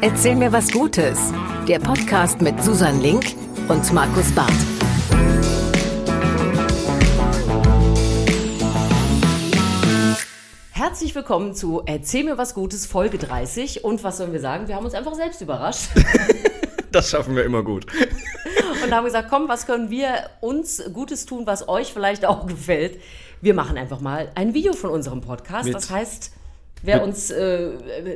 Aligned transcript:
Erzähl 0.00 0.36
mir 0.36 0.52
was 0.52 0.70
Gutes. 0.70 1.18
Der 1.66 1.78
Podcast 1.78 2.40
mit 2.40 2.62
Susan 2.62 3.00
Link 3.00 3.24
und 3.68 3.92
Markus 3.92 4.30
Barth. 4.32 4.52
Herzlich 10.72 11.14
willkommen 11.14 11.54
zu 11.54 11.82
Erzähl 11.86 12.24
mir 12.24 12.38
was 12.38 12.54
Gutes, 12.54 12.86
Folge 12.86 13.18
30. 13.18 13.84
Und 13.84 14.02
was 14.04 14.18
sollen 14.18 14.32
wir 14.32 14.40
sagen? 14.40 14.68
Wir 14.68 14.76
haben 14.76 14.84
uns 14.84 14.94
einfach 14.94 15.14
selbst 15.14 15.40
überrascht 15.40 15.90
Das 16.92 17.10
schaffen 17.10 17.34
wir 17.36 17.44
immer 17.44 17.62
gut. 17.62 17.86
und 18.84 18.92
haben 18.94 19.04
gesagt, 19.06 19.28
komm, 19.30 19.48
was 19.48 19.66
können 19.66 19.88
wir 19.90 20.28
uns 20.40 20.82
Gutes 20.92 21.24
tun, 21.24 21.46
was 21.46 21.68
euch 21.68 21.92
vielleicht 21.92 22.26
auch 22.26 22.46
gefällt? 22.46 23.00
Wir 23.40 23.54
machen 23.54 23.78
einfach 23.78 24.00
mal 24.00 24.30
ein 24.34 24.52
Video 24.54 24.72
von 24.74 24.90
unserem 24.90 25.20
Podcast. 25.22 25.64
Mit- 25.66 25.74
das 25.74 25.88
heißt, 25.90 26.32
wer 26.82 27.02
uns 27.02 27.30
äh, 27.30 27.70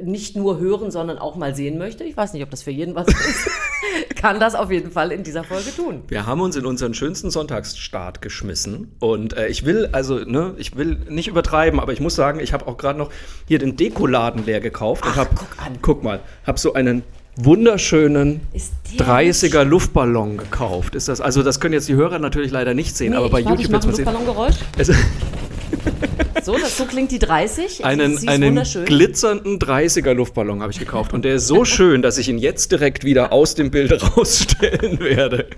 nicht 0.04 0.36
nur 0.36 0.58
hören, 0.58 0.90
sondern 0.90 1.18
auch 1.18 1.36
mal 1.36 1.54
sehen 1.54 1.78
möchte, 1.78 2.04
ich 2.04 2.16
weiß 2.16 2.32
nicht, 2.32 2.42
ob 2.42 2.50
das 2.50 2.62
für 2.62 2.70
jeden 2.70 2.94
was 2.94 3.06
ist, 3.08 3.48
kann 4.16 4.40
das 4.40 4.54
auf 4.54 4.70
jeden 4.70 4.90
Fall 4.90 5.12
in 5.12 5.22
dieser 5.22 5.44
Folge 5.44 5.74
tun. 5.74 6.02
Wir 6.08 6.26
haben 6.26 6.40
uns 6.40 6.56
in 6.56 6.66
unseren 6.66 6.94
schönsten 6.94 7.30
Sonntagsstart 7.30 8.20
geschmissen 8.22 8.92
und 8.98 9.36
äh, 9.36 9.48
ich 9.48 9.64
will 9.64 9.88
also 9.92 10.18
ne, 10.18 10.54
ich 10.56 10.76
will 10.76 10.98
nicht 11.08 11.28
übertreiben, 11.28 11.80
aber 11.80 11.92
ich 11.92 12.00
muss 12.00 12.14
sagen, 12.14 12.40
ich 12.40 12.52
habe 12.52 12.66
auch 12.66 12.76
gerade 12.76 12.98
noch 12.98 13.10
hier 13.46 13.58
den 13.58 13.76
Dekoladen 13.76 14.44
leer 14.44 14.60
gekauft 14.60 15.04
und 15.04 15.12
Ach, 15.12 15.16
habe 15.16 15.30
guck 15.34 15.64
an. 15.64 15.78
guck 15.80 16.02
mal, 16.02 16.20
habe 16.44 16.58
so 16.58 16.74
einen 16.74 17.02
wunderschönen 17.36 18.40
Ist 18.52 18.72
der 18.98 19.06
30er 19.06 19.62
Luftballon 19.62 20.38
gekauft. 20.38 20.94
Ist 20.94 21.08
das 21.08 21.20
also 21.20 21.42
das 21.42 21.60
können 21.60 21.74
jetzt 21.74 21.88
die 21.88 21.94
Hörer 21.94 22.18
natürlich 22.18 22.50
leider 22.50 22.74
nicht 22.74 22.96
sehen, 22.96 23.14
aber 23.14 23.28
bei 23.28 23.40
YouTube 23.40 23.60
jetzt 23.60 23.84
ein 23.84 23.90
mal 23.90 23.94
sehen. 23.94 24.04
Luftballongeräusch. 24.04 24.56
So, 26.42 26.56
das, 26.58 26.76
so 26.76 26.84
klingt 26.84 27.10
die 27.10 27.18
30. 27.18 27.84
einen, 27.84 28.18
Sie 28.18 28.28
einen 28.28 28.54
glitzernden 28.84 29.58
30er 29.58 30.12
Luftballon 30.12 30.62
habe 30.62 30.70
ich 30.70 30.78
gekauft 30.78 31.12
und 31.12 31.24
der 31.24 31.36
ist 31.36 31.48
so 31.48 31.64
schön, 31.64 32.02
dass 32.02 32.18
ich 32.18 32.28
ihn 32.28 32.38
jetzt 32.38 32.70
direkt 32.70 33.02
wieder 33.04 33.32
aus 33.32 33.54
dem 33.56 33.70
Bild 33.72 33.92
rausstellen 34.16 35.00
werde. 35.00 35.48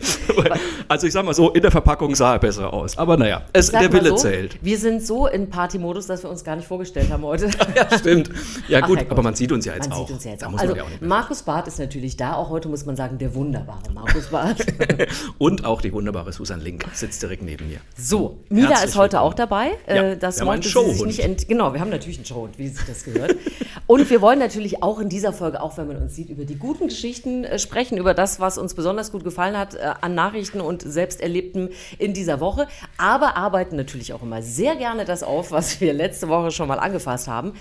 Also 0.89 1.07
ich 1.07 1.13
sag 1.13 1.25
mal 1.27 1.35
so, 1.35 1.51
in 1.51 1.61
der 1.61 1.71
Verpackung 1.71 2.15
sah 2.15 2.35
er 2.35 2.39
besser 2.39 2.73
aus. 2.73 2.97
Aber 2.97 3.17
naja, 3.19 3.43
es, 3.53 3.71
der 3.71 3.93
Wille 3.93 4.11
so, 4.11 4.17
zählt. 4.17 4.57
Wir 4.63 4.79
sind 4.79 5.05
so 5.05 5.27
in 5.27 5.51
Partymodus, 5.51 6.07
dass 6.07 6.23
wir 6.23 6.31
uns 6.31 6.43
gar 6.43 6.57
nicht 6.57 6.67
vorgestellt 6.69 7.11
haben 7.11 7.23
heute. 7.25 7.51
Ja, 7.75 7.97
stimmt. 7.99 8.31
Ja 8.67 8.81
Ach, 8.83 8.87
gut, 8.87 8.97
Herrgott. 8.99 9.13
aber 9.13 9.23
man 9.23 9.35
sieht 9.35 9.53
uns 9.53 9.65
ja 9.67 9.75
jetzt 9.75 9.91
man 9.91 9.99
auch. 9.99 10.07
Sieht 10.07 10.15
uns 10.17 10.25
ja 10.25 10.31
jetzt 10.33 10.45
auch. 10.45 10.55
Also 10.57 10.75
ja 10.75 10.83
auch. 10.85 10.89
Markus 11.01 11.43
Barth 11.43 11.69
ist 11.69 11.79
natürlich 11.79 12.17
da. 12.17 12.33
Auch 12.35 12.49
heute 12.49 12.69
muss 12.69 12.87
man 12.87 12.97
sagen, 12.97 13.19
der 13.19 13.35
wunderbare 13.35 13.91
Markus 13.93 14.27
Barth. 14.29 14.65
Und 15.39 15.65
auch 15.65 15.81
die 15.83 15.93
wunderbare 15.93 16.33
Susan 16.33 16.61
Link 16.61 16.87
sitzt 16.95 17.23
direkt 17.23 17.43
neben 17.43 17.69
mir. 17.69 17.79
So, 17.97 18.39
Mila 18.49 18.71
Herzlich 18.71 18.91
ist 18.91 18.97
heute 18.97 19.13
willkommen. 19.13 19.31
auch 19.33 19.35
dabei. 19.35 19.71
Ja, 19.87 19.95
Äh, 19.95 20.17
das 20.17 20.38
einen 20.41 20.63
mochte 20.63 20.69
sie 20.69 20.95
sich 20.95 21.05
nicht 21.05 21.21
ent 21.21 21.49
Genau, 21.49 21.73
wir 21.73 21.81
haben 21.81 21.91
natürlich 21.91 22.19
einen 22.19 22.27
Showhund, 22.27 22.59
wie 22.59 22.69
sich 22.69 22.85
das 22.87 23.05
gehört. 23.05 23.37
Und 23.87 24.09
wir 24.11 24.21
wollen 24.21 24.39
natürlich 24.39 24.83
auch 24.83 25.01
in 25.01 25.09
dieser 25.09 25.33
Folge, 25.33 25.63
auch 25.63 25.79
wenn 25.79 25.87
man 25.87 25.97
uns 25.97 26.15
sieht, 26.15 26.29
über 26.29 26.45
die 26.45 26.57
guten 26.57 26.89
Geschichten 26.89 27.45
äh, 27.45 27.59
sprechen, 27.59 27.97
über 27.97 28.13
das, 28.13 28.39
was 28.39 28.59
uns 28.59 28.75
besonders 28.75 29.13
gut 29.13 29.25
gefallen 29.25 29.57
hat 29.57 29.75
äh, 29.75 29.95
an 30.01 30.15
Nachrichten 30.15 30.61
und 30.61 30.83
Selbsterlebten 30.83 31.71
in 31.99 32.13
dieser 32.13 32.41
Woche. 32.41 32.67
Aber 32.99 33.37
arbeiten 33.37 33.77
natürlich 33.77 34.13
auch 34.13 34.23
immer 34.23 34.43
sehr 34.43 34.77
gerne 34.77 35.05
das 35.05 35.23
auf, 35.23 35.53
was 35.53 35.81
wir 35.81 35.93
letzte 35.93 36.29
Woche 36.29 36.51
schon 36.51 36.69
mal 36.69 36.79
angefasst 36.79 37.29
haben. 37.29 37.53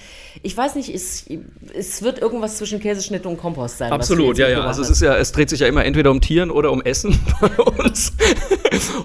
Ich 0.43 0.55
weiß 0.55 0.75
nicht, 0.75 0.93
es, 0.93 1.25
es 1.73 2.01
wird 2.01 2.19
irgendwas 2.19 2.57
zwischen 2.57 2.79
Käseschnitt 2.79 3.25
und 3.25 3.37
Kompost 3.37 3.77
sein. 3.77 3.91
Absolut, 3.91 4.37
ja, 4.37 4.49
ja. 4.49 4.61
Also 4.61 4.81
es 4.81 4.89
ist 4.89 5.01
ja, 5.01 5.15
es 5.15 5.31
dreht 5.31 5.49
sich 5.49 5.61
ja 5.61 5.67
immer 5.67 5.85
entweder 5.85 6.11
um 6.11 6.21
Tieren 6.21 6.51
oder 6.51 6.71
um 6.71 6.81
Essen 6.81 7.19
bei 7.41 7.63
uns. 7.63 8.11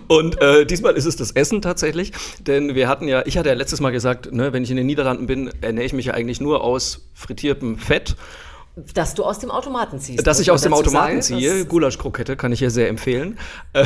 Und 0.08 0.40
äh, 0.40 0.66
diesmal 0.66 0.94
ist 0.94 1.06
es 1.06 1.16
das 1.16 1.30
Essen 1.30 1.62
tatsächlich, 1.62 2.12
denn 2.40 2.74
wir 2.74 2.88
hatten 2.88 3.08
ja, 3.08 3.22
ich 3.26 3.38
hatte 3.38 3.48
ja 3.53 3.58
letztes 3.58 3.81
Mal 3.81 3.91
gesagt, 3.91 4.33
ne, 4.33 4.53
wenn 4.53 4.62
ich 4.64 4.70
in 4.70 4.77
den 4.77 4.86
Niederlanden 4.86 5.27
bin, 5.27 5.50
ernähre 5.61 5.86
ich 5.86 5.92
mich 5.92 6.06
ja 6.06 6.14
eigentlich 6.14 6.41
nur 6.41 6.64
aus 6.64 7.06
frittiertem 7.14 7.78
Fett. 7.78 8.17
Dass 8.95 9.14
du 9.14 9.25
aus 9.25 9.39
dem 9.39 9.50
Automaten 9.50 9.98
ziehst. 9.98 10.27
Dass 10.27 10.41
ich 10.41 10.50
aus 10.50 10.62
dem 10.62 10.72
Automaten 10.72 11.20
sagen. 11.20 11.41
ziehe, 11.41 11.67
Gulaschkrokette 11.67 12.36
kann 12.36 12.53
ich 12.53 12.61
hier 12.61 12.70
sehr 12.70 12.89
empfehlen. 12.89 13.39
Äh, 13.75 13.84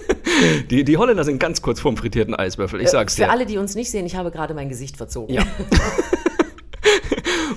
die, 0.70 0.84
die 0.84 0.96
Holländer 0.98 1.24
sind 1.24 1.38
ganz 1.38 1.62
kurz 1.62 1.80
vorm 1.80 1.96
frittierten 1.96 2.34
Eiswürfel, 2.34 2.80
ich 2.82 2.90
sag's 2.90 3.14
Für 3.14 3.22
dir. 3.22 3.30
alle, 3.30 3.46
die 3.46 3.56
uns 3.56 3.74
nicht 3.74 3.90
sehen, 3.90 4.04
ich 4.04 4.16
habe 4.16 4.30
gerade 4.30 4.52
mein 4.52 4.68
Gesicht 4.68 4.98
verzogen. 4.98 5.34
Ja. 5.34 5.44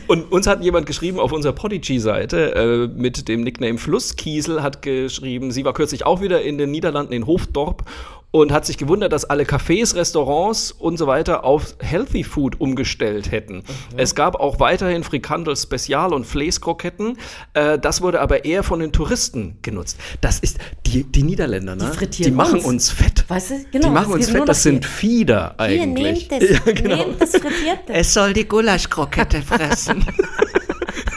Und 0.07 0.31
uns 0.31 0.45
hat 0.45 0.61
jemand 0.63 0.85
geschrieben 0.85 1.19
auf 1.19 1.31
unserer 1.31 1.53
Podigy-Seite 1.53 2.55
äh, 2.55 2.87
mit 2.87 3.27
dem 3.27 3.41
Nickname 3.41 3.77
Flusskiesel, 3.77 4.61
hat 4.61 4.83
geschrieben, 4.83 5.51
sie 5.51 5.65
war 5.65 5.73
kürzlich 5.73 6.05
auch 6.05 6.21
wieder 6.21 6.43
in 6.43 6.57
den 6.57 6.69
Niederlanden 6.71 7.11
in 7.11 7.25
Hofdorp 7.25 7.83
und 8.35 8.51
hat 8.51 8.65
sich 8.65 8.77
gewundert, 8.77 9.13
dass 9.13 9.23
alle 9.23 9.43
Cafés, 9.43 9.95
Restaurants 9.95 10.73
und 10.73 10.97
so 10.97 11.07
weiter 11.07 11.45
auf 11.45 11.75
Healthy 11.79 12.25
Food 12.25 12.59
umgestellt 12.59 13.31
hätten. 13.31 13.63
Es 13.95 14.13
gab 14.13 14.35
auch 14.35 14.59
weiterhin 14.59 15.05
Frikandel 15.05 15.55
Spezial 15.55 16.13
und 16.13 16.25
Fleeskroketten. 16.25 17.17
Äh, 17.53 17.79
das 17.79 18.01
wurde 18.01 18.19
aber 18.19 18.43
eher 18.43 18.63
von 18.63 18.81
den 18.81 18.91
Touristen 18.91 19.57
genutzt. 19.61 19.97
Das 20.19 20.39
ist 20.39 20.57
die, 20.85 21.05
die 21.05 21.23
Niederländer, 21.23 21.77
ne? 21.77 21.89
Die 21.89 21.97
frittieren 21.97 22.33
machen 22.35 22.55
uns. 22.55 22.65
uns 22.65 22.89
fett. 22.91 23.23
Weißt 23.29 23.51
du, 23.51 23.65
genau, 23.71 23.87
Die 23.87 23.93
machen 23.93 24.11
uns 24.13 24.29
fett. 24.29 24.49
Das 24.49 24.63
sind 24.63 24.83
hier. 24.83 24.91
Fieder 24.91 25.55
Hier, 25.57 25.83
eigentlich. 25.83 26.29
nehmt 26.29 26.43
es, 26.43 26.49
Ja, 26.65 26.71
genau. 26.73 26.95
nehmt 26.97 27.21
das 27.21 27.31
Frittierte. 27.31 27.93
Es 27.93 28.13
soll 28.13 28.33
die 28.33 28.45
Gulaschkrokette 28.45 29.41
fressen. 29.43 30.05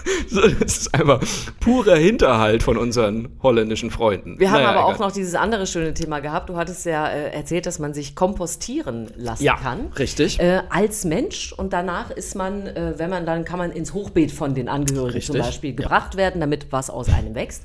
Das 0.31 0.77
ist 0.79 0.95
einfach 0.95 1.21
purer 1.61 1.97
Hinterhalt 1.97 2.63
von 2.63 2.77
unseren 2.77 3.29
holländischen 3.43 3.91
Freunden. 3.91 4.39
Wir 4.39 4.51
haben 4.51 4.63
Naja, 4.63 4.71
aber 4.71 4.85
auch 4.87 4.95
egal. 4.97 5.09
noch 5.09 5.13
dieses 5.13 5.35
andere 5.35 5.67
schöne 5.67 5.95
Thema 5.95 6.21
gehabt. 6.21 6.49
Du 6.49 6.57
hattest 6.57 6.85
ja 6.87 7.09
äh, 7.09 7.31
erzählt, 7.33 7.67
dass 7.67 7.79
man 7.79 7.95
sich 7.95 8.15
kompostieren 8.15 9.11
lassen 9.17 9.45
Ja, 9.45 9.57
kann. 9.57 9.89
richtig. 9.99 10.39
Äh, 10.41 10.63
als 10.71 11.05
Mensch. 11.05 11.53
Und 11.53 11.73
danach 11.73 12.11
ist 12.11 12.35
man, 12.35 12.67
äh, 12.67 12.95
wenn 12.97 13.11
man 13.11 13.27
dann, 13.27 13.45
kann 13.45 13.59
man 13.59 13.73
ins 13.73 13.93
Hochbeet 13.95 14.33
von 14.33 14.55
den 14.55 14.69
Angehörigen 14.69 15.21
zum 15.21 15.35
Richtig, 15.37 15.51
Beispiel 15.51 15.71
ja. 15.71 15.77
gebracht 15.77 16.17
werden, 16.17 16.41
damit 16.41 16.69
was 16.71 16.91
aus 16.91 17.09
einem 17.09 17.35
wächst. 17.35 17.63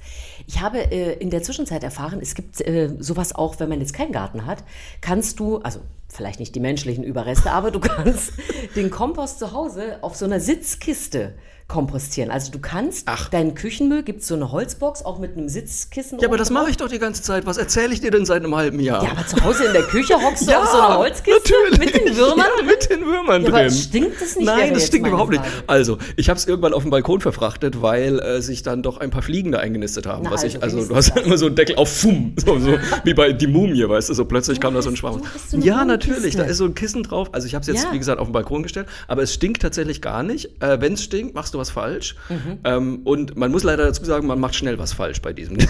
Ich 0.47 0.61
habe 0.61 0.91
äh, 0.91 1.13
in 1.13 1.29
der 1.29 1.43
Zwischenzeit 1.43 1.83
erfahren, 1.83 2.19
es 2.21 2.35
gibt 2.35 2.61
äh, 2.61 2.89
sowas 2.99 3.33
auch, 3.35 3.59
wenn 3.59 3.69
man 3.69 3.79
jetzt 3.79 3.93
keinen 3.93 4.11
Garten 4.11 4.45
hat, 4.45 4.63
kannst 5.01 5.39
du, 5.39 5.57
also 5.59 5.79
vielleicht 6.09 6.39
nicht 6.39 6.53
die 6.55 6.59
menschlichen 6.59 7.03
Überreste, 7.03 7.51
aber 7.51 7.71
du 7.71 7.79
kannst 7.81 8.33
den 8.75 8.89
Kompost 8.91 9.39
zu 9.39 9.51
Hause 9.53 9.97
auf 10.01 10.15
so 10.15 10.25
einer 10.25 10.39
Sitzkiste 10.39 11.33
kompostieren. 11.73 12.29
Also 12.29 12.51
du 12.51 12.59
kannst 12.59 13.07
Ach. 13.07 13.29
deinen 13.29 13.55
Küchenmüll, 13.55 14.03
gibt 14.03 14.21
es 14.21 14.27
so 14.27 14.35
eine 14.35 14.51
Holzbox, 14.51 15.03
auch 15.03 15.17
mit 15.17 15.35
einem 15.35 15.49
Sitzkissen. 15.49 16.19
Ja, 16.19 16.27
aber 16.27 16.37
das 16.37 16.51
mache 16.51 16.69
ich 16.69 16.77
doch 16.77 16.87
die 16.87 16.99
ganze 16.99 17.23
Zeit. 17.23 17.47
Was 17.47 17.57
erzähle 17.57 17.93
ich 17.95 17.99
dir 18.01 18.11
denn 18.11 18.27
seit 18.27 18.43
einem 18.43 18.55
halben 18.55 18.79
Jahr? 18.79 19.03
Ja, 19.03 19.11
aber 19.11 19.25
zu 19.25 19.43
Hause 19.43 19.65
in 19.65 19.73
der 19.73 19.81
Küche 19.81 20.13
hockst 20.21 20.47
du 20.47 20.55
auf 20.55 20.67
so 20.67 20.77
einer 20.79 20.99
Holzkiste 20.99 21.51
mit 21.79 21.95
den 21.95 22.15
Würmern 22.15 22.45
Ja, 22.59 22.63
mit 22.63 22.89
den 22.91 23.01
Würmern 23.03 23.41
Ja, 23.43 23.49
drin. 23.49 23.59
aber 23.61 23.69
stinkt 23.71 24.21
es 24.21 24.35
nicht? 24.35 24.45
Nein, 24.45 24.75
das 24.75 24.85
stinkt 24.85 25.07
überhaupt 25.07 25.31
nicht. 25.31 25.41
Frage. 25.43 25.63
Also, 25.65 25.97
ich 26.15 26.29
habe 26.29 26.37
es 26.37 26.45
irgendwann 26.45 26.73
auf 26.75 26.83
dem 26.83 26.91
Balkon 26.91 27.21
verfrachtet, 27.21 27.81
weil 27.81 28.19
äh, 28.19 28.39
sich 28.43 28.61
dann 28.61 28.83
doch 28.83 28.97
ein 28.99 29.09
paar 29.09 29.23
Fliegen 29.23 29.51
da 29.51 29.57
eingenistet 29.57 30.05
haben. 30.05 30.21
Na, 30.25 30.31
was 30.31 30.43
also 30.43 30.57
ich, 30.57 30.63
also 30.63 30.77
du 30.77 30.89
wenigstens 30.89 31.07
hast 31.07 31.17
das. 31.17 31.25
immer 31.25 31.37
so 31.39 31.47
einen 31.47 31.55
Deckel 31.55 31.75
auf 31.77 31.89
Fumm, 31.91 32.35
so, 32.37 32.59
so 32.59 32.77
wie 33.03 33.15
bei 33.15 33.33
die 33.33 33.47
Mumie, 33.47 33.89
weißt 33.89 34.09
du, 34.09 34.13
so 34.13 34.25
plötzlich 34.25 34.59
kam 34.59 34.75
da 34.75 34.83
so 34.83 34.91
ein 34.91 34.95
Schwamm. 34.95 35.23
du 35.51 35.57
ja, 35.57 35.83
natürlich, 35.85 36.35
da 36.35 36.43
ist 36.43 36.57
so 36.57 36.65
ein 36.65 36.75
Kissen 36.75 37.01
drauf. 37.01 37.29
Also 37.31 37.47
ich 37.47 37.55
habe 37.55 37.63
es 37.63 37.67
jetzt, 37.67 37.85
Ja. 37.85 37.93
wie 37.93 37.97
gesagt, 37.97 38.19
auf 38.19 38.27
den 38.27 38.33
Balkon 38.33 38.61
gestellt, 38.61 38.85
aber 39.07 39.23
es 39.23 39.33
stinkt 39.33 39.63
tatsächlich 39.63 40.01
gar 40.03 40.21
nicht. 40.21 40.61
Äh, 40.61 40.79
Wenn 40.79 40.93
es 40.93 41.03
stinkt, 41.03 41.33
machst 41.33 41.55
du 41.55 41.62
was 41.63 41.71
falsch. 41.71 42.15
Mhm. 42.27 42.59
Ähm, 42.65 43.01
und 43.05 43.37
man 43.37 43.51
muss 43.51 43.63
leider 43.63 43.85
dazu 43.85 44.03
sagen, 44.03 44.27
man 44.27 44.39
macht 44.39 44.55
schnell 44.55 44.77
was 44.77 44.91
falsch 44.91 45.21
bei 45.21 45.31
diesem. 45.33 45.57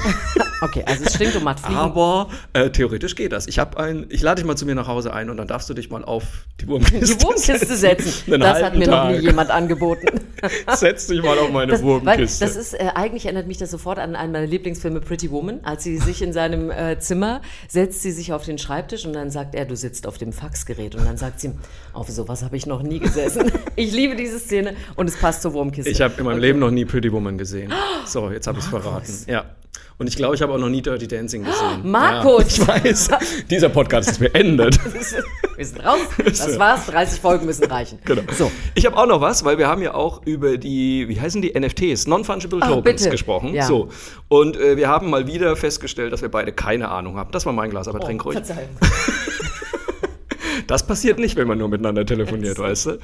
Okay, 0.63 0.81
also 0.85 1.03
es 1.03 1.15
stinkt 1.15 1.35
und 1.35 1.43
macht 1.43 1.59
Fliegen. 1.59 1.75
Aber 1.77 2.29
äh, 2.53 2.69
theoretisch 2.69 3.15
geht 3.15 3.33
das. 3.33 3.47
Ich 3.47 3.59
habe 3.59 3.77
ein, 3.77 4.05
ich 4.07 4.21
lade 4.21 4.41
dich 4.41 4.47
mal 4.47 4.55
zu 4.55 4.65
mir 4.65 4.75
nach 4.75 4.87
Hause 4.87 5.13
ein 5.13 5.29
und 5.29 5.35
dann 5.35 5.45
darfst 5.47 5.69
du 5.69 5.73
dich 5.73 5.89
mal 5.89 6.05
auf 6.05 6.23
die 6.61 6.67
Wurmkiste, 6.69 7.17
die 7.17 7.21
Wurmkiste 7.21 7.75
setzen. 7.75 8.13
Einen 8.31 8.39
Das 8.39 8.63
hat 8.63 8.73
mir 8.77 8.87
noch 8.87 9.09
nie 9.09 9.15
Tag. 9.15 9.23
jemand 9.23 9.49
angeboten. 9.51 10.21
Setz 10.73 11.07
dich 11.07 11.21
mal 11.21 11.37
auf 11.37 11.51
meine 11.51 11.73
Das, 11.73 11.81
Wurmkiste. 11.81 12.45
das 12.45 12.55
ist, 12.55 12.73
äh, 12.75 12.91
eigentlich 12.95 13.25
erinnert 13.25 13.47
mich 13.47 13.57
das 13.57 13.71
sofort 13.71 13.99
an 13.99 14.15
einen 14.15 14.31
meiner 14.31 14.47
Lieblingsfilme 14.47 15.01
Pretty 15.01 15.31
Woman. 15.31 15.59
Als 15.63 15.83
sie 15.83 15.97
sich 15.97 16.21
in 16.21 16.31
seinem 16.31 16.71
äh, 16.71 16.97
Zimmer 16.97 17.41
setzt, 17.67 18.01
sie 18.01 18.11
sich 18.11 18.31
auf 18.31 18.45
den 18.45 18.57
Schreibtisch 18.57 19.05
und 19.05 19.11
dann 19.11 19.31
sagt 19.31 19.55
er, 19.55 19.65
du 19.65 19.75
sitzt 19.75 20.07
auf 20.07 20.17
dem 20.17 20.31
Faxgerät. 20.31 20.95
Und 20.95 21.05
dann 21.05 21.17
sagt 21.17 21.41
sie, 21.41 21.51
auf 21.91 22.07
sowas 22.07 22.41
habe 22.41 22.55
ich 22.55 22.65
noch 22.65 22.83
nie 22.83 22.99
gesessen. 22.99 23.51
ich 23.75 23.91
liebe 23.91 24.15
diese 24.15 24.39
Szene 24.39 24.75
und 24.95 25.09
es 25.09 25.17
passt 25.17 25.41
zur 25.41 25.51
Wurmkiste. 25.53 25.82
Ich 25.85 26.01
habe 26.01 26.13
in 26.17 26.25
meinem 26.25 26.39
Leben 26.39 26.59
noch 26.59 26.71
nie 26.71 26.85
Pretty 26.85 27.11
Woman 27.11 27.37
gesehen. 27.37 27.73
So, 28.05 28.29
jetzt 28.31 28.47
habe 28.47 28.59
ich 28.59 28.65
es 28.65 28.69
verraten. 28.69 29.13
Ja. 29.27 29.45
Und 29.97 30.07
ich 30.07 30.17
glaube, 30.17 30.35
ich 30.35 30.41
habe 30.41 30.51
auch 30.51 30.57
noch 30.57 30.67
nie 30.67 30.81
Dirty 30.81 31.07
Dancing 31.07 31.45
gesehen. 31.45 31.79
Markus! 31.89 32.57
Ja, 32.57 32.75
ich 32.75 32.83
weiß. 32.83 33.09
Dieser 33.49 33.69
Podcast 33.69 34.09
ist 34.11 34.19
beendet. 34.19 34.77
Wir 35.55 35.65
sind 35.65 35.85
raus. 35.85 35.99
Das 36.25 36.59
war's. 36.59 36.87
30 36.87 37.21
Folgen 37.21 37.45
müssen 37.45 37.63
reichen. 37.65 37.99
Genau. 38.03 38.23
So. 38.35 38.51
Ich 38.75 38.85
habe 38.85 38.97
auch 38.97 39.05
noch 39.05 39.21
was, 39.21 39.45
weil 39.45 39.57
wir 39.59 39.67
haben 39.67 39.81
ja 39.83 39.93
auch 39.93 40.25
über 40.25 40.57
die, 40.57 41.07
wie 41.07 41.21
heißen 41.21 41.41
die, 41.43 41.57
NFTs, 41.57 42.07
Non-Fungible 42.07 42.59
Tokens 42.59 42.83
bitte. 43.03 43.09
gesprochen. 43.11 43.53
Ja. 43.53 43.65
So. 43.67 43.89
Und 44.29 44.57
äh, 44.57 44.75
wir 44.77 44.89
haben 44.89 45.09
mal 45.11 45.27
wieder 45.27 45.55
festgestellt, 45.55 46.11
dass 46.11 46.23
wir 46.23 46.29
beide 46.29 46.51
keine 46.51 46.89
Ahnung 46.89 47.17
haben. 47.17 47.31
Das 47.31 47.45
war 47.45 47.53
mein 47.53 47.69
Glas, 47.69 47.87
aber 47.87 47.99
Oh, 48.01 48.05
trink 48.05 48.25
ruhig. 48.25 48.33
Verzeihung. 48.35 48.69
Das 50.67 50.85
passiert 50.85 51.19
nicht, 51.19 51.35
wenn 51.35 51.47
man 51.47 51.57
nur 51.57 51.69
miteinander 51.69 52.05
telefoniert, 52.05 52.59
weißt 52.59 52.85
du? 52.85 52.99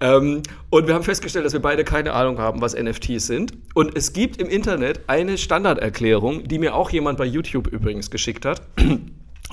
Ähm, 0.00 0.42
und 0.70 0.86
wir 0.86 0.94
haben 0.94 1.04
festgestellt, 1.04 1.44
dass 1.44 1.52
wir 1.52 1.60
beide 1.60 1.84
keine 1.84 2.12
Ahnung 2.12 2.38
haben, 2.38 2.60
was 2.60 2.74
NFTs 2.74 3.26
sind. 3.26 3.52
Und 3.74 3.96
es 3.96 4.12
gibt 4.12 4.40
im 4.40 4.48
Internet 4.48 5.00
eine 5.06 5.38
Standarderklärung, 5.38 6.44
die 6.44 6.58
mir 6.58 6.74
auch 6.74 6.90
jemand 6.90 7.18
bei 7.18 7.24
YouTube 7.24 7.68
übrigens 7.68 8.10
geschickt 8.10 8.44
hat. 8.44 8.62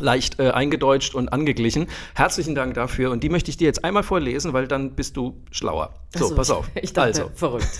Leicht 0.01 0.39
äh, 0.39 0.49
eingedeutscht 0.49 1.15
und 1.15 1.29
angeglichen. 1.29 1.87
Herzlichen 2.15 2.55
Dank 2.55 2.73
dafür. 2.73 3.11
Und 3.11 3.23
die 3.23 3.29
möchte 3.29 3.49
ich 3.51 3.57
dir 3.57 3.65
jetzt 3.65 3.83
einmal 3.83 4.03
vorlesen, 4.03 4.53
weil 4.53 4.67
dann 4.67 4.91
bist 4.91 5.17
du 5.17 5.37
schlauer. 5.51 5.93
So, 6.15 6.29
Ach 6.31 6.35
pass 6.35 6.49
auf. 6.49 6.69
Ich 6.81 6.93
dachte, 6.93 7.07
also, 7.07 7.31
verrückt. 7.35 7.67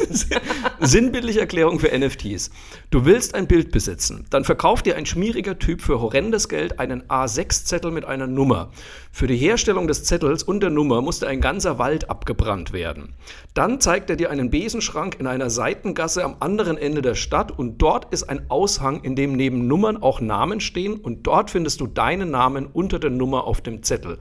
sinnbildliche 0.79 1.39
Erklärung 1.39 1.79
für 1.79 1.97
NFTs. 1.97 2.51
Du 2.91 3.05
willst 3.05 3.33
ein 3.33 3.47
Bild 3.47 3.71
besitzen. 3.71 4.25
Dann 4.29 4.43
verkauft 4.43 4.85
dir 4.85 4.95
ein 4.95 5.05
schmieriger 5.05 5.57
Typ 5.57 5.81
für 5.81 5.99
horrendes 5.99 6.49
Geld 6.49 6.79
einen 6.79 7.03
A6-Zettel 7.03 7.91
mit 7.91 8.05
einer 8.05 8.27
Nummer. 8.27 8.71
Für 9.11 9.27
die 9.27 9.37
Herstellung 9.37 9.87
des 9.87 10.03
Zettels 10.03 10.43
und 10.43 10.61
der 10.61 10.69
Nummer 10.69 11.01
musste 11.01 11.27
ein 11.27 11.41
ganzer 11.41 11.79
Wald 11.79 12.09
abgebrannt 12.09 12.71
werden. 12.71 13.15
Dann 13.53 13.81
zeigt 13.81 14.09
er 14.09 14.15
dir 14.15 14.29
einen 14.29 14.51
Besenschrank 14.51 15.17
in 15.19 15.27
einer 15.27 15.49
Seitengasse 15.49 16.23
am 16.23 16.37
anderen 16.39 16.77
Ende 16.77 17.01
der 17.01 17.15
Stadt 17.15 17.51
und 17.51 17.79
dort 17.79 18.13
ist 18.13 18.23
ein 18.23 18.49
Aushang, 18.49 19.01
in 19.03 19.15
dem 19.15 19.33
neben 19.33 19.67
Nummern 19.67 19.97
auch 19.97 20.21
Namen 20.21 20.59
stehen 20.59 20.95
und 20.95 21.23
dort 21.25 21.49
findest 21.49 21.81
du 21.81 21.87
deinen 22.09 22.31
Namen 22.31 22.65
unter 22.65 22.97
der 22.97 23.11
Nummer 23.11 23.43
auf 23.45 23.61
dem 23.61 23.83
Zettel. 23.83 24.17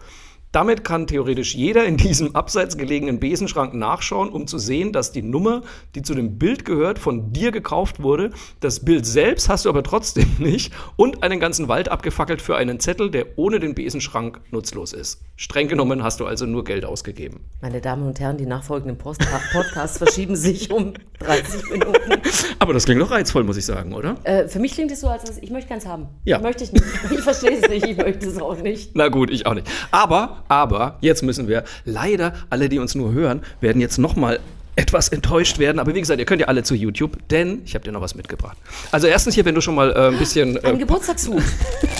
Damit 0.52 0.82
kann 0.82 1.06
theoretisch 1.06 1.54
jeder 1.54 1.84
in 1.84 1.98
diesem 1.98 2.34
abseits 2.34 2.78
gelegenen 2.78 3.20
Besenschrank 3.20 3.74
nachschauen, 3.74 4.30
um 4.30 4.46
zu 4.46 4.58
sehen, 4.58 4.92
dass 4.92 5.12
die 5.12 5.22
Nummer, 5.22 5.62
die 5.94 6.02
zu 6.02 6.14
dem 6.14 6.38
Bild 6.38 6.64
gehört, 6.64 6.98
von 6.98 7.32
dir 7.32 7.52
gekauft 7.52 8.02
wurde. 8.02 8.30
Das 8.60 8.80
Bild 8.80 9.04
selbst 9.04 9.48
hast 9.50 9.66
du 9.66 9.68
aber 9.68 9.82
trotzdem 9.82 10.28
nicht 10.38 10.72
und 10.96 11.22
einen 11.22 11.38
ganzen 11.38 11.68
Wald 11.68 11.90
abgefackelt 11.90 12.40
für 12.40 12.56
einen 12.56 12.80
Zettel, 12.80 13.10
der 13.10 13.38
ohne 13.38 13.60
den 13.60 13.74
Besenschrank 13.74 14.40
nutzlos 14.50 14.92
ist. 14.94 15.20
Streng 15.36 15.68
genommen 15.68 16.02
hast 16.02 16.20
du 16.20 16.26
also 16.26 16.46
nur 16.46 16.64
Geld 16.64 16.84
ausgegeben. 16.84 17.40
Meine 17.60 17.80
Damen 17.80 18.06
und 18.06 18.18
Herren, 18.18 18.38
die 18.38 18.46
nachfolgenden 18.46 18.96
Post 18.96 19.20
Podcasts 19.52 19.98
verschieben 19.98 20.34
sich 20.34 20.70
um 20.70 20.94
30 21.20 21.70
Minuten. 21.70 22.12
Aber 22.58 22.72
das 22.72 22.84
klingt 22.84 23.00
doch 23.00 23.10
reizvoll, 23.10 23.44
muss 23.44 23.56
ich 23.56 23.66
sagen, 23.66 23.92
oder? 23.92 24.16
Äh, 24.24 24.48
für 24.48 24.58
mich 24.58 24.72
klingt 24.72 24.90
es 24.90 25.00
so, 25.00 25.08
als 25.08 25.38
ich 25.38 25.50
möchte 25.50 25.68
keins 25.68 25.86
haben. 25.86 26.08
Ja. 26.24 26.40
Möchte 26.40 26.64
ich 26.64 26.72
nicht. 26.72 26.84
Ich 27.10 27.20
verstehe 27.20 27.58
es 27.60 27.68
nicht, 27.68 27.86
ich 27.86 27.96
möchte 27.96 28.26
es 28.26 28.40
auch 28.40 28.56
nicht. 28.60 28.90
Na 28.94 29.08
gut, 29.08 29.30
ich 29.30 29.46
auch 29.46 29.54
nicht. 29.54 29.66
Aber, 29.90 30.37
aber, 30.48 30.96
jetzt 31.00 31.22
müssen 31.22 31.48
wir, 31.48 31.64
leider, 31.84 32.34
alle, 32.50 32.68
die 32.68 32.78
uns 32.78 32.94
nur 32.94 33.12
hören, 33.12 33.42
werden 33.60 33.80
jetzt 33.80 33.98
nochmal 33.98 34.40
etwas 34.76 35.08
enttäuscht 35.08 35.58
werden. 35.58 35.80
Aber 35.80 35.92
wie 35.94 36.00
gesagt, 36.00 36.20
ihr 36.20 36.26
könnt 36.26 36.40
ja 36.40 36.46
alle 36.46 36.62
zu 36.62 36.74
YouTube, 36.74 37.18
denn 37.30 37.62
ich 37.64 37.74
habe 37.74 37.84
dir 37.84 37.90
noch 37.90 38.00
was 38.00 38.14
mitgebracht. 38.14 38.56
Also 38.92 39.08
erstens 39.08 39.34
hier, 39.34 39.44
wenn 39.44 39.54
du 39.54 39.60
schon 39.60 39.74
mal 39.74 39.90
äh, 39.90 40.08
ein 40.08 40.18
bisschen 40.18 40.56
Ein 40.64 40.76
äh, 40.76 40.78
Geburtstagshut. 40.78 41.42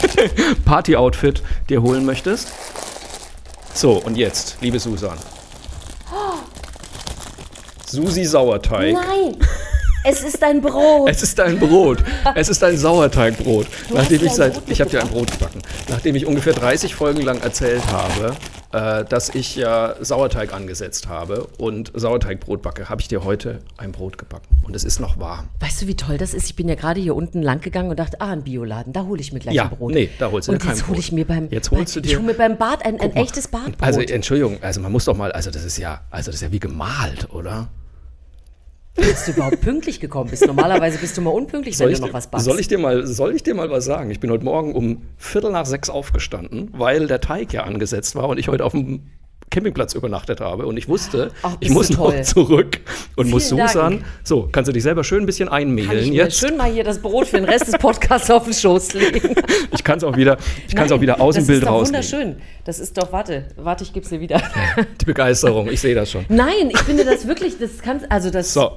Party-Outfit 0.64 1.42
dir 1.68 1.82
holen 1.82 2.06
möchtest. 2.06 2.52
So, 3.74 3.92
und 3.92 4.16
jetzt, 4.16 4.58
liebe 4.60 4.78
Susan. 4.78 5.18
Susi 7.86 8.24
Sauerteig. 8.24 8.92
Nein, 8.92 9.36
es 10.04 10.22
ist 10.22 10.42
ein 10.42 10.60
Brot. 10.60 11.08
Es 11.10 11.22
ist 11.22 11.38
ein 11.40 11.58
Brot. 11.58 11.98
Es 12.34 12.48
ist 12.48 12.62
ein 12.64 12.76
Sauerteigbrot. 12.76 13.66
Nachdem 13.92 14.18
hast 14.20 14.26
ich 14.26 14.32
seit, 14.32 14.62
ich 14.66 14.80
habe 14.80 14.90
dir 14.90 15.00
ein 15.02 15.08
Brot 15.08 15.30
gebacken. 15.30 15.60
Nachdem 15.88 16.14
ich 16.14 16.26
ungefähr 16.26 16.52
30 16.54 16.94
Folgen 16.94 17.22
lang 17.22 17.40
erzählt 17.40 17.82
habe, 17.92 18.34
äh, 18.72 19.04
dass 19.04 19.30
ich 19.34 19.56
ja 19.56 19.94
Sauerteig 20.00 20.52
angesetzt 20.52 21.08
habe 21.08 21.46
und 21.58 21.90
Sauerteigbrot 21.94 22.62
backe, 22.62 22.88
habe 22.88 23.00
ich 23.00 23.08
dir 23.08 23.24
heute 23.24 23.60
ein 23.76 23.92
Brot 23.92 24.18
gebacken. 24.18 24.46
Und 24.64 24.76
es 24.76 24.84
ist 24.84 25.00
noch 25.00 25.18
warm. 25.18 25.48
Weißt 25.60 25.82
du, 25.82 25.86
wie 25.86 25.96
toll 25.96 26.18
das 26.18 26.34
ist? 26.34 26.46
Ich 26.46 26.56
bin 26.56 26.68
ja 26.68 26.74
gerade 26.74 27.00
hier 27.00 27.14
unten 27.16 27.42
lang 27.42 27.60
gegangen 27.60 27.90
und 27.90 27.98
dachte, 27.98 28.20
ah, 28.20 28.30
ein 28.30 28.42
Bioladen, 28.42 28.92
da 28.92 29.04
hole 29.04 29.20
ich 29.20 29.32
mir 29.32 29.40
gleich 29.40 29.54
Ja, 29.54 29.64
ein 29.64 29.70
Brot. 29.70 29.92
nee, 29.94 30.10
da 30.18 30.30
holst 30.30 30.48
du 30.48 30.52
und 30.52 30.62
dir 30.62 30.66
kein 30.66 30.76
jetzt 30.76 30.86
hole 30.86 30.94
Brot. 30.96 31.04
ich 31.04 31.12
mir 31.12 31.24
beim, 31.26 31.48
Jetzt 31.50 31.70
holst 31.70 31.94
bei, 31.94 32.00
du 32.00 32.06
ich 32.06 32.12
dir- 32.12 32.18
hole 32.18 32.26
mir 32.26 32.34
beim 32.34 32.56
Bad 32.58 32.84
ein, 32.84 33.00
ein 33.00 33.12
mal. 33.14 33.22
echtes 33.22 33.48
Badbrot. 33.48 33.74
Also 33.80 34.00
Entschuldigung, 34.00 34.58
also 34.62 34.80
man 34.80 34.92
muss 34.92 35.06
doch 35.06 35.16
mal, 35.16 35.32
also 35.32 35.50
das 35.50 35.64
ist 35.64 35.78
ja, 35.78 36.02
also 36.10 36.26
das 36.30 36.36
ist 36.36 36.42
ja 36.42 36.52
wie 36.52 36.60
gemalt, 36.60 37.28
oder? 37.32 37.68
Bist 38.98 39.28
du 39.28 39.32
überhaupt 39.32 39.60
pünktlich 39.60 40.00
gekommen 40.00 40.30
bist? 40.30 40.46
Normalerweise 40.46 40.98
bist 40.98 41.16
du 41.16 41.20
mal 41.22 41.30
unpünktlich, 41.30 41.78
wenn 41.78 41.88
ich, 41.90 41.96
du 41.96 42.02
noch 42.02 42.08
dir- 42.08 42.14
was 42.14 42.26
backst. 42.26 42.44
soll, 42.46 42.58
ich 42.60 42.68
dir 42.68 42.78
mal, 42.78 43.06
soll 43.06 43.34
ich 43.34 43.42
dir 43.42 43.54
mal 43.54 43.70
was 43.70 43.84
sagen? 43.84 44.10
Ich 44.10 44.20
bin 44.20 44.30
heute 44.30 44.44
Morgen 44.44 44.74
um 44.74 45.02
Viertel 45.16 45.50
nach 45.52 45.66
sechs 45.66 45.88
aufgestanden, 45.88 46.70
weil 46.72 47.06
der 47.06 47.20
Teig 47.20 47.52
ja 47.52 47.62
angesetzt 47.62 48.14
war 48.16 48.28
und 48.28 48.38
ich 48.38 48.48
heute 48.48 48.64
auf 48.64 48.72
dem 48.72 49.02
Campingplatz 49.50 49.94
übernachtet 49.94 50.40
habe 50.40 50.66
und 50.66 50.76
ich 50.76 50.88
wusste, 50.88 51.30
Ach, 51.42 51.56
ich 51.60 51.70
muss 51.70 51.90
noch 51.90 52.20
zurück 52.22 52.80
und 53.16 53.30
muss 53.30 53.48
Vielen 53.48 53.66
Susan. 53.66 53.92
Dank. 53.92 54.04
So, 54.24 54.48
kannst 54.52 54.68
du 54.68 54.72
dich 54.72 54.82
selber 54.82 55.04
schön 55.04 55.20
ein 55.22 55.26
bisschen 55.26 55.48
einmehlen 55.48 56.12
jetzt? 56.12 56.38
schön 56.38 56.56
mal 56.56 56.70
hier 56.70 56.84
das 56.84 56.98
Brot 57.00 57.26
für 57.28 57.36
den 57.36 57.44
Rest 57.46 57.66
des 57.68 57.78
Podcasts 57.78 58.30
auf 58.30 58.44
den 58.44 58.54
Schoß 58.54 58.94
legen. 58.94 59.34
Ich 59.72 59.84
kann 59.84 59.98
es 59.98 60.04
auch 60.04 60.16
wieder, 60.16 60.36
ich 60.66 60.74
kann 60.74 60.86
es 60.86 60.92
auch 60.92 61.00
wieder 61.00 61.20
aus 61.20 61.34
dem 61.34 61.40
das 61.42 61.46
Bild 61.46 61.58
ist 61.62 61.66
doch 61.66 61.72
rausnehmen. 61.72 62.04
wunderschön. 62.04 62.36
Das 62.64 62.78
ist 62.78 62.96
doch, 62.98 63.12
warte, 63.12 63.46
warte, 63.56 63.84
ich 63.84 63.92
gebe 63.92 64.06
dir 64.08 64.20
wieder. 64.20 64.42
Die 65.00 65.04
Begeisterung, 65.04 65.68
ich 65.70 65.80
sehe 65.80 65.94
das 65.94 66.10
schon. 66.10 66.24
Nein, 66.28 66.70
ich 66.70 66.78
finde 66.80 67.04
das 67.04 67.26
wirklich, 67.26 67.58
das 67.58 67.78
kannst, 67.82 68.10
also 68.10 68.30
das, 68.30 68.52
So, 68.52 68.72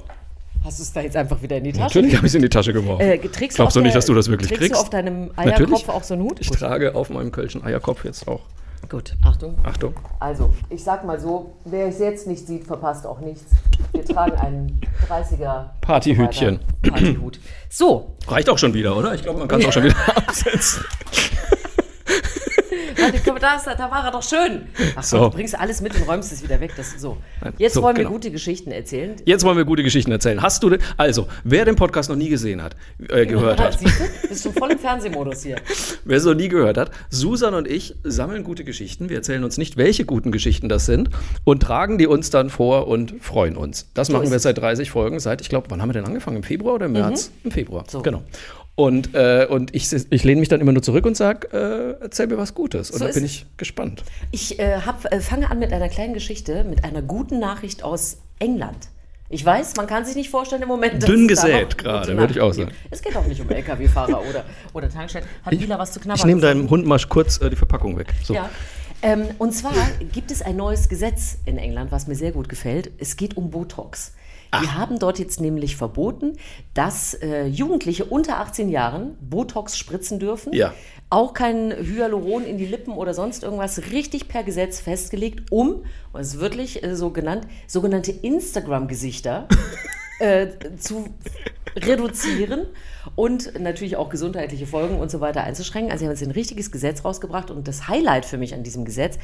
hast 0.64 0.80
du 0.80 0.84
es 0.84 0.94
da 0.94 1.02
jetzt 1.02 1.16
einfach 1.18 1.42
wieder 1.42 1.58
in 1.58 1.64
die 1.66 1.72
Tasche? 1.74 1.84
natürlich 2.00 2.16
habe 2.16 2.28
ich 2.28 2.32
es 2.32 2.36
in 2.36 2.42
die 2.44 2.50
Tasche 2.50 2.72
geworfen. 2.74 3.02
Äh, 3.02 3.18
trägst 3.20 3.56
Glaubst 3.58 3.76
du 3.76 3.82
nicht, 3.82 3.90
der- 3.94 3.98
dass 4.00 4.06
du 4.06 4.14
das 4.14 4.30
wirklich 4.30 4.48
trägst 4.50 4.62
kriegst? 4.62 4.76
du 4.76 4.80
auf 4.82 4.90
deinem 4.90 5.28
Natürlich. 5.36 5.60
Eierkopf 5.60 5.90
auch 5.90 6.04
so 6.04 6.14
einen 6.14 6.24
Hut? 6.24 6.38
Ich 6.40 6.50
trage 6.50 6.94
auf 6.96 7.10
meinem 7.10 7.32
Kölschen 7.32 7.64
Eierkopf 7.64 8.06
jetzt 8.06 8.28
auch. 8.28 8.42
Gut, 8.90 9.16
Achtung. 9.24 9.56
Achtung. 9.64 9.94
Also, 10.20 10.54
ich 10.70 10.84
sag 10.84 11.06
mal 11.06 11.20
so, 11.20 11.54
wer 11.66 11.88
es 11.88 12.00
jetzt 12.00 12.28
nicht 12.28 12.46
sieht, 12.46 12.66
verpasst 12.66 13.06
auch 13.06 13.20
nichts. 13.20 13.46
Wir 13.94 14.04
tragen 14.04 14.36
einen 14.38 14.82
30er 15.08 15.70
Partyhütchen. 15.82 16.60
Partyhut. 16.82 17.40
So, 17.70 18.16
Reicht 18.28 18.50
auch 18.50 18.58
schon 18.58 18.74
wieder, 18.74 18.96
oder? 18.98 19.14
Ich 19.14 19.24
glaube, 19.24 19.40
man 19.40 19.48
kann 19.48 19.62
es 19.62 19.68
auch 19.68 19.72
schon 19.72 19.84
wieder 19.84 19.96
absetzen. 20.18 20.84
Da, 23.40 23.62
er, 23.66 23.76
da 23.76 23.92
war 23.92 24.06
er 24.06 24.12
doch 24.12 24.24
schön. 24.24 24.64
Ach 24.96 25.04
So. 25.04 25.18
Gott, 25.18 25.34
du 25.34 25.38
bringst 25.38 25.60
alles 25.60 25.82
mit 25.82 25.96
und 25.96 26.08
räumst 26.08 26.32
es 26.32 26.44
wieder 26.44 26.60
weg. 26.60 26.72
Das, 26.78 27.00
so. 27.00 27.18
Jetzt 27.58 27.74
so, 27.74 27.82
wollen 27.82 27.96
wir 27.96 28.04
genau. 28.04 28.14
gute 28.16 28.32
Geschichten 28.32 28.72
erzählen. 28.72 29.16
Jetzt 29.26 29.44
wollen 29.44 29.58
wir 29.58 29.66
gute 29.66 29.84
Geschichten 29.84 30.12
erzählen. 30.12 30.42
Hast 30.42 30.64
du 30.64 30.78
also, 30.98 31.28
wer 31.44 31.66
den 31.66 31.76
Podcast 31.76 32.10
noch 32.10 32.16
nie 32.16 32.30
gesehen 32.30 32.62
hat, 32.62 32.76
äh, 33.10 33.26
gehört 33.26 33.60
hat, 33.60 33.80
Siehst 33.80 34.00
du? 34.00 34.28
Bist 34.30 34.44
schon 34.44 34.54
voll 34.54 34.72
im 34.72 34.80
Fernsehmodus 34.80 35.44
hier. 35.44 35.58
wer 36.06 36.18
es 36.18 36.26
noch 36.26 36.34
nie 36.36 36.48
gehört 36.48 36.78
hat, 36.78 36.92
Susan 37.10 37.54
und 37.54 37.68
ich 37.68 37.96
sammeln 38.04 38.44
gute 38.44 38.64
Geschichten. 38.64 39.10
Wir 39.10 39.18
erzählen 39.18 39.44
uns 39.44 39.58
nicht, 39.58 39.78
welche 39.78 40.06
guten 40.06 40.32
Geschichten 40.32 40.70
das 40.70 40.86
sind 40.86 41.10
und 41.44 41.62
tragen 41.62 41.98
die 41.98 42.08
uns 42.08 42.30
dann 42.30 42.50
vor 42.50 42.88
und 42.88 43.14
freuen 43.22 43.58
uns. 43.58 43.90
Das 43.94 44.10
machen 44.10 44.26
ist 44.26 44.32
wir 44.32 44.40
seit 44.40 44.58
30 44.58 44.92
Folgen, 44.92 45.20
seit, 45.20 45.42
ich 45.42 45.50
glaube, 45.50 45.68
wann 45.70 45.82
haben 45.82 45.90
wir 45.90 45.94
denn 45.94 46.06
angefangen? 46.06 46.38
Im 46.38 46.44
Februar 46.44 46.76
oder 46.76 46.86
im 46.86 46.94
März? 46.94 47.32
Im 47.44 47.52
Februar, 47.52 47.84
Mhm. 47.84 47.90
So. 47.90 48.02
genau. 48.02 48.24
Und, 48.76 49.14
äh, 49.14 49.48
und 49.50 49.76
ich, 49.76 49.92
ich 49.92 50.24
lehne 50.24 50.40
mich 50.40 50.50
dann 50.50 50.62
immer 50.62 50.72
nur 50.72 50.82
zurück 50.82 51.06
und 51.06 51.16
sage, 51.16 51.48
äh, 51.52 52.04
erzähl 52.04 52.28
mir 52.28 52.38
was 52.38 52.56
Gutes. 52.56 52.90
Und 52.90 53.00
So 53.00 53.06
da 53.06 53.12
bin 53.12 53.26
ich 53.26 53.46
gespannt. 53.58 54.04
Ich 54.32 54.60
äh, 54.60 54.78
hab, 54.86 55.12
äh, 55.12 55.20
fange 55.20 55.52
an 55.52 55.60
mit 55.60 55.74
einer 55.74 55.90
kleinen 55.90 56.14
Geschichte, 56.14 56.64
mit 56.64 56.84
einer 56.84 57.02
guten 57.02 57.40
Nachricht 57.40 57.84
aus 57.84 58.18
England. 58.40 58.88
Ich 59.30 59.46
weiß, 59.46 59.76
man 59.78 59.88
kann 59.88 60.04
sich 60.04 60.16
nicht 60.16 60.30
vorstellen 60.30 60.62
im 60.62 60.68
Moment. 60.68 61.02
dass 61.02 61.10
Dünn 61.10 61.28
gesät 61.28 61.78
gerade, 61.78 62.18
würde 62.18 62.34
ich 62.34 62.42
auch 62.42 62.54
gibt. 62.54 62.74
Es 62.90 63.02
geht 63.02 63.16
auch 63.16 63.26
nicht 63.26 63.40
um 63.40 63.50
LKW-Fahrer 63.50 64.22
oder, 64.30 64.44
oder 64.74 64.90
Tankstellen. 64.90 65.28
Hat 65.44 65.54
Mila 65.54 65.80
was 65.80 65.94
zu 65.94 66.00
knabbern? 66.02 66.20
Ich 66.20 66.26
nehme 66.26 66.42
deinem 66.42 66.70
Hund 66.70 66.86
mal 66.86 67.00
kurz 67.08 67.40
äh, 67.40 67.50
die 67.50 67.56
Verpackung 67.56 67.98
weg. 67.98 68.14
So. 68.24 68.34
Ja. 68.34 68.50
Ähm, 69.02 69.26
und 69.38 69.54
zwar 69.54 69.74
gibt 70.12 70.32
es 70.32 70.42
ein 70.42 70.58
neues 70.58 70.90
Gesetz 70.90 71.38
in 71.46 71.58
England, 71.58 71.92
was 71.92 72.08
mir 72.08 72.16
sehr 72.16 72.32
gut 72.32 72.50
gefällt. 72.50 72.92
Es 73.00 73.16
geht 73.16 73.38
um 73.38 73.50
Botox. 73.50 74.14
Die 74.54 74.70
haben 74.70 75.00
dort 75.00 75.18
jetzt 75.18 75.40
nämlich 75.40 75.78
verboten, 75.78 76.34
dass 76.74 77.14
äh, 77.14 77.46
Jugendliche 77.46 78.06
unter 78.06 78.40
18 78.40 78.70
Jahren 78.70 79.18
Botox 79.22 79.78
spritzen 79.78 80.20
dürfen. 80.20 80.52
Ja. 80.52 80.74
Auch 81.10 81.34
kein 81.34 81.72
Hyaluron 81.72 82.46
in 82.46 82.58
die 82.58 82.66
Lippen 82.66 82.94
oder 82.94 83.14
sonst 83.14 83.44
irgendwas. 83.44 83.92
Richtig 83.92 84.28
per 84.28 84.44
Gesetz 84.44 84.82
festgelegt, 84.82 85.52
um, 85.52 85.84
und 86.12 86.22
es 86.22 86.36
ist 86.36 86.40
wirklich 86.42 86.84
äh, 86.84 86.96
so 86.96 87.12
genannt, 87.12 87.48
sogenannte 87.68 88.12
Instagram-Gesichter 88.12 89.48
äh, 90.20 90.48
zu 90.78 91.06
reduzieren 91.76 92.68
und 93.16 93.60
natürlich 93.60 93.96
auch 93.96 94.10
gesundheitliche 94.10 94.68
Folgen 94.68 95.00
und 95.00 95.10
so 95.10 95.22
weiter 95.22 95.44
einzuschränken. 95.44 95.92
Also 95.92 96.02
sie 96.02 96.06
haben 96.06 96.16
jetzt 96.16 96.24
ein 96.24 96.32
richtiges 96.32 96.72
Gesetz 96.72 97.06
rausgebracht 97.06 97.52
und 97.52 97.68
das 97.68 97.88
Highlight 97.88 98.26
für 98.26 98.38
mich 98.38 98.54
an 98.54 98.64
diesem 98.64 98.84
Gesetz, 98.84 99.18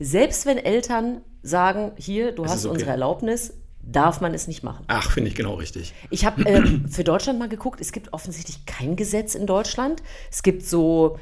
selbst 0.00 0.46
wenn 0.46 0.58
Eltern 0.58 1.20
sagen, 1.42 1.92
hier, 1.96 2.32
du 2.32 2.44
hast 2.44 2.56
ist 2.56 2.66
okay. 2.66 2.74
unsere 2.74 2.90
Erlaubnis, 2.90 3.54
darf 3.82 4.20
man 4.20 4.32
es 4.34 4.46
nicht 4.48 4.62
machen. 4.62 4.84
Ach, 4.88 5.10
finde 5.10 5.28
ich 5.28 5.34
genau 5.34 5.54
richtig. 5.54 5.92
Ich 6.10 6.24
habe 6.24 6.42
ähm, 6.44 6.88
für 6.90 7.04
Deutschland 7.04 7.38
mal 7.38 7.48
geguckt, 7.48 7.80
es 7.80 7.92
gibt 7.92 8.12
offensichtlich 8.12 8.64
kein 8.66 8.96
Gesetz 8.96 9.34
in 9.34 9.46
Deutschland. 9.46 10.02
Es 10.30 10.42
gibt 10.42 10.64
so, 10.66 11.18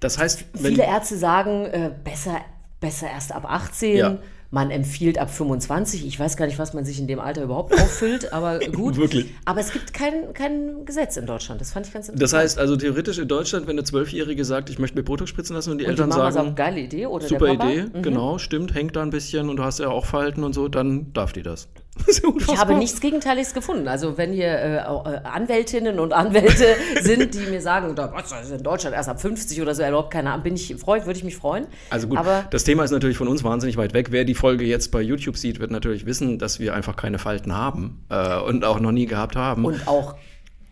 Das 0.00 0.18
heißt, 0.18 0.44
viele 0.60 0.84
Ärzte 0.84 1.16
sagen, 1.16 1.66
äh, 1.66 1.90
besser, 2.02 2.40
besser 2.80 3.08
erst 3.08 3.32
ab 3.32 3.44
18. 3.48 3.96
Ja. 3.96 4.18
Man 4.50 4.70
empfiehlt 4.70 5.18
ab 5.18 5.30
25. 5.34 6.06
Ich 6.06 6.20
weiß 6.20 6.36
gar 6.36 6.46
nicht, 6.46 6.60
was 6.60 6.74
man 6.74 6.84
sich 6.84 7.00
in 7.00 7.08
dem 7.08 7.18
Alter 7.18 7.42
überhaupt 7.42 7.72
auffüllt, 7.74 8.32
aber 8.32 8.60
gut. 8.72 8.96
Wirklich. 8.96 9.26
Aber 9.46 9.58
es 9.58 9.72
gibt 9.72 9.92
kein, 9.92 10.32
kein 10.32 10.84
Gesetz 10.84 11.16
in 11.16 11.26
Deutschland. 11.26 11.60
Das 11.60 11.72
fand 11.72 11.88
ich 11.88 11.92
ganz 11.92 12.08
interessant. 12.08 12.22
das 12.22 12.40
heißt 12.40 12.58
also 12.60 12.76
theoretisch 12.76 13.18
in 13.18 13.26
Deutschland, 13.26 13.66
wenn 13.66 13.76
eine 13.76 13.82
Zwölfjährige 13.82 14.44
sagt, 14.44 14.70
ich 14.70 14.78
möchte 14.78 14.96
mir 14.96 15.02
Botox 15.02 15.28
spritzen 15.30 15.56
lassen 15.56 15.72
und 15.72 15.78
die 15.78 15.84
und 15.86 15.88
die 15.98 16.02
Eltern 16.02 16.08
Mama 16.10 16.30
sagen, 16.30 16.46
sagt, 16.48 16.56
geile 16.56 16.80
Idee 16.80 17.06
oder 17.06 17.26
super. 17.26 17.48
Idee, 17.48 17.86
Mhm. 17.92 18.02
genau, 18.02 18.38
stimmt, 18.38 18.74
hängt 18.74 18.94
da 18.94 19.02
ein 19.02 19.10
bisschen 19.10 19.48
und 19.48 19.56
du 19.56 19.64
hast 19.64 19.80
ja 19.80 19.88
auch 19.88 20.06
Falten 20.06 20.44
und 20.44 20.52
so, 20.52 20.68
dann 20.68 21.12
darf 21.14 21.32
die 21.32 21.42
das. 21.42 21.66
Ich 22.06 22.56
habe 22.58 22.74
nichts 22.74 23.00
Gegenteiliges 23.00 23.54
gefunden. 23.54 23.88
Also 23.88 24.18
wenn 24.18 24.32
hier 24.32 24.48
äh, 24.48 24.76
äh, 24.76 25.20
Anwältinnen 25.24 25.98
und 25.98 26.12
Anwälte 26.12 26.76
sind, 27.02 27.34
die 27.34 27.46
mir 27.50 27.60
sagen, 27.60 27.96
was, 27.96 28.32
ist 28.32 28.50
in 28.50 28.62
Deutschland 28.62 28.94
erst 28.94 29.08
ab 29.08 29.20
50 29.20 29.60
oder 29.62 29.74
so 29.74 29.82
erlaubt, 29.82 30.12
keine 30.12 30.30
Ahnung, 30.30 30.44
bin 30.44 30.54
ich 30.54 30.74
freut, 30.76 31.06
würde 31.06 31.18
ich 31.18 31.24
mich 31.24 31.36
freuen. 31.36 31.66
Also 31.90 32.08
gut, 32.08 32.18
Aber 32.18 32.44
das 32.50 32.64
Thema 32.64 32.84
ist 32.84 32.90
natürlich 32.90 33.16
von 33.16 33.28
uns 33.28 33.44
wahnsinnig 33.44 33.76
weit 33.76 33.94
weg. 33.94 34.08
Wer 34.10 34.24
die 34.24 34.34
Folge 34.34 34.64
jetzt 34.64 34.90
bei 34.90 35.00
YouTube 35.00 35.36
sieht, 35.36 35.60
wird 35.60 35.70
natürlich 35.70 36.06
wissen, 36.06 36.38
dass 36.38 36.60
wir 36.60 36.74
einfach 36.74 36.96
keine 36.96 37.18
Falten 37.18 37.56
haben 37.56 38.04
äh, 38.10 38.38
und 38.38 38.64
auch 38.64 38.80
noch 38.80 38.92
nie 38.92 39.06
gehabt 39.06 39.36
haben. 39.36 39.64
und 39.64 39.88
auch 39.88 40.16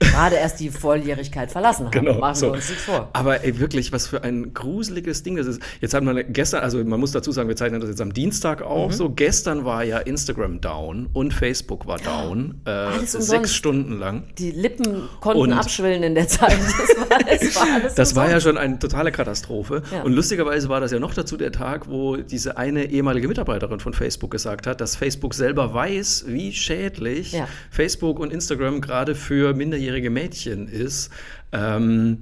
gerade 0.03 0.37
erst 0.37 0.61
die 0.61 0.71
Volljährigkeit 0.71 1.51
verlassen 1.51 1.87
haben. 1.87 1.93
Genau. 1.93 2.19
Machen 2.19 2.35
so. 2.37 2.47
wir 2.47 2.53
uns 2.55 2.69
nichts 2.69 2.85
vor. 2.85 3.09
Aber 3.13 3.43
ey, 3.45 3.59
wirklich, 3.59 3.93
was 3.93 4.07
für 4.07 4.23
ein 4.23 4.53
gruseliges 4.55 5.23
Ding 5.23 5.37
das 5.37 5.47
ist. 5.47 5.61
Jetzt 5.81 5.95
haben 5.95 6.07
wir 6.07 6.23
gestern, 6.25 6.63
also 6.63 6.83
man 6.85 7.01
muss 7.01 7.13
dazu 7.13 7.33
sagen, 7.33 7.49
wir 7.49 7.57
zeichnen 7.57 7.81
das 7.81 7.91
jetzt 7.91 8.01
am 8.01 8.13
Dienstag 8.13 8.63
auf. 8.63 8.93
Mhm. 8.93 8.97
So, 8.97 9.11
gestern 9.11 9.65
war 9.65 9.85
ja 9.85 9.99
Instagram 9.99 10.61
down 10.61 11.09
und 11.13 11.33
Facebook 11.35 11.87
war 11.87 11.99
down. 11.99 12.61
Äh, 12.67 12.71
Alles 12.71 13.13
sechs 13.13 13.15
umsonst. 13.31 13.55
Stunden 13.55 13.99
lang. 13.99 14.25
Die 14.39 14.51
Lippen 14.51 15.09
konnten 15.21 15.41
Und- 15.43 15.53
abschwellen 15.53 16.03
in 16.03 16.15
der 16.15 16.29
Zeit. 16.29 16.53
Das 16.53 16.97
war, 16.97 17.19
das 17.19 17.55
war 17.57 17.75
alles 17.75 17.95
Das 17.95 18.17
war 18.17 18.31
ja 18.31 18.41
schon 18.41 18.59
eine 18.59 18.79
totale 18.79 19.13
Katastrophe. 19.13 19.83
Ja. 19.93 20.03
Und 20.03 20.13
lustigerweise 20.13 20.69
war 20.69 20.81
das 20.81 20.91
ja 20.93 20.99
noch 20.99 21.15
dazu 21.15 21.37
der 21.37 21.53
Tag, 21.53 21.89
wo 21.89 22.17
diese 22.17 22.57
eine 22.57 22.85
ehemalige 22.91 23.29
Mitarbeiterin 23.29 23.81
von 23.81 23.93
Facebook 23.93 24.31
gesagt 24.31 24.67
hat, 24.67 24.81
dass 24.81 24.97
Facebook 24.97 25.35
selber 25.35 25.75
weiß, 25.75 26.25
wie 26.29 26.53
schädlich 26.53 27.33
Ja. 27.33 27.49
Facebook 27.71 28.19
und 28.19 28.33
Instagram 28.33 28.81
gerade 28.81 29.15
für 29.15 29.55
minderjährige 29.55 29.92
Mädchen 30.11 30.69
ist. 30.69 31.11
Ähm, 31.53 32.19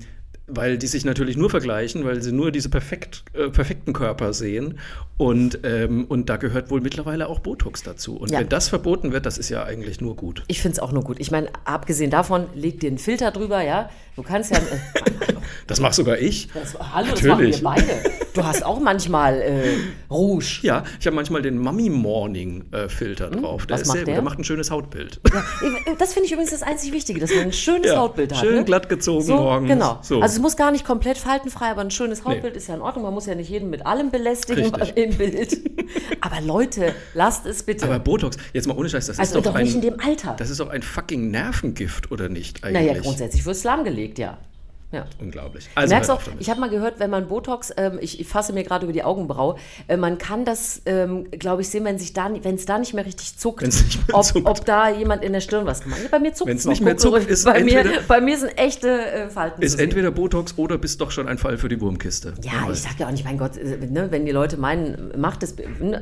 weil 0.52 0.78
die 0.78 0.88
sich 0.88 1.04
natürlich 1.04 1.36
nur 1.36 1.48
vergleichen, 1.48 2.04
weil 2.04 2.20
sie 2.22 2.32
nur 2.32 2.50
diese 2.50 2.68
perfekt, 2.70 3.22
äh, 3.34 3.50
perfekten 3.50 3.92
Körper 3.92 4.32
sehen. 4.32 4.80
Und, 5.16 5.60
ähm, 5.62 6.06
und 6.06 6.28
da 6.28 6.38
gehört 6.38 6.70
wohl 6.70 6.80
mittlerweile 6.80 7.28
auch 7.28 7.38
Botox 7.38 7.84
dazu. 7.84 8.16
Und 8.16 8.32
Ja. 8.32 8.40
wenn 8.40 8.48
das 8.48 8.68
verboten 8.68 9.12
wird, 9.12 9.26
das 9.26 9.38
ist 9.38 9.48
ja 9.48 9.62
eigentlich 9.62 10.00
nur 10.00 10.16
gut. 10.16 10.42
Ich 10.48 10.60
finde 10.60 10.72
es 10.72 10.78
auch 10.80 10.90
nur 10.90 11.04
gut. 11.04 11.20
Ich 11.20 11.30
meine, 11.30 11.50
abgesehen 11.64 12.10
davon, 12.10 12.46
leg 12.56 12.80
dir 12.80 12.88
einen 12.88 12.98
Filter 12.98 13.30
drüber, 13.30 13.62
ja. 13.62 13.90
Du 14.16 14.24
kannst 14.24 14.50
ja. 14.50 14.58
Äh, 15.20 15.34
Das 15.68 15.78
mache 15.78 15.94
sogar 15.94 16.18
ich. 16.18 16.48
das, 16.52 16.76
hallo, 16.76 17.10
das 17.12 17.22
machen 17.22 17.40
wir 17.42 17.50
Natürlich. 17.50 17.62
beide. 17.62 17.86
Du 18.34 18.44
hast 18.44 18.64
auch 18.64 18.80
manchmal 18.80 19.40
äh, 19.40 19.74
Rouge. 20.10 20.60
Ja, 20.62 20.84
ich 20.98 21.06
habe 21.06 21.16
manchmal 21.16 21.42
den 21.42 21.58
Mummy 21.58 21.90
Morning 21.90 22.64
äh, 22.72 22.88
Filter 22.88 23.30
drauf. 23.30 23.66
Der 23.66 23.76
Hm? 23.76 23.80
was 23.80 23.80
ist 23.82 23.88
macht 23.88 23.94
sehr 23.96 24.00
gut. 24.02 24.08
der? 24.08 24.14
Der 24.14 24.22
macht 24.22 24.38
ein 24.38 24.44
schönes 24.44 24.70
Hautbild. 24.70 25.20
Das 25.98 26.12
finde 26.12 26.26
ich 26.26 26.32
übrigens 26.32 26.50
das 26.50 26.62
einzig 26.62 26.92
Wichtige, 26.92 27.20
dass 27.20 27.30
man 27.30 27.40
ein 27.44 27.52
schönes 27.52 27.88
Ja, 27.90 27.98
Hautbild 27.98 28.32
hat. 28.32 28.40
schön 28.40 28.56
ne? 28.56 28.64
glatt 28.64 28.88
gezogen 28.88 29.22
so, 29.24 29.36
morgens. 29.36 29.68
Genau. 29.68 29.98
So. 30.02 30.20
Also 30.20 30.36
es 30.36 30.40
muss 30.40 30.56
gar 30.56 30.70
nicht 30.70 30.84
komplett 30.84 31.18
faltenfrei, 31.18 31.66
aber 31.70 31.80
ein 31.82 31.90
schönes 31.90 32.24
Hautbild 32.24 32.56
ist 32.56 32.68
ja 32.68 32.74
in 32.74 32.80
Ordnung. 32.82 33.04
Man 33.04 33.14
muss 33.14 33.26
ja 33.26 33.34
nicht 33.34 33.50
jeden 33.50 33.70
mit 33.70 33.84
allem 33.86 34.10
belästigen 34.10 34.74
Richtig. 34.74 34.96
im 34.96 35.16
Bild. 35.16 35.58
Aber 36.20 36.40
Leute, 36.40 36.94
lasst 37.14 37.46
es 37.46 37.62
bitte. 37.62 37.84
Aber 37.86 37.98
Botox, 37.98 38.36
jetzt 38.52 38.66
mal 38.68 38.76
ohne 38.76 38.88
Scheiß, 38.88 39.06
das 39.06 39.18
also 39.18 39.38
ist 39.38 39.46
doch 39.46 39.52
doch 39.52 39.58
nicht 39.60 39.72
in 39.74 39.78
ein, 39.78 39.82
dem 39.82 40.00
Alter. 40.00 40.34
das 40.38 40.50
ist 40.50 40.60
doch 40.60 40.68
ein 40.70 40.82
fucking 40.82 41.30
Nervengift, 41.30 42.10
oder 42.10 42.28
nicht 42.28 42.62
eigentlich? 42.64 42.86
naja, 42.88 43.00
grundsätzlich 43.00 43.44
wird 43.44 43.56
es 43.56 43.64
lahmgelegt, 43.64 44.18
ja. 44.18 44.38
Ja. 44.92 45.04
Unglaublich. 45.20 45.68
Also 45.74 45.94
merkst 45.94 46.10
auch, 46.10 46.20
ich 46.38 46.50
habe 46.50 46.60
mal 46.60 46.70
gehört, 46.70 46.98
wenn 47.00 47.10
man 47.10 47.28
Botox, 47.28 47.72
ähm, 47.76 47.98
ich, 48.00 48.18
ich 48.20 48.26
fasse 48.26 48.52
mir 48.52 48.64
gerade 48.64 48.84
über 48.84 48.92
die 48.92 49.04
Augenbraue, 49.04 49.56
äh, 49.88 49.96
man 49.96 50.18
kann 50.18 50.44
das, 50.44 50.82
ähm, 50.86 51.30
glaube 51.30 51.62
ich, 51.62 51.68
sehen, 51.68 51.84
wenn 51.84 51.98
sich 51.98 52.12
da, 52.12 52.30
wenn 52.42 52.54
es 52.54 52.64
da 52.66 52.78
nicht 52.78 52.94
mehr 52.94 53.06
richtig 53.06 53.38
zuckt, 53.38 53.62
mehr 53.62 53.70
ob, 54.16 54.24
zuckt. 54.24 54.46
ob 54.46 54.64
da 54.64 54.88
jemand 54.90 55.22
in 55.22 55.32
der 55.32 55.40
Stirn 55.40 55.66
was 55.66 55.82
gemacht 55.82 56.02
hat. 56.02 56.10
Bei 56.10 56.18
mir 56.18 56.32
zuckt 56.34 56.50
es 56.50 56.64
nicht 56.66 56.82
mehr 56.82 56.96
zuckt, 56.96 57.28
ist 57.28 57.44
bei 57.44 57.62
mir, 57.62 57.80
entweder- 57.80 58.02
bei 58.02 58.20
mir 58.20 58.36
sind 58.38 58.56
echte 58.58 58.88
äh, 58.88 59.28
Falten 59.30 59.62
ist 59.62 59.78
entweder 59.78 60.10
Botox 60.10 60.54
oder 60.56 60.78
bist 60.78 61.00
doch 61.00 61.10
schon 61.10 61.28
ein 61.28 61.38
Fall 61.38 61.56
für 61.58 61.68
die 61.68 61.80
Wurmkiste. 61.80 62.34
Ja, 62.42 62.52
ich 62.62 62.68
weiß. 62.70 62.82
sag 62.82 62.98
ja 62.98 63.06
auch 63.06 63.12
nicht, 63.12 63.24
mein 63.24 63.38
Gott, 63.38 63.56
äh, 63.56 63.76
ne, 63.88 64.08
wenn 64.10 64.26
die 64.26 64.32
Leute 64.32 64.56
meinen, 64.56 65.12
macht 65.16 65.42
es, 65.42 65.52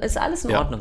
ist 0.01 0.19
alles 0.19 0.45
in 0.45 0.51
Ja. 0.51 0.61
Ordnung. 0.61 0.81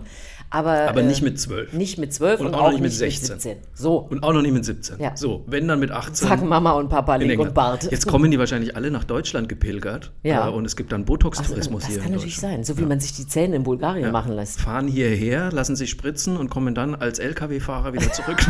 Aber, 0.49 0.87
Aber 0.87 1.01
äh, 1.01 1.03
nicht 1.03 1.21
mit 1.21 1.39
12. 1.39 1.73
Nicht 1.73 1.97
mit 1.97 2.13
12 2.13 2.39
und, 2.39 2.47
Und 2.47 2.55
auch, 2.55 2.71
nicht 2.71 2.81
mit 2.81 2.91
16. 2.93 3.39
16. 3.39 3.57
So, 3.73 3.97
Und 3.97 4.23
auch 4.23 4.31
noch 4.31 4.41
nicht 4.41 4.53
mit 4.53 4.63
17. 4.63 4.99
Ja. 4.99 5.15
So, 5.15 5.43
wenn 5.47 5.67
dann 5.67 5.79
mit 5.79 5.91
18. 5.91 6.27
sagen 6.27 6.47
Mama 6.47 6.71
und 6.71 6.87
Papa 6.87 7.15
in 7.17 7.23
Link 7.23 7.41
und 7.41 7.53
Bart. 7.53 7.91
Jetzt 7.91 8.07
kommen 8.07 8.31
die 8.31 8.39
wahrscheinlich 8.39 8.75
alle 8.75 8.89
nach 8.89 9.03
Deutschland 9.03 9.49
gepilgert. 9.49 10.11
Ja. 10.23 10.47
Äh, 10.47 10.51
und 10.51 10.65
es 10.65 10.75
gibt 10.75 10.91
dann 10.91 11.01
Also, 11.01 11.13
Botox-Tourismus 11.13 11.83
das 11.83 11.91
hier 11.91 11.99
kann 11.99 12.07
in 12.07 12.13
natürlich 12.13 12.39
sein, 12.39 12.63
so 12.63 12.77
wie 12.77 12.85
man 12.85 12.99
sich 12.99 13.13
die 13.13 13.27
Zähne 13.27 13.57
in 13.57 13.63
Bulgarien 13.63 14.11
machen 14.11 14.33
lässt. 14.33 14.61
Fahren 14.61 14.87
hierher, 14.87 15.51
lassen 15.51 15.75
sich 15.75 15.89
spritzen 15.89 16.37
und 16.37 16.49
kommen 16.49 16.75
dann 16.75 16.95
als 16.95 17.19
LKW-Fahrer 17.19 17.93
wieder 17.93 18.11
zurück. 18.11 18.37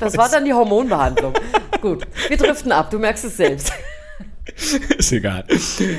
Das 0.00 0.16
war 0.16 0.28
dann 0.28 0.44
die 0.44 0.52
Hormonbehandlung. 0.52 1.32
Gut, 1.80 2.04
wir 2.28 2.36
driften 2.36 2.72
ab, 2.72 2.90
du 2.90 2.98
merkst 2.98 3.24
es 3.24 3.36
selbst. 3.36 3.72
ist 4.98 5.12
egal. 5.12 5.44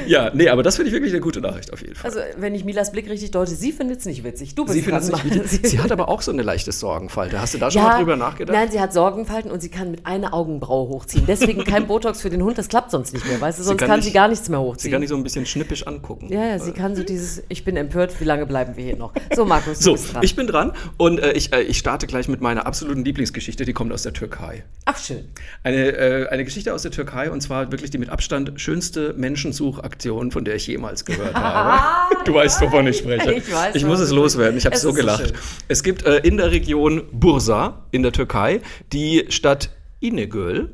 Ja, 0.07 0.31
nee, 0.33 0.49
aber 0.49 0.61
das 0.63 0.75
finde 0.75 0.89
ich 0.89 0.93
wirklich 0.93 1.11
eine 1.13 1.21
gute 1.21 1.41
Nachricht 1.41 1.73
auf 1.73 1.81
jeden 1.81 1.95
Fall. 1.95 2.11
Also, 2.11 2.19
wenn 2.37 2.53
ich 2.53 2.63
Milas 2.63 2.91
Blick 2.91 3.09
richtig 3.09 3.31
deute, 3.31 3.51
sie 3.55 3.71
findet 3.71 3.99
es 3.99 4.05
nicht 4.05 4.23
witzig. 4.23 4.53
Du 4.55 4.63
bist 4.65 4.75
Sie 4.75 4.81
findet 4.83 5.03
es 5.03 5.11
nicht 5.11 5.25
wichtig. 5.25 5.67
Sie 5.71 5.79
hat 5.79 5.91
aber 5.91 6.09
auch 6.09 6.21
so 6.21 6.31
eine 6.31 6.43
leichte 6.43 6.71
Sorgenfalte. 6.71 7.41
Hast 7.41 7.53
du 7.53 7.57
da 7.57 7.71
schon 7.71 7.81
mal 7.81 7.97
drüber 7.99 8.15
nachgedacht? 8.15 8.55
Nein, 8.55 8.69
sie 8.71 8.79
hat 8.79 8.93
Sorgenfalten 8.93 9.49
und 9.51 9.61
sie 9.61 9.69
kann 9.69 9.89
mit 9.91 10.05
einer 10.05 10.33
Augenbraue 10.33 10.87
hochziehen. 10.89 11.25
Deswegen 11.27 11.63
kein 11.63 11.87
Botox 11.87 12.21
für 12.21 12.29
den 12.29 12.43
Hund, 12.43 12.57
das 12.57 12.67
klappt 12.67 12.91
sonst 12.91 13.13
nicht 13.13 13.25
mehr, 13.27 13.41
weißt 13.41 13.59
du? 13.59 13.63
Sonst 13.63 13.79
kann 13.79 13.87
kann, 13.89 13.99
nicht- 13.99 14.05
sie 14.07 14.13
gar 14.13 14.27
nichts 14.27 14.47
mehr 14.49 14.59
Sie 14.59 14.65
hochziehen. 14.65 14.91
kann 14.91 15.01
dich 15.01 15.09
so 15.09 15.15
ein 15.15 15.23
bisschen 15.23 15.45
schnippisch 15.45 15.87
angucken. 15.87 16.27
ja, 16.31 16.45
ja, 16.45 16.59
sie 16.59 16.71
kann 16.71 16.95
so 16.95 17.03
dieses, 17.03 17.41
ich 17.49 17.65
bin 17.65 17.75
empört, 17.77 18.19
wie 18.19 18.25
lange 18.25 18.45
bleiben 18.45 18.75
wir 18.77 18.83
hier 18.83 18.95
noch? 18.97 19.13
So, 19.35 19.45
Markus, 19.45 19.79
du 19.79 19.83
So, 19.85 19.91
bist 19.93 20.13
dran. 20.13 20.23
ich 20.23 20.35
bin 20.35 20.47
dran 20.47 20.73
und 20.97 21.19
äh, 21.19 21.31
ich, 21.33 21.51
äh, 21.53 21.61
ich 21.63 21.77
starte 21.79 22.05
gleich 22.07 22.27
mit 22.27 22.41
meiner 22.41 22.65
absoluten 22.67 23.03
Lieblingsgeschichte, 23.03 23.65
die 23.65 23.73
kommt 23.73 23.91
aus 23.91 24.03
der 24.03 24.13
Türkei. 24.13 24.63
Ach, 24.85 24.97
schön. 24.99 25.25
Eine, 25.63 25.87
äh, 25.97 26.27
eine 26.29 26.43
Geschichte 26.45 26.73
aus 26.73 26.83
der 26.83 26.91
Türkei 26.91 27.31
und 27.31 27.41
zwar 27.41 27.71
wirklich 27.71 27.89
die 27.89 27.97
mit 27.97 28.09
Abstand 28.09 28.34
schönste 28.55 29.13
Menschensuchaktion, 29.17 30.31
von 30.31 30.45
der 30.45 30.55
ich 30.55 30.67
jemals 30.67 31.05
gehört 31.05 31.33
habe. 31.35 32.15
Du 32.25 32.33
weißt, 32.33 32.61
wovon 32.61 32.87
ich 32.87 32.97
spreche. 32.97 33.33
Ich 33.33 33.51
weiß, 33.53 33.75
Ich 33.75 33.85
muss 33.85 33.99
es 33.99 34.11
loswerden. 34.11 34.57
Ich 34.57 34.65
habe 34.65 34.77
so 34.77 34.93
gelacht. 34.93 35.27
schön. 35.27 35.31
es 35.67 35.83
gibt 35.83 36.05
äh, 36.05 36.17
in 36.17 36.37
der 36.37 36.51
Region 36.51 37.03
Bursa 37.11 37.85
in 37.91 38.03
der 38.03 38.11
Türkei 38.11 38.61
die 38.93 39.25
Stadt 39.29 39.69
İnegöl. 39.99 40.73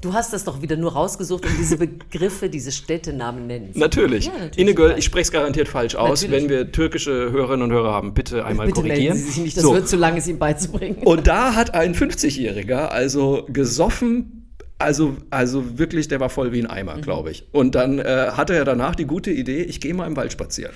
Du 0.00 0.12
hast 0.14 0.32
das 0.32 0.42
doch 0.42 0.60
wieder 0.62 0.76
nur 0.76 0.94
rausgesucht, 0.94 1.46
um 1.46 1.52
diese 1.60 1.76
Begriffe, 1.76 2.48
diese 2.50 2.72
Städtenamen 2.72 3.46
nennen 3.46 3.72
zu 3.72 3.78
Natürlich. 3.78 4.24
Ja, 4.26 4.32
natürlich. 4.32 4.58
Inegöl, 4.58 4.94
ich 4.98 5.04
spreche 5.04 5.22
es 5.22 5.30
garantiert 5.30 5.68
falsch 5.68 5.94
aus. 5.94 6.22
Natürlich. 6.22 6.42
Wenn 6.42 6.50
wir 6.50 6.72
türkische 6.72 7.30
Hörerinnen 7.30 7.62
und 7.62 7.70
Hörer 7.70 7.92
haben, 7.92 8.12
bitte 8.12 8.44
einmal 8.44 8.66
Bitte 8.66 8.80
korrigieren. 8.80 9.14
melden 9.14 9.18
Sie 9.24 9.30
sich 9.30 9.42
nicht, 9.44 9.56
das 9.56 9.62
So. 9.62 9.74
wird 9.74 9.88
zu 9.88 9.96
lang, 9.96 10.16
es 10.16 10.26
ihm 10.26 10.40
beizubringen. 10.40 10.96
Und 11.04 11.28
da 11.28 11.54
hat 11.54 11.74
ein 11.74 11.94
50-Jähriger 11.94 12.88
also 12.88 13.46
gesoffen. 13.48 14.41
Also, 14.82 15.16
also 15.30 15.78
wirklich, 15.78 16.08
der 16.08 16.20
war 16.20 16.28
voll 16.28 16.52
wie 16.52 16.60
ein 16.60 16.66
Eimer, 16.66 16.96
Mhm. 16.96 17.02
glaube 17.02 17.30
ich. 17.30 17.44
Und 17.52 17.74
dann 17.74 17.98
äh, 17.98 18.28
hatte 18.32 18.54
er 18.54 18.64
danach 18.64 18.94
die 18.94 19.04
gute 19.06 19.30
Idee, 19.30 19.62
ich 19.62 19.80
gehe 19.80 19.94
mal 19.94 20.06
im 20.06 20.16
Wald 20.16 20.32
spazieren. 20.32 20.72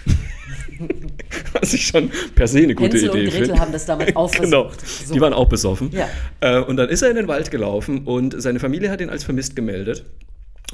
Was 1.53 1.73
ich 1.73 1.87
schon 1.87 2.11
per 2.35 2.47
se 2.47 2.59
eine 2.61 2.75
gute 2.75 2.93
Hänsel 2.93 3.11
und 3.11 3.17
Idee 3.19 3.31
Gretel 3.31 3.47
finde. 3.47 3.61
haben 3.61 3.73
das 3.73 3.87
damals 3.87 4.15
auch 4.17 4.31
Genau. 4.31 4.71
So. 5.05 5.15
die 5.15 5.21
waren 5.21 5.33
auch 5.33 5.49
besoffen. 5.49 5.91
Ja. 5.93 6.09
Äh, 6.41 6.61
und 6.61 6.77
dann 6.77 6.89
ist 6.89 7.03
er 7.03 7.11
in 7.11 7.17
den 7.17 7.29
Wald 7.29 7.51
gelaufen 7.51 8.05
und 8.05 8.41
seine 8.41 8.61
Familie 8.61 8.91
hat 8.91 9.01
ihn 9.01 9.09
als 9.11 9.25
vermisst 9.25 9.57
gemeldet. 9.57 10.05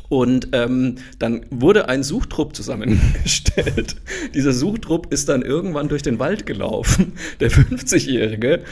Und 0.09 0.49
ähm, 0.53 0.97
dann 1.19 1.47
wurde 1.51 1.89
ein 1.89 2.03
Suchtrupp 2.03 2.57
zusammengestellt. 2.57 3.97
Dieser 4.35 4.53
Suchtrupp 4.53 5.13
ist 5.13 5.29
dann 5.29 5.43
irgendwann 5.43 5.89
durch 5.89 6.03
den 6.03 6.19
Wald 6.19 6.47
gelaufen. 6.47 7.13
Der 7.41 7.51
50-Jährige 7.51 8.63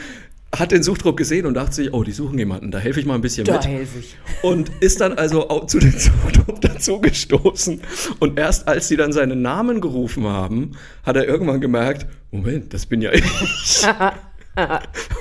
hat 0.53 0.71
den 0.71 0.83
Suchtrupp 0.83 1.15
gesehen 1.17 1.45
und 1.45 1.53
dachte 1.53 1.75
sich, 1.75 1.93
oh, 1.93 2.03
die 2.03 2.11
suchen 2.11 2.37
jemanden, 2.37 2.71
da 2.71 2.77
helfe 2.79 2.99
ich 2.99 3.05
mal 3.05 3.15
ein 3.15 3.21
bisschen 3.21 3.45
Da 3.45 3.53
mit. 3.53 3.67
helfe 3.67 3.99
ich. 3.99 4.17
Und 4.41 4.69
ist 4.81 4.99
dann 4.99 5.13
also 5.13 5.49
auch 5.49 5.65
zu 5.67 5.79
dem 5.79 5.91
Suchtrupp 5.97 6.59
dazugestoßen. 6.61 7.81
Und 8.19 8.37
erst 8.37 8.67
als 8.67 8.87
sie 8.89 8.97
dann 8.97 9.13
seinen 9.13 9.41
Namen 9.41 9.79
gerufen 9.81 10.25
haben, 10.25 10.71
hat 11.03 11.15
er 11.15 11.25
irgendwann 11.25 11.61
gemerkt, 11.61 12.05
Moment, 12.31 12.73
das 12.73 12.85
bin 12.85 13.01
ja 13.01 13.11
ich. 13.13 13.25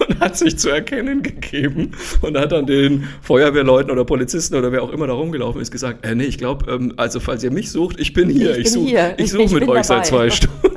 und 0.08 0.18
hat 0.20 0.36
sich 0.36 0.58
zu 0.58 0.70
erkennen 0.70 1.22
gegeben 1.22 1.92
und 2.20 2.36
hat 2.36 2.50
dann 2.50 2.66
den 2.66 3.04
Feuerwehrleuten 3.22 3.92
oder 3.92 4.04
Polizisten 4.04 4.56
oder 4.56 4.72
wer 4.72 4.82
auch 4.82 4.90
immer 4.90 5.06
da 5.06 5.12
rumgelaufen 5.12 5.60
ist 5.60 5.70
gesagt, 5.70 6.04
äh, 6.04 6.16
nee, 6.16 6.24
ich 6.24 6.38
glaube, 6.38 6.68
ähm, 6.72 6.94
also 6.96 7.20
falls 7.20 7.44
ihr 7.44 7.52
mich 7.52 7.70
sucht, 7.70 8.00
ich 8.00 8.12
bin 8.12 8.28
hier, 8.28 8.58
Ich 8.58 8.66
ich, 8.66 8.72
suche 8.72 9.14
ich 9.18 9.30
such 9.30 9.40
ich 9.42 9.52
mit 9.52 9.68
euch 9.68 9.84
seit 9.84 10.10
dabei. 10.10 10.28
zwei 10.28 10.30
Stunden. 10.36 10.74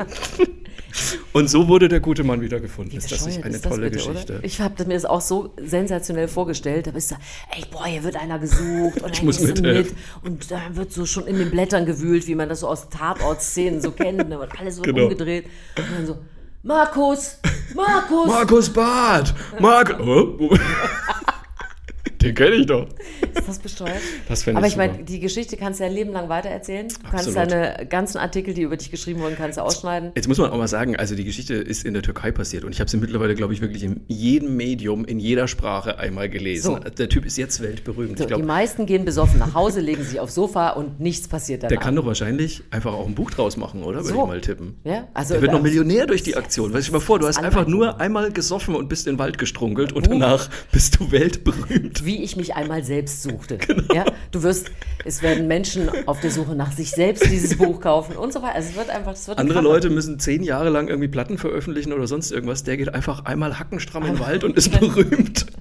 Und 1.33 1.49
so 1.49 1.67
wurde 1.67 1.87
der 1.87 1.99
gute 1.99 2.23
Mann 2.23 2.41
wieder 2.41 2.59
gefunden. 2.59 2.95
Ist 2.97 3.11
das 3.11 3.25
nicht 3.25 3.43
eine 3.43 3.53
das 3.53 3.61
tolle 3.61 3.89
bitte, 3.89 3.97
Geschichte? 4.07 4.33
Oder? 4.35 4.43
Ich 4.43 4.61
habe 4.61 4.85
mir 4.85 4.93
das 4.93 5.05
auch 5.05 5.21
so 5.21 5.53
sensationell 5.57 6.27
vorgestellt. 6.27 6.87
Da 6.87 6.91
bist 6.91 7.11
du, 7.11 7.15
ey, 7.51 7.63
boah, 7.71 7.85
hier 7.85 8.03
wird 8.03 8.15
einer 8.15 8.39
gesucht 8.39 9.01
und 9.01 9.17
dann 9.17 9.25
muss 9.25 9.39
mithelfen. 9.39 9.95
mit 10.23 10.31
und 10.31 10.51
dann 10.51 10.75
wird 10.75 10.91
so 10.91 11.05
schon 11.05 11.25
in 11.27 11.37
den 11.37 11.49
Blättern 11.51 11.85
gewühlt, 11.85 12.27
wie 12.27 12.35
man 12.35 12.49
das 12.49 12.61
so 12.61 12.67
aus 12.67 12.89
Tatortszenen 12.89 13.81
so 13.81 13.91
kennt. 13.91 14.29
Ne? 14.29 14.39
Und 14.39 14.59
alles 14.59 14.75
so 14.77 14.81
Genau. 14.83 15.03
umgedreht. 15.03 15.45
Und 15.77 15.85
dann 15.95 16.05
so, 16.05 16.17
Markus, 16.61 17.39
Markus. 17.75 18.27
Markus 18.27 18.69
Barth! 18.69 19.33
Mark 19.59 19.99
oh, 19.99 20.55
Den 22.23 22.35
kenne 22.35 22.55
ich 22.55 22.65
doch. 22.65 22.87
Ist 23.35 23.47
das 23.47 23.59
besteuert? 23.59 23.99
Das 24.29 24.43
fände 24.43 24.57
Aber 24.57 24.67
ich 24.67 24.73
ich 24.73 24.77
meine, 24.77 25.03
die 25.03 25.19
Geschichte 25.19 25.57
kannst 25.57 25.79
du 25.79 25.83
ja 25.83 25.89
Leben 25.89 26.11
lang 26.13 26.29
weitererzählen. 26.29 26.87
Du 26.87 26.95
kannst 27.09 27.27
Absolut. 27.27 27.51
deine 27.51 27.85
ganzen 27.87 28.17
Artikel, 28.17 28.53
die 28.53 28.61
über 28.61 28.77
dich 28.77 28.89
geschrieben 28.89 29.19
wurden, 29.21 29.35
kannst 29.35 29.57
du 29.57 29.61
ausschneiden. 29.61 30.11
Jetzt 30.15 30.27
muss 30.27 30.37
man 30.37 30.49
auch 30.49 30.57
mal 30.57 30.67
sagen, 30.67 30.95
also 30.95 31.15
die 31.15 31.25
Geschichte 31.25 31.53
ist 31.55 31.85
in 31.85 31.93
der 31.93 32.01
Türkei 32.01 32.31
passiert 32.31 32.63
und 32.63 32.71
ich 32.71 32.79
habe 32.79 32.89
sie 32.89 32.97
mittlerweile, 32.97 33.35
glaube 33.35 33.53
ich, 33.53 33.61
wirklich 33.61 33.83
in 33.83 34.01
jedem 34.07 34.55
Medium, 34.55 35.05
in 35.05 35.19
jeder 35.19 35.47
Sprache 35.47 35.99
einmal 35.99 36.29
gelesen. 36.29 36.63
So. 36.63 36.77
Der 36.79 37.09
Typ 37.09 37.25
ist 37.25 37.37
jetzt 37.37 37.61
weltberühmt. 37.61 38.17
So, 38.17 38.25
ich 38.27 38.33
die 38.33 38.41
meisten 38.41 38.85
gehen 38.85 39.03
besoffen 39.05 39.39
nach 39.39 39.53
Hause, 39.53 39.81
legen 39.81 40.03
sich 40.03 40.19
aufs 40.19 40.35
Sofa 40.35 40.69
und 40.69 40.99
nichts 40.99 41.27
passiert 41.27 41.63
danach. 41.63 41.69
der 41.69 41.77
kann 41.79 41.95
doch 41.95 42.05
wahrscheinlich 42.05 42.63
einfach 42.71 42.93
auch 42.93 43.05
ein 43.05 43.15
Buch 43.15 43.31
draus 43.31 43.57
machen, 43.57 43.83
oder? 43.83 43.97
Würde 43.99 44.07
So. 44.09 44.21
ich 44.21 44.27
mal 44.27 44.41
tippen. 44.41 44.75
Ja, 44.85 45.07
also 45.13 45.33
Der 45.33 45.41
wird 45.41 45.51
noch 45.51 45.61
Millionär 45.61 46.07
durch 46.07 46.23
die 46.23 46.35
Aktion. 46.37 46.73
Weißt 46.73 46.87
du 46.87 46.93
mal 46.93 46.99
vor, 46.99 47.19
du 47.19 47.27
hast 47.27 47.37
einfach 47.37 47.67
nur 47.67 47.99
einmal 47.99 48.31
gesoffen 48.31 48.75
und 48.75 48.87
bist 48.87 49.07
in 49.07 49.15
den 49.15 49.19
Wald 49.19 49.37
gestrunkelt 49.37 49.91
und 49.91 50.07
danach 50.07 50.49
bist 50.71 50.99
du 50.99 51.11
weltberühmt. 51.11 52.05
wie 52.05 52.12
ich 52.21 52.35
mich 52.35 52.55
einmal 52.55 52.83
selbst 52.83 53.23
suchte. 53.23 53.57
Genau. 53.63 53.93
Ja, 53.93 54.05
du 54.31 54.43
wirst, 54.43 54.71
es 55.05 55.21
werden 55.21 55.47
Menschen 55.47 55.89
auf 56.05 56.19
der 56.19 56.31
Suche 56.31 56.53
nach 56.53 56.71
sich 56.73 56.91
selbst 56.91 57.25
dieses 57.25 57.57
Buch 57.57 57.79
kaufen 57.79 58.17
und 58.17 58.33
so 58.33 58.41
weiter. 58.41 58.55
Also 58.55 58.69
es 58.71 58.75
wird 58.75 58.89
einfach, 58.89 59.13
es 59.13 59.27
wird 59.27 59.37
ein 59.37 59.41
Andere 59.41 59.59
Kracher. 59.59 59.73
Leute 59.73 59.89
müssen 59.89 60.19
zehn 60.19 60.43
Jahre 60.43 60.69
lang 60.69 60.89
irgendwie 60.89 61.07
Platten 61.07 61.37
veröffentlichen 61.37 61.93
oder 61.93 62.07
sonst 62.07 62.31
irgendwas. 62.31 62.63
Der 62.63 62.77
geht 62.77 62.93
einfach 62.93 63.25
einmal 63.25 63.57
hackenstramm 63.57 64.05
im 64.05 64.19
Wald 64.19 64.43
und 64.43 64.57
ist 64.57 64.77
berühmt. 64.77 65.45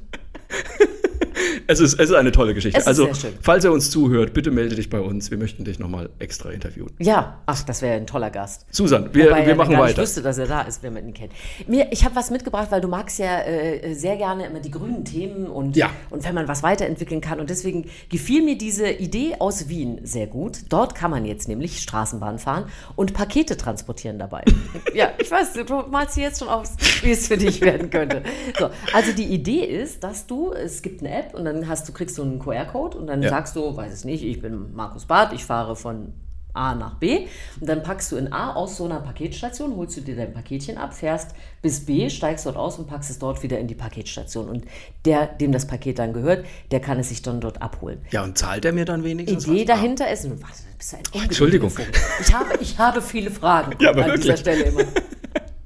Es 1.72 1.80
ist, 1.80 1.94
es 1.98 2.10
ist 2.10 2.14
eine 2.14 2.32
tolle 2.32 2.52
Geschichte. 2.52 2.86
Also, 2.86 3.08
falls 3.40 3.64
er 3.64 3.72
uns 3.72 3.90
zuhört, 3.90 4.34
bitte 4.34 4.50
melde 4.50 4.76
dich 4.76 4.90
bei 4.90 5.00
uns. 5.00 5.30
Wir 5.30 5.38
möchten 5.38 5.64
dich 5.64 5.78
nochmal 5.78 6.10
extra 6.18 6.50
interviewen. 6.50 6.92
Ja, 6.98 7.38
ach, 7.46 7.62
das 7.62 7.80
wäre 7.80 7.96
ein 7.96 8.06
toller 8.06 8.30
Gast. 8.30 8.66
Susan, 8.70 9.08
wir, 9.14 9.30
Wobei 9.30 9.46
wir 9.46 9.54
machen 9.54 9.72
gar 9.72 9.82
weiter. 9.84 10.02
wüsste, 10.02 10.20
dass 10.20 10.36
er 10.36 10.46
da 10.46 10.60
ist, 10.62 10.82
wenn 10.82 10.92
man 10.92 11.08
ihn 11.08 11.14
kennt. 11.14 11.32
Mir, 11.66 11.86
ich 11.90 12.04
habe 12.04 12.14
was 12.14 12.30
mitgebracht, 12.30 12.66
weil 12.70 12.82
du 12.82 12.88
magst 12.88 13.18
ja 13.18 13.40
äh, 13.40 13.94
sehr 13.94 14.16
gerne 14.16 14.46
immer 14.46 14.60
die 14.60 14.70
grünen 14.70 15.06
Themen 15.06 15.46
und, 15.46 15.74
Ja. 15.74 15.88
und 16.10 16.24
wenn 16.24 16.34
man 16.34 16.46
was 16.46 16.62
weiterentwickeln 16.62 17.22
kann. 17.22 17.40
Und 17.40 17.48
deswegen 17.48 17.88
gefiel 18.10 18.42
mir 18.42 18.58
diese 18.58 18.90
Idee 18.90 19.36
aus 19.38 19.70
Wien 19.70 19.98
sehr 20.02 20.26
gut. 20.26 20.58
Dort 20.68 20.94
kann 20.94 21.10
man 21.10 21.24
jetzt 21.24 21.48
nämlich 21.48 21.80
Straßenbahn 21.80 22.38
fahren 22.38 22.66
und 22.96 23.14
Pakete 23.14 23.56
transportieren 23.56 24.18
dabei. 24.18 24.42
ja, 24.94 25.12
ich 25.18 25.30
weiß, 25.30 25.54
du 25.66 25.74
malst 25.90 26.18
dir 26.18 26.24
jetzt 26.24 26.38
schon 26.40 26.48
aus, 26.48 26.74
wie 27.02 27.12
es 27.12 27.28
für 27.28 27.38
dich 27.38 27.62
werden 27.62 27.88
könnte. 27.88 28.22
So, 28.58 28.68
also 28.92 29.12
die 29.12 29.24
Idee 29.32 29.64
ist, 29.64 30.04
dass 30.04 30.26
du, 30.26 30.52
es 30.52 30.82
gibt 30.82 31.00
eine 31.00 31.14
App 31.18 31.32
und 31.34 31.46
dann 31.46 31.61
hast 31.68 31.88
du, 31.88 31.92
kriegst 31.92 32.16
du 32.18 32.22
einen 32.22 32.38
QR-Code 32.38 32.96
und 32.98 33.06
dann 33.06 33.22
Ja. 33.22 33.28
sagst 33.30 33.56
du, 33.56 33.76
weiß 33.76 33.92
es 33.92 34.04
nicht, 34.04 34.22
ich 34.24 34.40
bin 34.40 34.74
Markus 34.74 35.04
Barth, 35.06 35.32
ich 35.32 35.44
fahre 35.44 35.76
von 35.76 36.12
A 36.54 36.74
nach 36.74 36.96
B 36.96 37.28
und 37.60 37.66
dann 37.66 37.82
packst 37.82 38.12
du 38.12 38.16
in 38.16 38.30
A 38.30 38.52
aus 38.52 38.76
so 38.76 38.84
einer 38.84 39.00
Paketstation, 39.00 39.74
holst 39.74 39.96
du 39.96 40.02
dir 40.02 40.16
dein 40.16 40.34
Paketchen 40.34 40.76
ab, 40.76 40.92
fährst 40.92 41.34
bis 41.62 41.86
B, 41.86 42.10
steigst 42.10 42.44
dort 42.44 42.56
aus 42.56 42.78
und 42.78 42.86
packst 42.88 43.08
es 43.08 43.18
dort 43.18 43.42
wieder 43.42 43.58
in 43.58 43.68
die 43.68 43.74
Paketstation 43.74 44.50
und 44.50 44.66
der, 45.06 45.26
dem 45.28 45.50
das 45.50 45.66
Paket 45.66 45.98
dann 45.98 46.12
gehört, 46.12 46.44
der 46.70 46.80
kann 46.80 46.98
es 46.98 47.08
sich 47.08 47.22
dann 47.22 47.40
dort 47.40 47.62
abholen. 47.62 48.00
Ja, 48.10 48.22
und 48.22 48.36
zahlt 48.36 48.66
er 48.66 48.72
mir 48.74 48.84
dann 48.84 49.02
wenigstens 49.02 49.46
Idee 49.46 49.60
was? 49.60 49.66
dahinter 49.68 50.10
ist, 50.10 50.28
was, 50.42 50.62
bist 50.76 50.92
du 50.92 50.96
ein 50.98 51.02
ungeduldiger 51.22 51.64
Entschuldigung. 51.64 51.72
Ich 52.20 52.34
habe, 52.34 52.58
ich 52.60 52.78
habe 52.78 53.00
viele 53.00 53.30
Fragen 53.30 53.82
Ja, 53.82 53.92
an 53.92 53.96
dieser 53.96 54.08
wirklich. 54.08 54.40
Stelle 54.40 54.62
immer. 54.64 54.82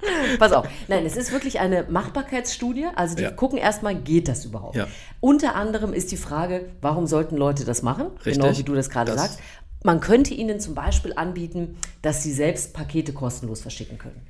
Pass 0.39 0.53
auf. 0.53 0.69
Nein, 0.89 1.05
es 1.07 1.17
ist 1.17 1.33
wirklich 1.33 1.61
eine 1.61 1.85
Machbarkeitsstudie. 1.89 2.87
Also 2.95 3.17
die 3.17 3.23
Ja. 3.23 3.31
gucken 3.31 3.59
erstmal, 3.59 3.95
geht 3.95 4.29
das 4.29 4.45
überhaupt? 4.45 4.77
Ja. 4.77 4.87
Unter 5.21 5.55
anderem 5.55 5.93
ist 5.93 6.11
die 6.13 6.17
Frage, 6.17 6.67
warum 6.81 7.07
sollten 7.07 7.37
Leute 7.37 7.65
das 7.65 7.83
machen? 7.83 8.09
Richtig. 8.25 8.35
Genau 8.43 8.57
wie 8.57 8.63
du 8.63 8.75
das 8.75 8.91
gerade 8.91 9.15
sagst. 9.15 9.41
Man 9.83 10.01
könnte 10.01 10.35
ihnen 10.35 10.59
zum 10.61 10.75
Beispiel 10.75 11.13
anbieten, 11.15 11.77
dass 12.03 12.23
sie 12.23 12.33
selbst 12.33 12.73
Pakete 12.75 13.13
kostenlos 13.13 13.61
verschicken 13.61 13.99
können. 13.99 14.21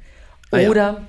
Ah 0.50 0.58
ja. 0.58 0.70
Oder 0.70 1.06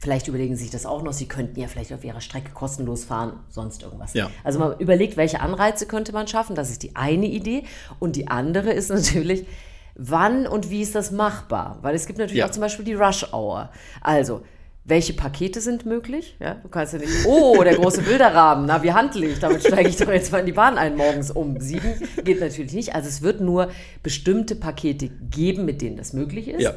vielleicht 0.00 0.28
überlegen 0.28 0.54
sie 0.54 0.62
sich 0.62 0.70
das 0.70 0.86
auch 0.86 1.02
noch, 1.02 1.12
sie 1.12 1.26
könnten 1.26 1.58
ja 1.58 1.66
vielleicht 1.66 1.92
auf 1.92 2.04
ihrer 2.04 2.20
Strecke 2.20 2.52
kostenlos 2.52 3.04
fahren, 3.04 3.32
sonst 3.48 3.82
irgendwas. 3.82 4.14
Ja. 4.14 4.30
Also 4.44 4.60
man 4.60 4.78
überlegt, 4.78 5.16
welche 5.16 5.40
Anreize 5.40 5.86
könnte 5.86 6.12
man 6.12 6.28
schaffen, 6.28 6.54
das 6.54 6.70
ist 6.70 6.82
die 6.84 6.94
eine 6.94 7.26
Idee. 7.26 7.64
Und 7.98 8.14
die 8.14 8.28
andere 8.28 8.70
ist 8.70 8.90
natürlich, 8.90 9.46
wann 9.98 10.46
und 10.46 10.70
wie 10.70 10.80
ist 10.80 10.94
das 10.94 11.10
machbar? 11.10 11.78
Weil 11.82 11.94
es 11.94 12.06
gibt 12.06 12.18
natürlich 12.18 12.38
Ja. 12.38 12.46
auch 12.46 12.50
zum 12.50 12.62
Beispiel 12.62 12.84
die 12.84 12.94
Rush 12.94 13.32
Hour. 13.32 13.70
Also, 14.00 14.42
welche 14.84 15.12
Pakete 15.12 15.60
sind 15.60 15.84
möglich? 15.84 16.36
Ja, 16.40 16.54
du 16.54 16.68
kannst 16.68 16.94
ja 16.94 16.98
nicht, 16.98 17.12
oh, 17.26 17.62
der 17.62 17.74
große 17.74 18.00
Bilderrahmen, 18.02 18.64
na, 18.66 18.82
wie 18.82 18.92
handle 18.92 19.26
ich? 19.26 19.38
Damit 19.38 19.60
steige 19.62 19.88
ich 19.90 19.96
doch 19.96 20.08
jetzt 20.10 20.32
mal 20.32 20.38
in 20.38 20.46
die 20.46 20.52
Bahn 20.52 20.78
ein 20.78 20.96
morgens 20.96 21.30
um 21.30 21.60
sieben. 21.60 22.00
Geht 22.24 22.40
natürlich 22.40 22.72
nicht. 22.72 22.94
Also 22.94 23.08
es 23.08 23.20
wird 23.20 23.42
nur 23.42 23.70
bestimmte 24.02 24.54
Pakete 24.56 25.08
geben, 25.08 25.66
mit 25.66 25.82
denen 25.82 25.96
das 25.98 26.14
möglich 26.14 26.48
ist. 26.48 26.62
Ja. 26.62 26.72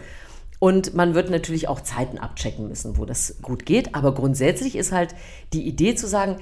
Und 0.60 0.94
man 0.94 1.14
wird 1.16 1.30
natürlich 1.30 1.68
auch 1.70 1.80
Zeiten 1.82 2.18
abchecken 2.18 2.68
müssen, 2.68 2.98
wo 2.98 3.06
das 3.06 3.38
gut 3.42 3.66
geht. 3.66 3.96
Aber 3.96 4.14
grundsätzlich 4.14 4.76
ist 4.76 4.92
halt 4.92 5.16
die 5.54 5.66
Idee 5.68 5.96
zu 5.96 6.06
sagen, 6.08 6.36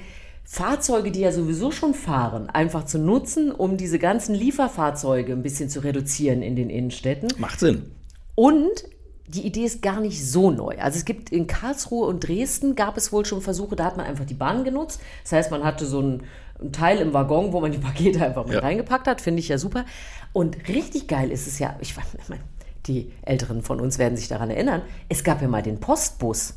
Fahrzeuge, 0.52 1.12
die 1.12 1.20
ja 1.20 1.30
sowieso 1.30 1.70
schon 1.70 1.94
fahren, 1.94 2.50
einfach 2.50 2.84
zu 2.84 2.98
nutzen, 2.98 3.52
um 3.52 3.76
diese 3.76 4.00
ganzen 4.00 4.34
Lieferfahrzeuge 4.34 5.32
ein 5.32 5.44
bisschen 5.44 5.68
zu 5.68 5.78
reduzieren 5.78 6.42
in 6.42 6.56
den 6.56 6.70
Innenstädten. 6.70 7.28
Macht 7.38 7.60
Sinn. 7.60 7.92
Und 8.34 8.82
die 9.28 9.46
Idee 9.46 9.64
ist 9.64 9.80
gar 9.80 10.00
nicht 10.00 10.26
so 10.26 10.50
neu. 10.50 10.76
Also 10.80 10.98
es 10.98 11.04
gibt 11.04 11.30
in 11.30 11.46
Karlsruhe 11.46 12.08
und 12.08 12.26
Dresden 12.26 12.74
gab 12.74 12.96
es 12.96 13.12
wohl 13.12 13.24
schon 13.24 13.42
Versuche, 13.42 13.76
da 13.76 13.84
hat 13.84 13.96
man 13.96 14.06
einfach 14.06 14.24
die 14.24 14.34
Bahn 14.34 14.64
genutzt. 14.64 15.00
Das 15.22 15.30
heißt, 15.30 15.50
man 15.52 15.62
hatte 15.62 15.86
so 15.86 16.00
ein, 16.02 16.24
ein 16.60 16.72
Teil 16.72 16.98
im 16.98 17.12
Waggon, 17.14 17.52
wo 17.52 17.60
man 17.60 17.70
die 17.70 17.78
Pakete 17.78 18.20
einfach 18.20 18.44
mit 18.44 18.54
Ja. 18.54 18.60
reingepackt 18.60 19.06
hat. 19.06 19.20
Finde 19.20 19.38
ich 19.38 19.48
ja 19.50 19.56
super. 19.56 19.84
Und 20.32 20.66
richtig 20.66 21.06
geil 21.06 21.30
ist 21.30 21.46
es 21.46 21.60
ja, 21.60 21.76
ich 21.78 21.94
meine, 21.96 22.40
die 22.86 23.12
Älteren 23.22 23.62
von 23.62 23.78
uns 23.78 23.98
werden 24.00 24.16
sich 24.16 24.26
daran 24.26 24.50
erinnern, 24.50 24.82
es 25.08 25.22
gab 25.22 25.42
ja 25.42 25.46
mal 25.46 25.62
den 25.62 25.78
Postbus. 25.78 26.54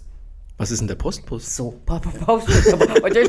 Was 0.57 0.69
ist 0.72 0.79
denn 0.79 0.88
der 0.88 0.95
Postbus? 0.95 1.55
So, 1.55 1.72
Postbus, 1.86 2.13
was 2.27 2.48
ist 2.48 2.72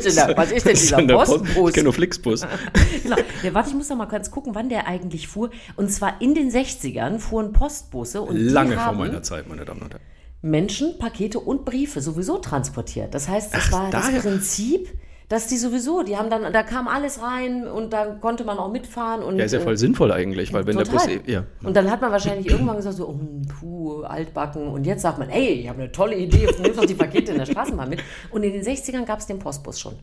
denn, 0.06 0.16
da? 0.16 0.36
Was 0.36 0.52
ist 0.52 0.66
denn 0.66 0.74
dieser 0.74 1.02
der 1.02 1.14
Post- 1.16 1.30
Postbus? 1.44 1.68
Ich 1.70 1.74
kenne 1.74 1.84
nur 1.84 1.92
Flixbus. 1.94 2.42
genau. 3.02 3.16
Ja, 3.42 3.54
warte, 3.54 3.70
ich 3.70 3.74
muss 3.74 3.88
noch 3.88 3.96
mal 3.96 4.04
ganz 4.04 4.30
gucken, 4.30 4.54
wann 4.54 4.68
der 4.68 4.86
eigentlich 4.86 5.26
fuhr. 5.26 5.50
Und 5.76 5.90
zwar 5.90 6.20
in 6.20 6.34
den 6.34 6.50
60ern 6.50 7.18
fuhren 7.18 7.52
Postbusse 7.52 8.20
und 8.20 8.36
Lange 8.36 8.76
vor 8.78 8.92
meiner 8.92 9.22
Zeit, 9.22 9.48
meine 9.48 9.64
Damen 9.64 9.80
und 9.82 9.92
Herren. 9.94 10.02
Menschen, 10.42 10.98
Pakete 10.98 11.40
und 11.40 11.64
Briefe 11.64 12.02
sowieso 12.02 12.36
transportiert. 12.38 13.14
Das 13.14 13.26
heißt, 13.28 13.54
das 13.54 13.62
Ach, 13.68 13.72
war 13.72 13.90
daher- 13.90 14.12
das 14.16 14.22
Prinzip, 14.22 14.88
dass 15.34 15.48
die 15.48 15.56
sowieso, 15.56 16.04
die 16.04 16.16
haben 16.16 16.30
dann, 16.30 16.52
da 16.52 16.62
kam 16.62 16.86
alles 16.86 17.20
rein 17.20 17.66
und 17.66 17.92
da 17.92 18.04
konnte 18.20 18.44
man 18.44 18.56
auch 18.56 18.70
mitfahren. 18.70 19.20
Und, 19.20 19.36
Ja, 19.36 19.44
ist 19.44 19.50
ja 19.50 19.58
voll 19.58 19.74
äh, 19.74 19.76
sinnvoll 19.76 20.12
eigentlich, 20.12 20.52
weil 20.52 20.64
wenn 20.64 20.76
der 20.76 20.84
Bus. 20.84 21.02
Total. 21.02 21.20
Ja. 21.26 21.42
Und 21.64 21.76
dann 21.76 21.90
hat 21.90 22.00
man 22.00 22.12
wahrscheinlich 22.12 22.48
irgendwann 22.48 22.76
gesagt, 22.76 22.94
so, 22.94 23.08
oh, 23.08 23.18
puh, 23.58 24.02
altbacken. 24.02 24.68
Und 24.68 24.86
jetzt 24.86 25.02
sagt 25.02 25.18
man, 25.18 25.30
ey, 25.30 25.48
ich 25.48 25.68
habe 25.68 25.82
eine 25.82 25.90
tolle 25.90 26.16
Idee, 26.16 26.46
nimm 26.62 26.76
doch 26.76 26.84
die 26.84 26.94
Pakete 26.94 27.32
in 27.32 27.38
der 27.38 27.46
Straßenbahn 27.46 27.88
mit. 27.88 28.00
Und 28.30 28.44
in 28.44 28.52
den 28.52 28.62
60ern 28.62 29.06
gab 29.06 29.18
es 29.18 29.26
den 29.26 29.40
Postbus 29.40 29.80
schon. 29.80 29.94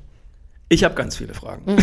Ich 0.68 0.84
habe 0.84 0.96
ganz 0.96 1.16
viele 1.16 1.34
Fragen. 1.34 1.64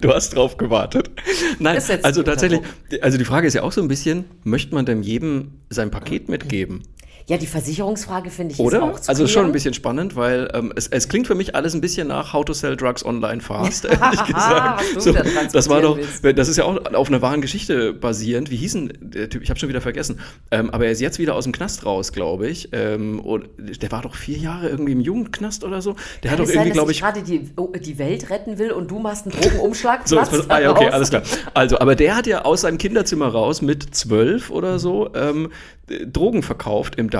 Du 0.00 0.14
hast 0.14 0.36
drauf 0.36 0.56
gewartet. 0.56 1.10
Nein, 1.58 1.74
Das 1.74 1.88
setzt 1.88 2.04
also 2.04 2.22
tatsächlich, 2.22 2.60
also 3.02 3.18
die 3.18 3.24
Frage 3.24 3.48
ist 3.48 3.54
ja 3.54 3.64
auch 3.64 3.72
so 3.72 3.82
ein 3.82 3.88
bisschen, 3.88 4.26
möchte 4.44 4.72
man 4.72 4.86
denn 4.86 5.02
jedem 5.02 5.54
sein 5.70 5.90
Paket 5.90 6.28
mitgeben? 6.28 6.84
Ja, 7.28 7.36
die 7.36 7.46
Versicherungsfrage 7.46 8.30
finde 8.30 8.54
ich 8.54 8.58
Oder? 8.60 8.82
auch 8.82 8.98
zu 8.98 9.10
Also 9.10 9.26
schon 9.26 9.32
klären. 9.32 9.46
ein 9.46 9.52
bisschen 9.52 9.74
spannend, 9.74 10.16
weil 10.16 10.48
ähm, 10.54 10.72
es, 10.74 10.88
es 10.88 11.10
klingt 11.10 11.26
für 11.26 11.34
mich 11.34 11.54
alles 11.54 11.74
ein 11.74 11.82
bisschen 11.82 12.08
nach 12.08 12.32
How 12.32 12.42
to 12.42 12.54
Sell 12.54 12.74
Drugs 12.74 13.04
Online 13.04 13.42
Fast, 13.42 13.84
ehrlich 13.84 14.24
gesagt. 14.24 14.82
So, 14.98 15.10
wieder 15.10 15.24
das 15.52 15.68
war 15.68 15.82
doch, 15.82 15.98
das 16.22 16.48
ist 16.48 16.56
ja 16.56 16.64
auch 16.64 16.78
auf 16.94 17.08
einer 17.08 17.20
wahren 17.20 17.42
Geschichte 17.42 17.92
basierend. 17.92 18.50
Wie 18.50 18.56
hieß 18.56 18.72
denn 18.72 18.92
der 19.02 19.28
Typ? 19.28 19.42
Ich 19.42 19.50
habe 19.50 19.60
schon 19.60 19.68
wieder 19.68 19.82
vergessen. 19.82 20.20
Ähm, 20.50 20.70
aber 20.70 20.86
er 20.86 20.92
ist 20.92 21.02
jetzt 21.02 21.18
wieder 21.18 21.34
aus 21.34 21.44
dem 21.44 21.52
Knast 21.52 21.84
raus, 21.84 22.12
glaube 22.12 22.48
ich. 22.48 22.70
Ähm, 22.72 23.20
und 23.20 23.50
der 23.58 23.92
war 23.92 24.00
doch 24.00 24.14
vier 24.14 24.38
Jahre 24.38 24.70
irgendwie 24.70 24.92
im 24.92 25.00
Jugendknast 25.02 25.64
oder 25.64 25.82
so. 25.82 25.96
Der 26.22 26.30
hat 26.30 26.38
Kann 26.38 26.46
doch 26.46 26.48
es 26.48 26.54
sein, 26.54 26.62
irgendwie, 26.62 26.72
glaube 26.72 26.92
ich 26.92 27.00
gerade 27.00 27.22
die, 27.22 27.50
oh, 27.56 27.70
die 27.78 27.98
Welt 27.98 28.30
retten 28.30 28.56
will 28.56 28.72
und 28.72 28.90
du 28.90 29.00
machst 29.00 29.26
einen 29.26 29.38
Drogenumschlag? 29.38 29.98
So, 30.08 30.18
ah, 30.18 30.60
ja, 30.60 30.70
okay, 30.70 30.84
daraus? 30.84 30.94
alles 30.94 31.10
klar. 31.10 31.22
Also, 31.52 31.78
aber 31.78 31.94
der 31.94 32.16
hat 32.16 32.26
ja 32.26 32.46
aus 32.46 32.62
seinem 32.62 32.78
Kinderzimmer 32.78 33.28
raus 33.28 33.60
mit 33.60 33.94
zwölf 33.94 34.50
oder 34.50 34.78
so 34.78 35.10
ähm, 35.14 35.50
äh, 35.90 36.06
Drogen 36.06 36.42
verkauft 36.42 36.96
im 36.96 37.10
Darknet 37.10 37.17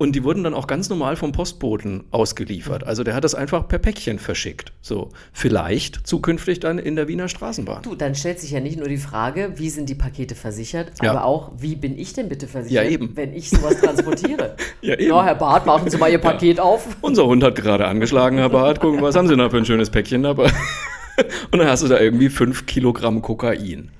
und 0.00 0.14
die 0.14 0.22
wurden 0.22 0.44
dann 0.44 0.54
auch 0.54 0.68
ganz 0.68 0.88
normal 0.88 1.16
vom 1.16 1.32
Postboten 1.32 2.04
ausgeliefert. 2.12 2.84
Also 2.84 3.02
der 3.02 3.14
hat 3.16 3.24
das 3.24 3.34
einfach 3.34 3.66
per 3.66 3.78
Päckchen 3.80 4.20
verschickt. 4.20 4.72
So, 4.80 5.08
vielleicht 5.32 6.06
zukünftig 6.06 6.60
dann 6.60 6.78
in 6.78 6.94
der 6.94 7.08
Wiener 7.08 7.28
Straßenbahn. 7.28 7.82
Du, 7.82 7.96
dann 7.96 8.14
stellt 8.14 8.38
sich 8.38 8.52
ja 8.52 8.60
nicht 8.60 8.78
nur 8.78 8.86
die 8.88 8.96
Frage, 8.98 9.54
wie 9.56 9.70
sind 9.70 9.88
die 9.88 9.96
Pakete 9.96 10.36
versichert, 10.36 10.92
Ja. 11.02 11.10
aber 11.10 11.24
auch, 11.24 11.50
wie 11.58 11.74
bin 11.74 11.98
ich 11.98 12.12
denn 12.12 12.28
bitte 12.28 12.46
versichert, 12.46 12.84
Ja, 12.84 12.88
eben. 12.88 13.16
wenn 13.16 13.32
ich 13.34 13.50
sowas 13.50 13.80
transportiere? 13.80 14.54
Ja, 14.80 14.94
eben. 14.94 15.08
Ja, 15.10 15.24
Herr 15.24 15.34
Barth, 15.34 15.66
machen 15.66 15.90
Sie 15.90 15.96
mal 15.98 16.08
Ihr 16.12 16.18
Paket 16.18 16.60
auf. 16.60 16.86
Unser 17.00 17.26
Hund 17.26 17.42
hat 17.42 17.56
gerade 17.56 17.86
angeschlagen, 17.88 18.38
Herr 18.38 18.48
Barth. 18.50 18.78
Gucken, 18.80 19.02
was 19.02 19.16
haben 19.16 19.26
Sie 19.26 19.36
da 19.36 19.50
für 19.50 19.56
ein 19.56 19.64
schönes 19.64 19.90
Päckchen 19.90 20.22
dabei? 20.22 20.52
Und 21.50 21.58
dann 21.58 21.66
hast 21.66 21.82
du 21.82 21.88
da 21.88 21.98
irgendwie 21.98 22.28
fünf 22.28 22.66
Kilogramm 22.66 23.20
Kokain. 23.20 23.90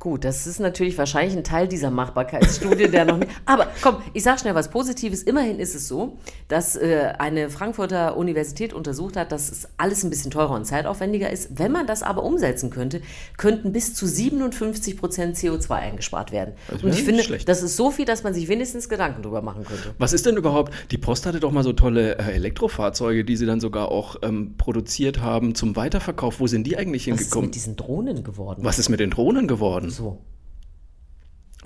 Gut, 0.00 0.24
das 0.24 0.46
ist 0.46 0.60
natürlich 0.60 0.96
wahrscheinlich 0.96 1.36
ein 1.36 1.44
Teil 1.44 1.68
dieser 1.68 1.90
Machbarkeitsstudie, 1.90 2.88
der 2.88 3.04
noch 3.04 3.18
nicht. 3.18 3.30
Aber 3.44 3.66
komm, 3.82 3.96
ich 4.14 4.22
sag 4.22 4.40
schnell 4.40 4.54
was 4.54 4.70
Positives. 4.70 5.22
Immerhin 5.22 5.58
ist 5.58 5.74
es 5.74 5.88
so, 5.88 6.16
dass 6.48 6.74
äh, 6.74 7.12
eine 7.18 7.50
Frankfurter 7.50 8.16
Universität 8.16 8.72
untersucht 8.72 9.18
hat, 9.18 9.30
dass 9.30 9.52
es 9.52 9.68
alles 9.76 10.02
ein 10.02 10.08
bisschen 10.08 10.30
teurer 10.30 10.52
und 10.54 10.64
zeitaufwendiger 10.64 11.28
ist. 11.28 11.58
Wenn 11.58 11.70
man 11.70 11.86
das 11.86 12.02
aber 12.02 12.22
umsetzen 12.22 12.70
könnte, 12.70 13.02
könnten 13.36 13.72
bis 13.72 13.92
zu 13.92 14.06
57 14.06 14.96
Prozent 14.96 15.36
CO2 15.36 15.70
eingespart 15.72 16.32
werden. 16.32 16.54
Das 16.68 16.82
Und 16.82 16.94
ich 16.94 17.02
finde, 17.02 17.22
schlecht. 17.22 17.46
das 17.46 17.62
ist 17.62 17.76
so 17.76 17.90
viel, 17.90 18.06
dass 18.06 18.22
man 18.22 18.32
sich 18.32 18.48
wenigstens 18.48 18.88
Gedanken 18.88 19.20
drüber 19.22 19.42
machen 19.42 19.64
könnte. 19.64 19.94
Was 19.98 20.14
ist 20.14 20.24
denn 20.24 20.38
überhaupt? 20.38 20.72
Die 20.92 20.98
Post 20.98 21.26
hatte 21.26 21.40
doch 21.40 21.52
mal 21.52 21.62
so 21.62 21.74
tolle 21.74 22.16
äh, 22.18 22.32
Elektrofahrzeuge, 22.32 23.26
die 23.26 23.36
sie 23.36 23.44
dann 23.44 23.60
sogar 23.60 23.90
auch 23.90 24.16
ähm, 24.22 24.54
produziert 24.56 25.20
haben 25.20 25.54
zum 25.54 25.76
Weiterverkauf. 25.76 26.40
Wo 26.40 26.46
sind 26.46 26.66
die 26.66 26.78
eigentlich 26.78 27.02
Was 27.02 27.16
ist 27.16 27.18
hingekommen? 27.24 27.46
mit 27.48 27.54
diesen 27.54 27.76
Drohnen 27.76 28.24
geworden? 28.24 28.64
Was 28.64 28.78
ist 28.78 28.88
mit 28.88 29.00
den 29.00 29.10
Drohnen 29.10 29.46
geworden? 29.46 29.89
So. 29.90 30.18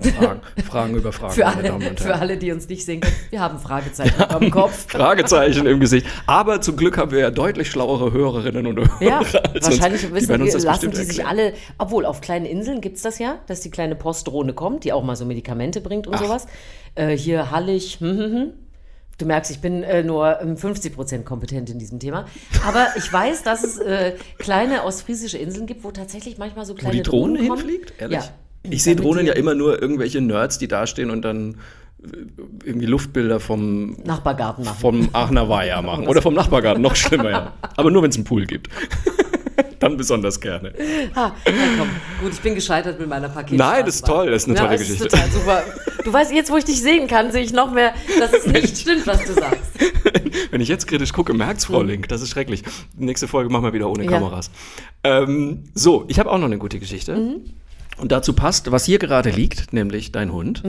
Fragen, 0.01 0.41
Fragen 0.67 0.95
über 0.95 1.13
Fragen, 1.13 1.33
Für 1.33 1.45
meine 1.45 1.55
alle, 1.55 1.67
Damen 1.69 1.87
und 1.87 1.99
für 2.01 2.15
alle, 2.15 2.37
die 2.37 2.51
uns 2.51 2.67
nicht 2.67 2.83
sehen 2.83 2.99
können, 2.99 3.15
wir 3.29 3.39
haben 3.39 3.59
Fragezeichen 3.59 4.21
am 4.23 4.51
Kopf. 4.51 4.87
Fragezeichen 4.89 5.65
im 5.65 5.79
Gesicht. 5.79 6.05
Aber 6.27 6.59
zum 6.59 6.75
Glück 6.75 6.97
haben 6.97 7.11
wir 7.11 7.19
ja 7.19 7.31
deutlich 7.31 7.71
schlauere 7.71 8.11
Hörerinnen 8.11 8.67
und 8.67 8.77
Hörer. 8.79 9.01
Ja, 9.01 9.19
wahrscheinlich 9.61 10.03
uns. 10.03 10.13
wissen 10.13 10.43
die 10.43 10.51
lassen 10.51 10.91
die 10.91 10.97
sich 10.97 11.25
alle, 11.25 11.53
obwohl 11.77 12.05
auf 12.05 12.19
kleinen 12.19 12.45
Inseln 12.45 12.81
gibt 12.81 12.97
es 12.97 13.03
das 13.03 13.19
ja, 13.19 13.39
dass 13.47 13.61
die 13.61 13.71
kleine 13.71 13.95
Postdrohne 13.95 14.51
kommt, 14.51 14.83
die 14.83 14.91
auch 14.91 15.03
mal 15.03 15.15
so 15.15 15.23
Medikamente 15.23 15.79
bringt 15.79 16.07
und 16.07 16.15
Ach. 16.15 16.23
sowas. 16.23 16.47
Äh, 16.95 17.15
hier 17.15 17.51
Hallig, 17.51 17.99
hm, 18.01 18.17
hm, 18.17 18.33
hm. 18.33 18.53
Du 19.17 19.25
merkst, 19.25 19.49
ich 19.49 19.59
bin 19.59 19.81
äh, 19.83 20.03
nur 20.03 20.41
ähm, 20.41 20.55
50% 20.55 21.23
kompetent 21.23 21.69
in 21.69 21.79
diesem 21.79 21.99
Thema. 21.99 22.25
Aber 22.67 22.87
ich 22.97 23.11
weiß, 23.11 23.43
dass 23.43 23.63
es 23.63 23.77
äh, 23.77 24.15
kleine 24.39 24.83
ostfriesische 24.83 25.37
Inseln 25.37 25.67
gibt, 25.67 25.85
wo 25.85 25.91
tatsächlich 25.91 26.37
manchmal 26.37 26.65
so 26.65 26.73
Wo 26.73 26.77
kleine 26.79 26.97
die 26.97 27.01
Drohne 27.01 27.39
Drohnen 27.39 27.55
hinfliegt? 27.55 27.93
Ehrlich? 27.97 28.19
Ja. 28.19 28.29
Ich 28.69 28.83
sehe 28.83 28.95
Drohnen 28.95 29.25
ja 29.25 29.33
immer 29.33 29.53
nur 29.53 29.81
irgendwelche 29.81 30.19
Nerds, 30.19 30.57
die 30.57 30.67
dastehen 30.67 31.11
und 31.11 31.21
dann 31.21 31.55
äh, 32.03 32.07
irgendwie 32.65 32.87
Luftbilder 32.87 33.39
vom, 33.39 33.95
Nachbargarten 34.03 34.65
machen. 34.65 34.79
vom 34.79 35.09
Aachener 35.13 35.47
Weiher 35.47 35.81
machen. 35.81 36.07
Oder 36.07 36.21
vom 36.21 36.33
Nachbargarten, 36.33 36.81
noch 36.81 36.97
schlimmer, 36.97 37.29
ja. 37.29 37.53
Aber 37.77 37.91
nur, 37.91 38.03
wenn 38.03 38.09
es 38.09 38.17
einen 38.17 38.25
Pool 38.25 38.45
gibt. 38.45 38.69
Dann 39.79 39.97
besonders 39.97 40.39
gerne. 40.39 40.73
Ha, 41.15 41.35
na 41.45 41.51
komm, 41.77 41.89
gut, 42.21 42.33
ich 42.33 42.39
bin 42.41 42.55
gescheitert 42.55 42.99
mit 42.99 43.07
meiner 43.07 43.29
Paket. 43.29 43.57
Nein, 43.57 43.85
das 43.85 43.95
ist 43.95 44.05
toll, 44.05 44.31
das 44.31 44.43
ist 44.43 44.49
eine 44.49 44.57
tolle 44.57 44.75
es 44.75 44.81
Geschichte. 44.81 45.07
Total 45.07 45.29
super. 45.29 45.63
Du 46.05 46.13
weißt, 46.13 46.31
jetzt, 46.31 46.51
wo 46.51 46.57
ich 46.57 46.63
dich 46.65 46.81
sehen 46.81 47.07
kann, 47.07 47.31
sehe 47.31 47.41
ich 47.43 47.51
noch 47.51 47.71
mehr, 47.71 47.93
dass 48.19 48.31
es 48.31 48.45
nicht 48.45 48.77
stimmt, 48.77 49.07
was 49.07 49.25
du 49.25 49.33
sagst. 49.33 49.71
Wenn 50.51 50.61
ich 50.61 50.67
jetzt 50.69 50.85
kritisch 50.87 51.11
gucke, 51.13 51.33
merkt's 51.33 51.65
Frau 51.65 51.81
Link, 51.81 52.07
das 52.09 52.21
ist 52.21 52.29
schrecklich. 52.29 52.61
Nächste 52.95 53.27
Folge 53.27 53.49
machen 53.51 53.63
wir 53.65 53.73
wieder 53.73 53.89
ohne 53.89 54.03
Ja. 54.05 54.11
Kameras. 54.11 54.51
Ähm, 55.03 55.63
so, 55.73 56.05
ich 56.07 56.19
habe 56.19 56.31
auch 56.31 56.37
noch 56.37 56.45
eine 56.45 56.59
gute 56.59 56.79
Geschichte. 56.79 57.39
Und 57.97 58.11
dazu 58.11 58.33
passt, 58.33 58.71
was 58.71 58.85
hier 58.85 58.99
gerade 58.99 59.31
liegt, 59.31 59.73
nämlich 59.73 60.11
dein 60.11 60.31
Hund. 60.31 60.63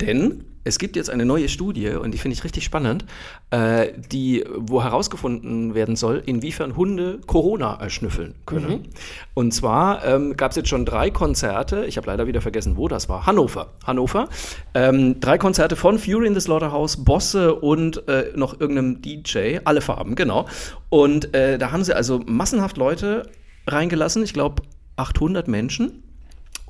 Denn 0.00 0.44
es 0.64 0.78
gibt 0.78 0.96
jetzt 0.96 1.10
eine 1.10 1.24
neue 1.24 1.48
Studie, 1.48 1.88
und 1.90 2.12
die 2.12 2.18
finde 2.18 2.34
ich 2.34 2.44
richtig 2.44 2.64
spannend, 2.64 3.04
äh, 3.50 3.92
die, 4.12 4.44
wo 4.56 4.82
herausgefunden 4.82 5.74
werden 5.74 5.96
soll, 5.96 6.22
inwiefern 6.24 6.76
Hunde 6.76 7.20
Corona 7.26 7.74
erschnüffeln 7.80 8.34
können. 8.46 8.88
Und 9.34 9.52
zwar 9.52 10.04
ähm, 10.04 10.36
gab 10.36 10.50
es 10.50 10.56
jetzt 10.56 10.68
schon 10.68 10.84
drei 10.84 11.10
Konzerte, 11.10 11.86
ich 11.86 11.96
habe 11.96 12.06
leider 12.06 12.26
wieder 12.26 12.40
vergessen, 12.40 12.76
wo 12.76 12.88
das 12.88 13.08
war, 13.08 13.26
Hannover. 13.26 13.68
Hannover. 13.86 14.28
Ähm, 14.74 15.18
drei 15.20 15.38
Konzerte 15.38 15.76
von 15.76 15.98
Fury 15.98 16.26
in 16.26 16.34
the 16.34 16.40
Slaughterhouse, 16.40 17.04
Bosse 17.04 17.54
und 17.54 18.06
äh, 18.08 18.32
noch 18.34 18.60
irgendeinem 18.60 19.00
DJ, 19.00 19.58
alle 19.64 19.80
Farben, 19.80 20.14
genau. 20.14 20.46
Und 20.90 21.34
äh, 21.34 21.58
da 21.58 21.72
haben 21.72 21.84
sie 21.84 21.94
also 21.94 22.20
massenhaft 22.26 22.76
Leute 22.76 23.30
reingelassen, 23.66 24.22
ich 24.22 24.34
glaube 24.34 24.62
800 24.96 25.48
Menschen 25.48 26.02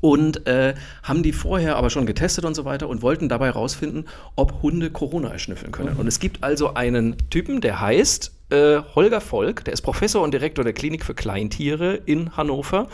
und 0.01 0.47
äh, 0.47 0.75
haben 1.03 1.23
die 1.23 1.33
vorher 1.33 1.77
aber 1.77 1.91
schon 1.91 2.07
getestet 2.07 2.45
und 2.45 2.55
so 2.55 2.65
weiter 2.65 2.89
und 2.89 3.03
wollten 3.03 3.29
dabei 3.29 3.47
herausfinden, 3.47 4.07
ob 4.37 4.63
Hunde 4.63 4.91
Corona 4.91 5.31
erschnüffeln 5.31 5.73
können. 5.73 5.97
Und 5.97 6.07
es 6.07 6.21
gibt 6.21 6.43
also 6.43 6.75
einen 6.75 7.17
Typen, 7.31 7.61
der 7.61 7.81
heißt 7.81 8.33
äh, 8.51 8.81
Holger 8.95 9.21
Volk, 9.21 9.65
der 9.65 9.75
ist 9.75 9.83
Professor 9.83 10.23
und 10.23 10.33
Direktor 10.33 10.65
der 10.65 10.73
Klinik 10.73 11.05
für 11.05 11.15
Kleintiere 11.15 11.95
in 11.95 12.37
Hannover. 12.37 12.89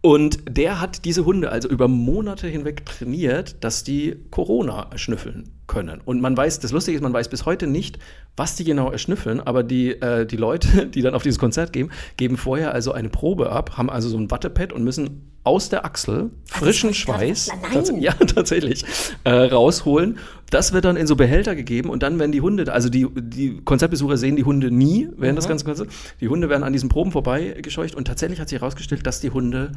Und 0.00 0.38
der 0.48 0.80
hat 0.80 1.04
diese 1.04 1.24
Hunde 1.24 1.50
also 1.50 1.68
über 1.68 1.88
Monate 1.88 2.46
hinweg 2.46 2.86
trainiert, 2.86 3.56
dass 3.64 3.82
die 3.82 4.16
Corona 4.30 4.86
erschnüffeln 4.92 5.57
können. 5.68 6.00
Und 6.04 6.20
man 6.20 6.36
weiß, 6.36 6.58
das 6.58 6.72
Lustige 6.72 6.96
ist, 6.96 7.02
man 7.02 7.12
weiß 7.12 7.28
bis 7.28 7.46
heute 7.46 7.68
nicht, 7.68 7.98
was 8.36 8.56
die 8.56 8.64
genau 8.64 8.90
erschnüffeln, 8.90 9.40
aber 9.40 9.62
die, 9.62 9.90
äh, 9.90 10.26
die 10.26 10.36
Leute, 10.36 10.86
die 10.94 11.02
dann 11.02 11.14
auf 11.14 11.22
dieses 11.22 11.38
Konzert 11.38 11.72
gehen, 11.72 11.92
geben 12.16 12.36
vorher 12.36 12.72
also 12.72 12.90
eine 12.90 13.08
Probe 13.08 13.52
ab, 13.52 13.76
haben 13.78 13.88
also 13.90 14.08
so 14.08 14.18
ein 14.18 14.30
Wattepad 14.30 14.72
und 14.72 14.82
müssen 14.82 15.30
aus 15.44 15.68
der 15.68 15.84
Achsel 15.84 16.30
frischen 16.46 16.90
grad- 16.90 16.96
Schweiß, 16.96 17.50
tats 17.72 17.92
ja 17.98 18.12
tatsächlich, 18.12 18.84
äh, 19.24 19.30
rausholen. 19.30 20.18
Das 20.50 20.72
wird 20.72 20.84
dann 20.84 20.96
in 20.96 21.06
so 21.06 21.16
Behälter 21.16 21.54
gegeben 21.54 21.90
und 21.90 22.02
dann 22.02 22.18
werden 22.18 22.32
die 22.32 22.40
Hunde, 22.40 22.70
also 22.72 22.88
die, 22.88 23.06
die 23.14 23.60
Konzertbesucher 23.62 24.16
sehen 24.16 24.36
die 24.36 24.44
Hunde 24.44 24.70
nie 24.70 25.08
während 25.16 25.38
das 25.38 25.48
ganze 25.48 25.64
Konzert. 25.64 25.88
Die 26.20 26.28
Hunde 26.28 26.48
werden 26.48 26.64
an 26.64 26.72
diesen 26.72 26.88
Proben 26.88 27.12
vorbeigescheucht 27.12 27.94
und 27.94 28.06
tatsächlich 28.06 28.40
hat 28.40 28.48
sich 28.48 28.60
herausgestellt, 28.60 29.06
dass 29.06 29.20
die 29.20 29.30
Hunde 29.30 29.72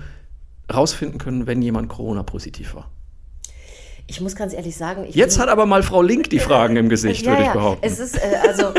rausfinden 0.74 1.20
können, 1.20 1.48
wenn 1.48 1.62
jemand 1.62 1.90
Corona-positiv 1.90 2.76
war. 2.76 2.90
Ich 4.12 4.20
muss 4.20 4.36
ganz 4.36 4.54
ehrlich 4.54 4.76
sagen, 4.76 5.06
ich 5.08 5.16
Jetzt 5.16 5.36
bin- 5.36 5.44
hat 5.44 5.50
aber 5.50 5.66
mal 5.66 5.84
Frau 5.84 6.02
Link 6.02 6.30
die 6.30 6.40
Fragen 6.40 6.76
im 6.76 6.90
Gesicht, 6.90 7.22
ja, 7.26 7.32
würde 7.32 7.42
ich 7.44 7.48
ja. 7.48 7.54
behaupten. 7.54 7.86
Es 7.86 7.98
ist 8.00 8.18
äh, 8.18 8.36
also. 8.46 8.74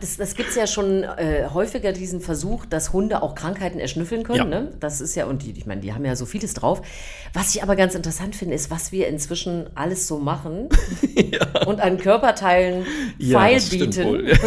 Das, 0.00 0.18
das 0.18 0.34
gibt 0.34 0.50
es 0.50 0.56
ja 0.56 0.66
schon 0.66 1.04
äh, 1.04 1.48
häufiger, 1.54 1.92
diesen 1.92 2.20
Versuch, 2.20 2.66
dass 2.66 2.92
Hunde 2.92 3.22
auch 3.22 3.34
Krankheiten 3.34 3.78
erschnüffeln 3.78 4.24
können. 4.24 4.38
Ja. 4.52 4.60
Ne? 4.60 4.72
Das 4.78 5.00
ist 5.00 5.14
ja, 5.14 5.24
und 5.24 5.42
die, 5.42 5.52
ich 5.52 5.64
meine, 5.66 5.80
die 5.80 5.94
haben 5.94 6.04
ja 6.04 6.16
so 6.16 6.26
vieles 6.26 6.52
drauf. 6.52 6.82
Was 7.32 7.54
ich 7.54 7.62
aber 7.62 7.76
ganz 7.76 7.94
interessant 7.94 8.36
finde, 8.36 8.54
ist, 8.56 8.70
was 8.70 8.92
wir 8.92 9.08
inzwischen 9.08 9.70
alles 9.74 10.06
so 10.06 10.18
machen 10.18 10.68
und 11.66 11.80
an 11.80 11.96
Körperteilen 11.96 12.84
feil 13.32 13.54
das 13.54 13.68
stimmt 13.68 13.96
bieten. 13.96 14.26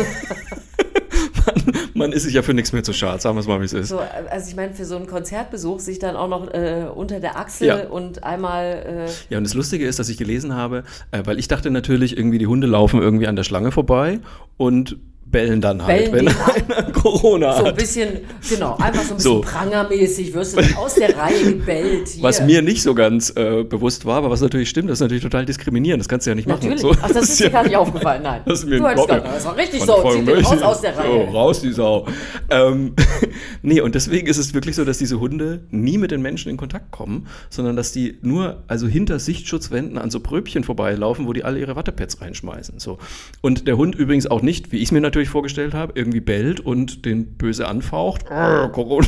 man 2.03 2.11
ist 2.11 2.23
sich 2.23 2.33
ja 2.33 2.41
für 2.41 2.53
nichts 2.53 2.73
mehr 2.73 2.83
zu 2.83 2.91
schade, 2.91 3.21
sagen 3.21 3.35
wir 3.37 3.39
es 3.39 3.47
mal, 3.47 3.61
wie 3.61 3.65
es 3.65 3.71
ist. 3.73 3.87
So, 3.89 3.99
also 4.29 4.49
ich 4.49 4.55
meine, 4.55 4.73
für 4.73 4.83
so 4.83 4.95
einen 4.97 5.07
Konzertbesuch 5.07 5.79
sich 5.79 5.99
dann 5.99 6.15
auch 6.17 6.27
noch 6.27 6.53
äh, 6.53 6.85
unter 6.93 7.19
der 7.21 7.37
Achsel 7.39 7.67
Ja. 7.67 7.87
und 7.87 8.23
einmal. 8.23 9.07
Äh, 9.07 9.11
Ja, 9.33 9.37
und 9.37 9.45
das 9.45 9.53
Lustige 9.53 9.85
ist, 9.87 9.99
dass 9.99 10.09
ich 10.09 10.17
gelesen 10.17 10.53
habe, 10.53 10.83
äh, 11.11 11.21
weil 11.23 11.39
ich 11.39 11.47
dachte 11.47 11.71
natürlich, 11.71 12.17
irgendwie 12.17 12.37
die 12.39 12.47
Hunde 12.47 12.67
laufen 12.67 13.01
irgendwie 13.01 13.27
an 13.27 13.35
der 13.37 13.43
Schlange 13.43 13.71
vorbei 13.71 14.19
und 14.57 14.97
bellen 15.33 15.59
dann 15.59 15.85
halt, 15.85 16.11
Bellen 16.11 16.27
wenn 16.27 16.73
einer 16.77 16.91
Corona 16.93 17.53
so 17.57 17.59
ein 17.63 17.65
hat. 17.67 17.75
bisschen, 17.75 18.19
genau, 18.49 18.77
einfach 18.77 19.03
so 19.03 19.11
ein 19.11 19.17
bisschen 19.17 19.19
So. 19.19 19.41
prangermäßig 19.41 20.33
wirst 20.33 20.55
du 20.57 20.61
aus 20.77 20.93
der 20.95 21.17
Reihe 21.17 21.43
gebellt. 21.43 22.07
Hier. 22.07 22.23
Was 22.23 22.41
mir 22.41 22.61
nicht 22.61 22.81
so 22.83 22.93
ganz 22.95 23.31
äh, 23.35 23.63
bewusst 23.65 24.05
war, 24.05 24.17
aber 24.19 24.29
was 24.29 24.39
natürlich 24.39 24.69
stimmt, 24.69 24.89
das 24.89 24.99
ist 24.99 25.01
natürlich 25.01 25.23
total 25.23 25.45
diskriminierend. 25.45 25.99
Das 25.99 26.07
kannst 26.07 26.25
du 26.25 26.31
ja 26.31 26.35
nicht 26.35 26.47
Natürlich. 26.47 26.81
machen. 26.81 26.97
Ach, 27.01 27.11
das 27.11 27.29
ist 27.29 27.39
dir 27.41 27.49
gar 27.49 27.63
nicht 27.63 27.75
aufgefallen, 27.75 28.23
nein. 28.23 28.41
Das 28.45 28.59
ist 28.59 28.65
mir 28.65 28.71
du 28.71 28.77
überhaupt 28.77 29.09
gar 29.09 29.15
nicht- 29.21 29.27
das 29.35 29.45
war 29.45 29.57
richtig 29.57 29.81
so, 29.83 30.09
zieh 30.13 30.21
den 30.23 30.45
raus 30.45 30.61
aus 30.61 30.81
der 30.81 30.97
Reihe. 30.97 31.25
So, 31.25 31.31
raus 31.37 31.61
die 31.61 31.73
Sau. 31.73 32.07
ähm, 32.49 32.93
nee, 33.61 33.81
und 33.81 33.95
deswegen 33.95 34.27
ist 34.27 34.37
es 34.37 34.53
wirklich 34.53 34.75
so, 34.75 34.85
dass 34.85 34.99
diese 34.99 35.19
Hunde 35.19 35.61
nie 35.71 35.97
mit 35.97 36.11
den 36.11 36.21
Menschen 36.21 36.49
in 36.49 36.57
Kontakt 36.57 36.91
kommen, 36.91 37.27
sondern 37.49 37.75
dass 37.75 37.91
die 37.91 38.17
nur, 38.21 38.63
also 38.67 38.87
hinter 38.87 39.19
Sichtschutzwänden 39.19 39.97
an 39.97 40.11
so 40.11 40.19
Pröbchen 40.19 40.63
vorbeilaufen, 40.63 41.27
wo 41.27 41.33
die 41.33 41.43
alle 41.43 41.59
ihre 41.59 41.75
Wattepads 41.75 42.21
reinschmeißen. 42.21 42.79
So. 42.79 42.99
Und 43.41 43.67
der 43.67 43.77
Hund 43.77 43.95
übrigens 43.95 44.27
auch 44.27 44.41
nicht, 44.41 44.71
wie 44.71 44.77
ich 44.77 44.83
es 44.83 44.91
mir 44.91 45.01
natürlich 45.01 45.22
vorgestellt 45.29 45.73
habe, 45.73 45.93
irgendwie 45.95 46.19
bellt 46.19 46.59
und 46.59 47.05
den 47.05 47.37
böse 47.37 47.67
anfaucht. 47.67 48.29
Arr, 48.31 48.69
Corona. 48.71 49.07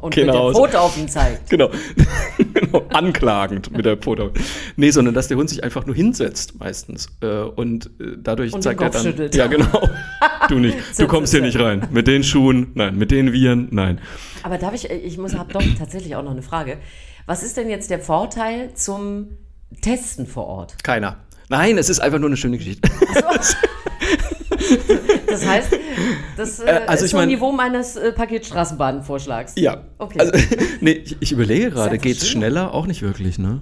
Und 0.00 0.14
Geh 0.14 0.24
mit 0.24 0.34
der 0.34 0.40
Hause. 0.40 0.58
Foto 0.58 0.78
auf 0.78 0.96
ihn 0.96 1.08
zeigt. 1.08 1.50
Genau. 1.50 1.70
genau. 2.54 2.82
Anklagend 2.90 3.70
mit 3.70 3.84
der 3.84 3.96
Foto. 4.00 4.30
Nee, 4.76 4.90
sondern 4.90 5.14
dass 5.14 5.28
der 5.28 5.36
Hund 5.36 5.50
sich 5.50 5.62
einfach 5.64 5.86
nur 5.86 5.94
hinsetzt 5.94 6.58
meistens. 6.58 7.08
Äh, 7.20 7.26
und 7.26 7.86
äh, 8.00 8.16
dadurch 8.22 8.52
Und 8.52 8.62
zeigt 8.62 8.80
er 8.80 8.90
dann. 8.90 9.02
schüttelt. 9.02 9.34
Ja, 9.34 9.46
genau. 9.46 9.66
Du 10.48 10.58
nicht. 10.58 10.76
Du 10.98 11.06
kommst 11.06 11.32
hier 11.32 11.40
nicht 11.40 11.58
rein. 11.58 11.88
Mit 11.90 12.06
den 12.06 12.22
Schuhen, 12.22 12.72
nein. 12.74 12.98
Mit 12.98 13.10
den 13.10 13.32
Viren, 13.32 13.68
nein. 13.70 13.98
Aber 14.42 14.58
darf 14.58 14.74
ich, 14.74 14.90
ich 14.90 15.16
muss, 15.16 15.34
habe 15.36 15.50
doch 15.54 15.62
tatsächlich 15.78 16.16
auch 16.16 16.22
noch 16.22 16.32
eine 16.32 16.42
Frage. 16.42 16.76
Was 17.24 17.42
ist 17.42 17.56
denn 17.56 17.70
jetzt 17.70 17.88
der 17.88 17.98
Vorteil 17.98 18.74
zum 18.74 19.28
Testen 19.80 20.26
vor 20.26 20.46
Ort? 20.46 20.84
Keiner. 20.84 21.16
Nein, 21.48 21.78
es 21.78 21.88
ist 21.88 22.00
einfach 22.00 22.18
nur 22.18 22.28
eine 22.28 22.36
schöne 22.36 22.58
Geschichte. 22.58 22.90
Das 25.26 25.46
heißt, 25.46 25.68
das 26.36 26.60
äh, 26.60 26.64
Äh, 26.70 26.80
also 26.86 27.04
ist 27.04 27.10
ich 27.10 27.16
mein- 27.16 27.28
Niveau 27.28 27.52
meines 27.52 27.96
äh, 27.96 28.12
Paketstraßenbahnvorschlags. 28.12 29.54
ja. 29.56 29.84
Okay. 29.98 30.18
Also, 30.20 30.32
nee, 30.80 30.92
ich, 30.92 31.16
ich 31.20 31.32
überlege 31.32 31.70
gerade, 31.70 31.98
geht's 31.98 32.20
schön. 32.26 32.40
schneller? 32.40 32.72
Auch 32.74 32.86
nicht 32.86 33.02
wirklich, 33.02 33.38
ne? 33.38 33.60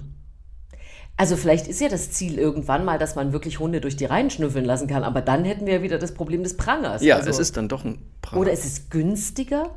Also 1.15 1.35
vielleicht 1.35 1.67
ist 1.67 1.79
ja 1.79 1.89
das 1.89 2.09
Ziel 2.09 2.39
irgendwann 2.39 2.85
mal, 2.85 2.97
dass 2.97 3.15
man 3.15 3.33
wirklich 3.33 3.59
Hunde 3.59 3.81
durch 3.81 3.95
die 3.95 4.05
Reihen 4.05 4.31
schnüffeln 4.31 4.65
lassen 4.65 4.87
kann, 4.87 5.03
aber 5.03 5.21
dann 5.21 5.45
hätten 5.45 5.67
wir 5.67 5.75
ja 5.75 5.81
wieder 5.83 5.99
das 5.99 6.13
Problem 6.15 6.41
des 6.41 6.57
Prangers. 6.57 7.03
Ja, 7.03 7.17
also, 7.17 7.29
es 7.29 7.37
ist 7.37 7.55
dann 7.55 7.69
doch 7.69 7.85
ein 7.85 7.99
Prager. 8.23 8.41
Oder 8.41 8.51
es 8.51 8.65
ist 8.65 8.89
günstiger, 8.89 9.69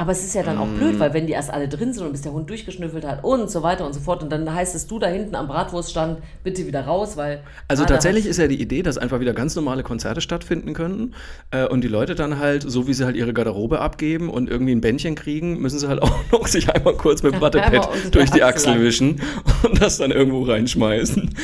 aber 0.00 0.12
es 0.12 0.24
ist 0.24 0.34
ja 0.34 0.42
dann 0.42 0.56
auch 0.56 0.66
Mm. 0.66 0.76
blöd, 0.78 0.98
weil 0.98 1.12
wenn 1.12 1.26
die 1.26 1.34
erst 1.34 1.52
alle 1.52 1.68
drin 1.68 1.92
sind 1.92 2.04
und 2.06 2.12
bis 2.12 2.22
der 2.22 2.32
Hund 2.32 2.48
durchgeschnüffelt 2.48 3.04
hat 3.06 3.22
und 3.22 3.50
so 3.50 3.62
weiter 3.62 3.84
und 3.84 3.92
so 3.92 4.00
fort 4.00 4.22
und 4.22 4.30
dann 4.32 4.52
heißt 4.52 4.74
es, 4.74 4.86
du 4.86 4.98
da 4.98 5.08
hinten 5.08 5.34
am 5.34 5.46
Bratwurststand, 5.46 6.20
bitte 6.42 6.66
wieder 6.66 6.86
raus, 6.86 7.18
weil... 7.18 7.42
Also 7.68 7.82
Ah, 7.84 7.86
tatsächlich 7.86 8.24
ist 8.24 8.38
ja 8.38 8.46
die 8.46 8.58
Idee, 8.62 8.82
dass 8.82 8.96
einfach 8.96 9.20
wieder 9.20 9.34
ganz 9.34 9.54
normale 9.56 9.82
Konzerte 9.82 10.22
stattfinden 10.22 10.72
können 10.72 11.14
äh, 11.50 11.66
und 11.66 11.82
die 11.82 11.88
Leute 11.88 12.14
dann 12.14 12.38
halt, 12.38 12.64
so 12.66 12.86
wie 12.86 12.94
sie 12.94 13.04
halt 13.04 13.14
ihre 13.14 13.34
Garderobe 13.34 13.80
abgeben 13.80 14.30
und 14.30 14.48
irgendwie 14.48 14.72
ein 14.74 14.80
Bändchen 14.80 15.16
kriegen, 15.16 15.60
müssen 15.60 15.78
sie 15.78 15.86
halt 15.88 16.00
auch 16.02 16.16
noch 16.32 16.46
sich 16.46 16.70
einmal 16.74 16.94
kurz 16.94 17.22
mit 17.22 17.34
dem 17.34 17.40
Wattepad 17.42 17.90
durch 18.10 18.30
die 18.30 18.42
Achsel 18.42 18.80
wischen 18.80 19.20
und 19.64 19.82
das 19.82 19.98
dann 19.98 20.12
irgendwo 20.12 20.42
reinschmeißen. 20.44 21.34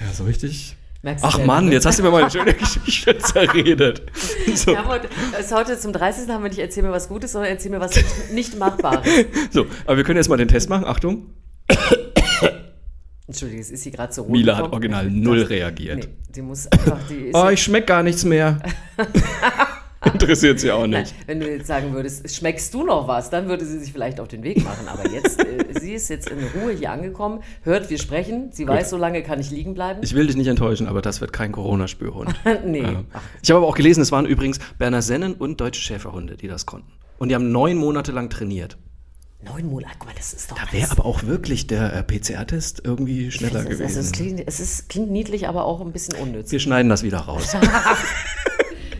Ja, 0.00 0.12
so 0.12 0.24
richtig. 0.24 0.76
Merkst 1.04 1.22
Ach 1.22 1.38
Mann, 1.44 1.66
ne? 1.66 1.72
jetzt 1.72 1.84
hast 1.84 1.98
du 1.98 2.02
mir 2.02 2.10
mal 2.10 2.22
eine 2.22 2.30
schöne 2.30 2.54
Geschichte 2.54 3.18
zerredet. 3.18 4.00
So, 4.54 4.74
haben 4.74 4.88
heute, 4.88 5.08
es 5.38 5.46
ist 5.46 5.54
heute 5.54 5.78
zum 5.78 5.92
30. 5.92 6.30
haben 6.30 6.42
wir 6.42 6.48
nicht 6.48 6.58
erzähl 6.58 6.82
mir 6.82 6.92
was 6.92 7.08
Gutes, 7.08 7.32
sondern 7.32 7.50
erzähl 7.50 7.70
mir 7.70 7.78
was 7.78 7.92
nicht, 8.32 8.58
Machbares. 8.58 9.06
so, 9.50 9.66
aber 9.84 9.98
wir 9.98 10.04
können 10.04 10.16
jetzt 10.16 10.30
mal 10.30 10.38
den 10.38 10.48
Test 10.48 10.70
machen. 10.70 10.86
Achtung, 10.86 11.26
Entschuldige, 13.26 13.60
es 13.60 13.70
ist 13.70 13.82
sie 13.82 13.90
gerade 13.90 14.14
so 14.14 14.22
rot. 14.22 14.30
Mila 14.30 14.56
hat 14.56 14.72
original 14.72 15.10
null 15.10 15.42
reagiert. 15.42 15.98
Nee, 15.98 16.08
die 16.34 16.42
muss 16.42 16.68
einfach, 16.68 16.98
die 17.10 17.26
ist 17.26 17.34
Oh, 17.34 17.50
ich 17.50 17.62
schmeck 17.62 17.86
gar 17.86 18.02
nichts 18.02 18.24
mehr. 18.24 18.58
Interessiert 20.12 20.60
sie 20.60 20.70
auch 20.70 20.86
nicht. 20.86 21.14
Wenn 21.26 21.40
du 21.40 21.48
jetzt 21.48 21.66
sagen 21.66 21.92
würdest, 21.92 22.34
schmeckst 22.34 22.72
du 22.74 22.84
noch 22.84 23.08
was, 23.08 23.30
dann 23.30 23.48
würde 23.48 23.64
sie 23.64 23.78
sich 23.78 23.92
vielleicht 23.92 24.20
auf 24.20 24.28
den 24.28 24.42
Weg 24.42 24.64
machen. 24.64 24.88
Aber 24.88 25.10
jetzt, 25.10 25.42
äh, 25.42 25.64
sie 25.80 25.94
ist 25.94 26.08
jetzt 26.08 26.28
in 26.28 26.38
Ruhe 26.54 26.72
hier 26.72 26.92
angekommen, 26.92 27.42
hört, 27.62 27.90
wir 27.90 27.98
sprechen. 27.98 28.50
Sie 28.52 28.66
weiß, 28.66 28.90
so 28.90 28.96
lange 28.96 29.22
kann 29.22 29.40
ich 29.40 29.50
liegen 29.50 29.74
bleiben. 29.74 30.00
Ich 30.02 30.14
will 30.14 30.26
dich 30.26 30.36
nicht 30.36 30.48
enttäuschen, 30.48 30.86
aber 30.86 31.02
das 31.02 31.20
wird 31.20 31.32
kein 31.32 31.52
Corona-Spürhund. 31.52 32.34
nee. 32.66 32.82
Ja. 32.82 33.04
Ich 33.42 33.50
habe 33.50 33.58
aber 33.58 33.68
auch 33.68 33.76
gelesen, 33.76 34.00
es 34.00 34.12
waren 34.12 34.26
übrigens 34.26 34.58
Berner 34.78 35.02
Sennen 35.02 35.34
und 35.34 35.60
deutsche 35.60 35.80
Schäferhunde, 35.80 36.36
die 36.36 36.48
das 36.48 36.66
konnten. 36.66 36.92
Und 37.18 37.28
die 37.28 37.34
haben 37.34 37.52
neun 37.52 37.76
Monate 37.76 38.12
lang 38.12 38.28
trainiert. 38.28 38.76
Neun 39.44 39.66
Monate, 39.66 39.94
guck 39.98 40.08
mal, 40.08 40.14
das 40.16 40.32
ist 40.32 40.50
doch. 40.50 40.56
Da 40.56 40.72
wäre 40.72 40.90
aber 40.90 41.04
auch 41.04 41.24
wirklich 41.24 41.66
der 41.66 41.92
äh, 41.92 42.02
PCR-Test 42.02 42.82
irgendwie 42.84 43.30
schneller 43.30 43.60
es, 43.60 43.66
ist, 43.66 43.80
also 43.80 44.00
es, 44.00 44.12
gewesen. 44.12 44.12
klingt, 44.12 44.48
es 44.48 44.60
ist, 44.60 44.88
klingt 44.88 45.10
niedlich, 45.10 45.48
aber 45.48 45.66
auch 45.66 45.80
ein 45.80 45.92
bisschen 45.92 46.14
unnütz. 46.14 46.50
Wir 46.50 46.60
schneiden 46.60 46.88
das 46.88 47.02
wieder 47.02 47.18
raus. 47.18 47.54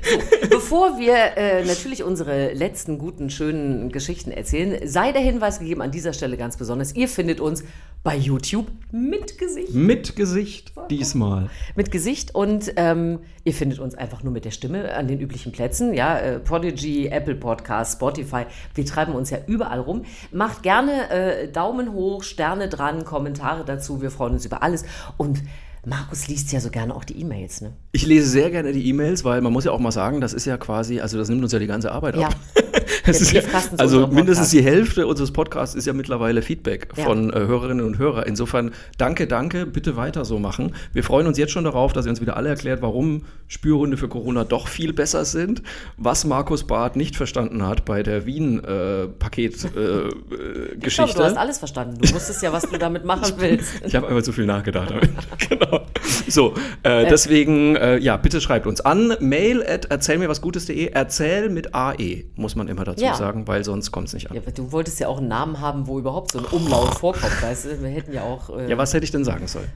So, 0.05 0.49
bevor 0.49 0.99
wir 0.99 1.15
äh, 1.37 1.65
natürlich 1.65 2.03
unsere 2.03 2.53
letzten 2.53 2.99
guten, 2.99 3.31
schönen 3.31 3.91
Geschichten 3.91 4.31
erzählen, 4.31 4.87
sei 4.87 5.13
der 5.13 5.23
Hinweis 5.23 5.59
gegeben 5.59 5.81
an 5.81 5.91
dieser 5.91 6.13
Stelle 6.13 6.37
ganz 6.37 6.57
besonders. 6.57 6.95
Ihr 6.95 7.09
findet 7.09 7.41
uns 7.41 7.65
bei 8.03 8.17
YouTube 8.17 8.67
mit 8.93 9.39
Gesicht. 9.39 9.73
Mit 9.73 10.15
Gesicht 10.15 10.73
diesmal. 10.91 11.49
Mit 11.75 11.91
Gesicht 11.91 12.35
und 12.35 12.75
ähm, 12.77 13.21
ihr 13.45 13.55
findet 13.55 13.79
uns 13.79 13.95
einfach 13.95 14.23
nur 14.23 14.33
mit 14.33 14.45
der 14.45 14.51
Stimme 14.51 14.95
an 14.95 15.09
den 15.09 15.21
üblichen 15.21 15.53
Plätzen. 15.53 15.95
Ja, 15.95 16.19
äh, 16.19 16.39
Prodigy, 16.39 17.07
Apple 17.07 17.37
Podcast, 17.37 17.95
Spotify. 17.95 18.45
Wir 18.75 18.85
treiben 18.85 19.15
uns 19.15 19.31
ja 19.31 19.39
überall 19.47 19.81
rum. 19.81 20.05
Macht 20.33 20.63
gerne 20.63 21.11
äh, 21.11 21.49
Daumen 21.49 21.95
hoch, 21.95 22.23
Sterne 22.23 22.69
dran, 22.69 23.05
Kommentare 23.05 23.65
dazu. 23.65 24.03
Wir 24.03 24.11
freuen 24.11 24.35
uns 24.35 24.45
über 24.45 24.63
alles. 24.63 24.85
Und 25.17 25.41
Markus 25.87 26.29
liest 26.29 26.53
ja 26.53 26.61
so 26.61 26.71
gerne 26.71 26.95
auch 26.95 27.05
die 27.05 27.21
E-Mails, 27.21 27.61
ne? 27.61 27.73
Ich 27.93 28.07
lese 28.07 28.29
sehr 28.29 28.51
gerne 28.51 28.73
die 28.73 28.89
E-Mails, 28.89 29.25
weil 29.25 29.41
man 29.41 29.53
muss 29.53 29.65
ja 29.65 29.71
auch 29.73 29.79
mal 29.79 29.93
sagen, 29.93 30.21
das 30.21 30.33
ist 30.35 30.45
ja 30.47 30.57
quasi, 30.57 31.01
also 31.01 31.19
das 31.19 31.29
nimmt 31.29 31.43
uns 31.43 31.53
ja 31.53 31.59
die 31.59 31.67
ganze 31.67 31.93
Arbeit 31.93 32.17
Ja. 32.17 32.29
ab. 32.29 32.37
Ja, 33.07 33.43
also 33.79 34.07
mindestens 34.07 34.49
die 34.51 34.63
Hälfte 34.63 35.07
unseres 35.07 35.31
Podcasts 35.31 35.75
ist 35.75 35.87
ja 35.87 35.93
mittlerweile 35.93 36.41
Feedback 36.43 36.89
Ja. 36.97 37.05
von 37.05 37.31
äh, 37.33 37.39
Hörerinnen 37.39 37.85
und 37.85 37.99
Hörern. 37.99 38.25
Insofern 38.27 38.73
danke, 38.97 39.27
danke, 39.27 39.67
bitte 39.67 39.97
weiter 39.97 40.25
so 40.25 40.39
machen. 40.39 40.75
Wir 40.95 41.05
freuen 41.05 41.27
uns 41.27 41.37
jetzt 41.37 41.53
schon 41.53 41.65
darauf, 41.65 41.93
dass 41.93 42.07
ihr 42.07 42.11
uns 42.11 42.21
wieder 42.23 42.37
alle 42.39 42.49
erklärt, 42.49 42.81
warum 42.83 43.23
Spürhunde 43.47 43.97
für 43.99 44.09
Corona 44.09 44.45
doch 44.45 44.69
viel 44.69 44.93
besser 44.95 45.25
sind, 45.27 45.63
was 45.99 46.25
Markus 46.25 46.65
Barth 46.65 46.97
nicht 46.97 47.15
verstanden 47.17 47.67
hat 47.67 47.85
bei 47.85 48.03
der 48.03 48.25
Wien-Paket-Geschichte. 48.27 49.79
Äh, 49.79 50.35
äh, 50.35 50.63
Ich 50.65 50.69
glaube, 50.71 50.79
Geschichte. 50.81 51.19
du 51.19 51.25
hast 51.25 51.37
alles 51.37 51.59
verstanden. 51.59 51.99
Du 52.01 52.15
wusstest 52.15 52.43
ja, 52.43 52.53
was 52.53 52.63
du 52.63 52.79
damit 52.79 53.05
machen 53.05 53.35
willst. 53.39 53.71
Ich 53.85 53.95
habe 53.95 54.09
einfach 54.09 54.23
zu 54.23 54.33
viel 54.33 54.47
nachgedacht. 54.47 54.91
damit. 54.91 55.11
genau. 55.49 55.74
So, 56.27 56.55
äh, 56.83 57.07
deswegen, 57.07 57.77
äh, 57.77 57.99
ja, 57.99 58.17
bitte 58.17 58.41
schreibt 58.41 58.67
uns 58.67 58.81
an. 58.81 59.15
Mail 59.21 59.63
at 59.63 59.87
erzählmirwasgutes.de. 59.87 60.87
Erzähl 60.93 61.51
mit 61.51 61.75
AE, 61.75 62.25
muss 62.37 62.57
man 62.57 62.69
immer 62.69 62.85
dazu 62.85 63.05
Ja. 63.05 63.15
sagen, 63.15 63.47
weil 63.47 63.63
sonst 63.65 63.93
kommt 63.93 64.09
es 64.09 64.15
nicht 64.15 64.31
an. 64.31 64.37
Ja, 64.37 64.43
du 64.55 64.73
wolltest 64.73 65.01
ja 65.01 65.09
auch 65.09 65.19
einen 65.19 65.29
Namen 65.29 65.61
haben, 65.61 65.87
wo 65.87 65.99
überhaupt 65.99 66.33
so 66.33 66.39
ein 66.39 66.47
Umlaut 66.47 66.95
vorkommt, 66.95 67.43
weißt 67.43 67.67
du? 67.67 67.83
Wir 67.83 67.91
hätten 67.91 68.13
ja 68.15 68.23
auch. 68.23 68.57
Äh, 68.57 68.71
Ja, 68.71 68.79
was 68.79 68.95
hätte 68.95 69.05
ich 69.05 69.11
denn 69.11 69.25
sagen 69.25 69.47
sollen? 69.47 69.69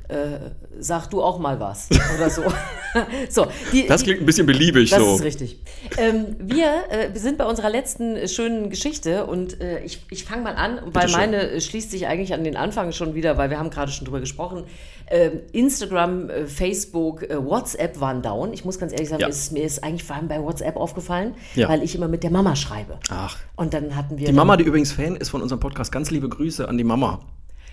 Sag 0.78 1.08
du 1.10 1.22
auch 1.22 1.38
mal 1.38 1.60
was. 1.60 1.88
Oder 2.16 2.30
so. 2.30 2.42
so 3.28 3.46
die, 3.72 3.86
Das 3.86 4.02
klingt 4.02 4.20
ein 4.20 4.26
bisschen 4.26 4.46
beliebig 4.46 4.90
Das 4.90 5.00
so. 5.00 5.16
ist 5.16 5.24
richtig. 5.24 5.60
Ähm, 5.98 6.36
wir, 6.38 6.84
äh, 6.90 7.18
sind 7.18 7.36
bei 7.38 7.44
unserer 7.44 7.70
letzten 7.70 8.16
äh, 8.16 8.28
schönen 8.28 8.70
Geschichte 8.70 9.26
und 9.26 9.60
äh, 9.60 9.80
ich, 9.80 10.04
ich 10.10 10.24
fange 10.24 10.42
mal 10.42 10.54
an, 10.54 10.80
weil 10.86 11.08
schön. 11.08 11.18
meine 11.18 11.50
äh, 11.50 11.60
schließt 11.60 11.90
sich 11.90 12.06
eigentlich 12.06 12.32
an 12.32 12.44
den 12.44 12.56
Anfang 12.56 12.92
schon 12.92 13.14
wieder, 13.14 13.36
weil 13.36 13.50
wir 13.50 13.58
haben 13.58 13.70
gerade 13.70 13.90
schon 13.92 14.04
drüber 14.04 14.20
gesprochen. 14.20 14.64
Ähm, 15.10 15.40
Instagram, 15.52 16.28
äh, 16.28 16.46
Facebook, 16.46 17.22
äh, 17.22 17.42
WhatsApp 17.42 17.98
waren 18.00 18.20
down. 18.20 18.52
Ich 18.52 18.64
muss 18.64 18.78
ganz 18.78 18.92
ehrlich 18.92 19.08
sagen, 19.08 19.22
Ja. 19.22 19.28
ist, 19.28 19.52
mir 19.52 19.62
ist 19.64 19.82
eigentlich 19.82 20.04
vor 20.04 20.16
allem 20.16 20.28
bei 20.28 20.42
WhatsApp 20.42 20.76
aufgefallen, 20.76 21.34
Ja. 21.54 21.68
weil 21.68 21.82
ich 21.82 21.94
immer 21.94 22.08
mit 22.08 22.22
der 22.22 22.30
Mama 22.30 22.54
schreibe. 22.56 22.98
Ach. 23.10 23.38
Und 23.56 23.72
dann 23.72 23.96
hatten 23.96 24.18
wir. 24.18 24.26
Die 24.26 24.32
Mama, 24.32 24.56
die 24.58 24.64
übrigens 24.64 24.92
Fan 24.92 25.16
ist 25.16 25.30
von 25.30 25.40
unserem 25.40 25.60
Podcast, 25.60 25.90
ganz 25.92 26.10
liebe 26.10 26.28
Grüße 26.28 26.68
an 26.68 26.76
die 26.76 26.84
Mama. 26.84 27.20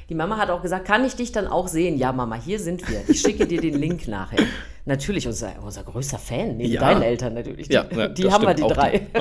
Die 0.08 0.16
Mama 0.16 0.38
hat 0.38 0.50
auch 0.52 0.62
gesagt, 0.62 0.86
kann 0.86 1.04
ich 1.04 1.16
dich 1.16 1.32
dann 1.32 1.48
auch 1.48 1.68
sehen? 1.68 1.98
Ja, 1.98 2.14
Mama, 2.14 2.36
hier 2.36 2.60
sind 2.60 2.88
wir. 2.90 3.02
Ich 3.08 3.22
schicke 3.22 3.48
dir 3.48 3.60
den 3.60 3.74
Link 3.76 4.08
nachher. 4.08 4.40
Natürlich, 4.86 5.26
unser, 5.28 5.52
unser 5.64 5.82
größter 5.84 6.20
Fan, 6.20 6.58
neben 6.58 6.72
Ja. 6.72 6.80
deinen 6.80 7.02
Eltern 7.02 7.34
natürlich. 7.34 7.68
Die, 7.68 7.74
Ja, 7.74 7.86
ja, 7.94 8.08
die 8.08 8.32
haben 8.32 8.46
wir, 8.46 8.54
die 8.54 8.62
drei. 8.62 9.08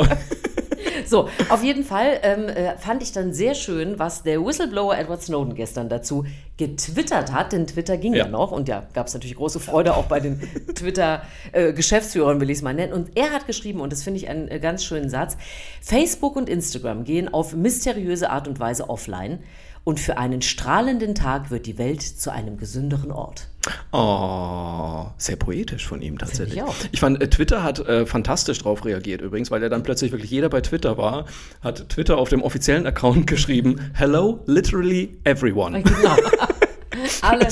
so, 1.08 1.28
auf 1.48 1.62
jeden 1.62 1.84
Fall 1.84 2.18
ähm, 2.22 2.48
äh, 2.48 2.76
fand 2.78 3.02
ich 3.02 3.12
dann 3.12 3.32
sehr 3.32 3.54
schön, 3.54 3.98
was 3.98 4.22
der 4.22 4.44
Whistleblower 4.44 4.96
Edward 4.96 5.22
Snowden 5.22 5.54
gestern 5.54 5.88
dazu 5.88 6.24
getwittert 6.56 7.32
hat, 7.32 7.52
denn 7.52 7.66
Twitter 7.66 7.96
ging 7.96 8.14
ja, 8.14 8.24
Ja. 8.24 8.30
noch 8.30 8.52
und 8.52 8.68
ja, 8.68 8.86
gab 8.92 9.08
es 9.08 9.14
natürlich 9.14 9.36
große 9.36 9.58
Freude 9.58 9.96
auch 9.96 10.04
bei 10.06 10.20
den 10.20 10.40
Twitter-Geschäftsführern, 10.74 12.40
will 12.40 12.50
ich 12.50 12.58
es 12.58 12.62
mal 12.62 12.74
nennen. 12.74 12.92
Und 12.92 13.16
er 13.16 13.32
hat 13.32 13.46
geschrieben, 13.46 13.80
und 13.80 13.92
das 13.92 14.02
finde 14.02 14.18
ich 14.18 14.28
einen 14.28 14.48
äh, 14.48 14.60
ganz 14.60 14.84
schönen 14.84 15.10
Satz, 15.10 15.36
Facebook 15.80 16.36
und 16.36 16.48
Instagram 16.48 17.04
gehen 17.04 17.32
auf 17.32 17.54
mysteriöse 17.54 18.30
Art 18.30 18.46
und 18.46 18.60
Weise 18.60 18.88
offline 18.88 19.40
und 19.84 20.00
für 20.00 20.16
einen 20.16 20.42
strahlenden 20.42 21.14
Tag 21.14 21.50
wird 21.50 21.66
die 21.66 21.78
Welt 21.78 22.02
zu 22.02 22.32
einem 22.32 22.56
gesünderen 22.56 23.12
Ort. 23.12 23.48
Oh, 23.92 25.06
sehr 25.16 25.36
poetisch 25.36 25.86
von 25.86 26.02
ihm 26.02 26.18
tatsächlich. 26.18 26.56
ich 26.56 26.62
auch. 26.62 26.74
Ich 26.92 27.00
fand, 27.00 27.22
äh, 27.22 27.28
Twitter 27.28 27.62
hat 27.62 27.80
äh, 27.80 28.06
fantastisch 28.06 28.58
drauf 28.58 28.84
reagiert 28.84 29.20
übrigens, 29.20 29.50
weil 29.50 29.62
er 29.62 29.70
dann 29.70 29.82
plötzlich 29.82 30.12
wirklich 30.12 30.30
jeder 30.30 30.48
bei 30.48 30.60
Twitter 30.60 30.98
war, 30.98 31.26
hat 31.62 31.88
Twitter 31.90 32.18
auf 32.18 32.28
dem 32.28 32.42
offiziellen 32.42 32.86
Account 32.86 33.26
geschrieben, 33.26 33.92
Hello, 33.94 34.40
literally 34.46 35.16
everyone. 35.24 35.82
Genau. 35.82 36.16
alle, 37.22 37.48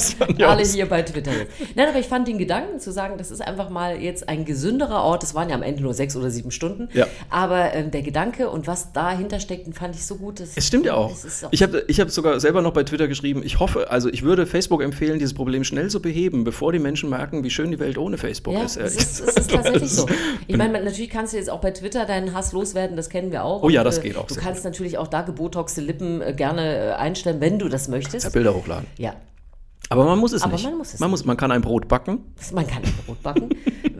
alle 0.46 0.62
hier 0.64 0.86
bei 0.88 1.02
Twitter 1.02 1.32
jetzt. 1.32 1.52
Nein, 1.74 1.88
aber 1.88 1.98
ich 1.98 2.06
fand 2.06 2.28
den 2.28 2.38
Gedanken 2.38 2.80
zu 2.80 2.92
sagen, 2.92 3.14
das 3.18 3.30
ist 3.30 3.40
einfach 3.40 3.70
mal 3.70 4.00
jetzt 4.00 4.28
ein 4.28 4.44
gesünderer 4.44 5.02
Ort. 5.02 5.22
Das 5.22 5.34
waren 5.34 5.48
ja 5.48 5.54
am 5.54 5.62
Ende 5.62 5.82
nur 5.82 5.94
sechs 5.94 6.16
oder 6.16 6.30
sieben 6.30 6.50
Stunden. 6.50 6.88
Ja. 6.92 7.06
Aber 7.30 7.74
ähm, 7.74 7.90
der 7.90 8.02
Gedanke 8.02 8.50
und 8.50 8.66
was 8.66 8.92
dahinter 8.92 9.40
steckt, 9.40 9.66
den 9.66 9.72
fand 9.72 9.94
ich 9.94 10.06
so 10.06 10.16
gut. 10.16 10.40
dass- 10.40 10.56
Es 10.56 10.66
stimmt 10.66 10.86
ja 10.86 10.94
auch. 10.94 11.12
Es 11.12 11.44
auch 11.44 11.48
Ich 11.52 11.62
habe 11.62 11.84
ich 11.88 12.00
hab 12.00 12.10
sogar 12.10 12.38
selber 12.40 12.62
noch 12.62 12.72
bei 12.72 12.84
Twitter 12.84 13.08
geschrieben, 13.08 13.42
ich 13.44 13.58
hoffe, 13.60 13.90
also 13.90 14.08
ich 14.08 14.22
würde 14.22 14.46
Facebook 14.46 14.82
empfehlen, 14.82 15.18
dieses 15.18 15.34
Problem 15.34 15.64
schnell 15.64 15.88
zu 15.90 16.00
beheben, 16.00 16.44
bevor 16.44 16.72
die 16.72 16.78
Menschen 16.78 17.10
merken, 17.10 17.44
wie 17.44 17.50
schön 17.50 17.70
die 17.70 17.78
Welt 17.78 17.98
ohne 17.98 18.18
Facebook 18.18 18.54
ja, 18.54 18.64
ist. 18.64 18.76
es 18.76 18.96
ist, 18.96 19.20
es 19.20 19.36
ist 19.36 19.50
tatsächlich 19.50 19.90
so. 19.90 20.06
Ich 20.46 20.56
meine, 20.56 20.82
natürlich 20.82 21.10
kannst 21.10 21.32
du 21.32 21.36
jetzt 21.36 21.48
auch 21.50 21.60
bei 21.60 21.70
Twitter 21.70 22.04
deinen 22.04 22.34
Hass 22.34 22.52
loswerden, 22.52 22.96
das 22.96 23.08
kennen 23.08 23.30
wir 23.32 23.44
auch. 23.44 23.62
Oh 23.62 23.68
ja, 23.68 23.80
Und, 23.80 23.84
das 23.86 23.98
äh, 23.98 24.02
geht 24.02 24.16
auch 24.16 24.26
Du 24.26 24.34
kannst 24.34 24.64
natürlich 24.64 24.98
auch 24.98 25.08
da 25.08 25.22
gebotoxte 25.22 25.80
Lippen 25.80 26.20
äh, 26.20 26.32
gerne 26.32 26.76
äh, 26.76 26.92
einstellen, 26.92 27.40
wenn 27.40 27.58
du 27.58 27.68
das 27.68 27.88
möchtest. 27.88 28.24
Ja, 28.24 28.30
Bilder 28.30 28.54
hochladen. 28.54 28.86
Ja, 28.98 29.14
Aber 29.92 30.04
man 30.04 30.18
muss 30.18 30.32
es 30.32 30.42
Aber 30.42 30.52
nicht. 30.52 30.64
man 30.64 30.78
muss 30.78 30.94
es 30.94 31.00
man, 31.00 31.10
muss, 31.10 31.24
man 31.24 31.36
kann 31.36 31.52
ein 31.52 31.60
Brot 31.62 31.86
backen, 31.88 32.20
man 32.52 32.66
kann 32.66 32.82
ein 32.82 32.92
Brot 33.06 33.22
backen, 33.22 33.48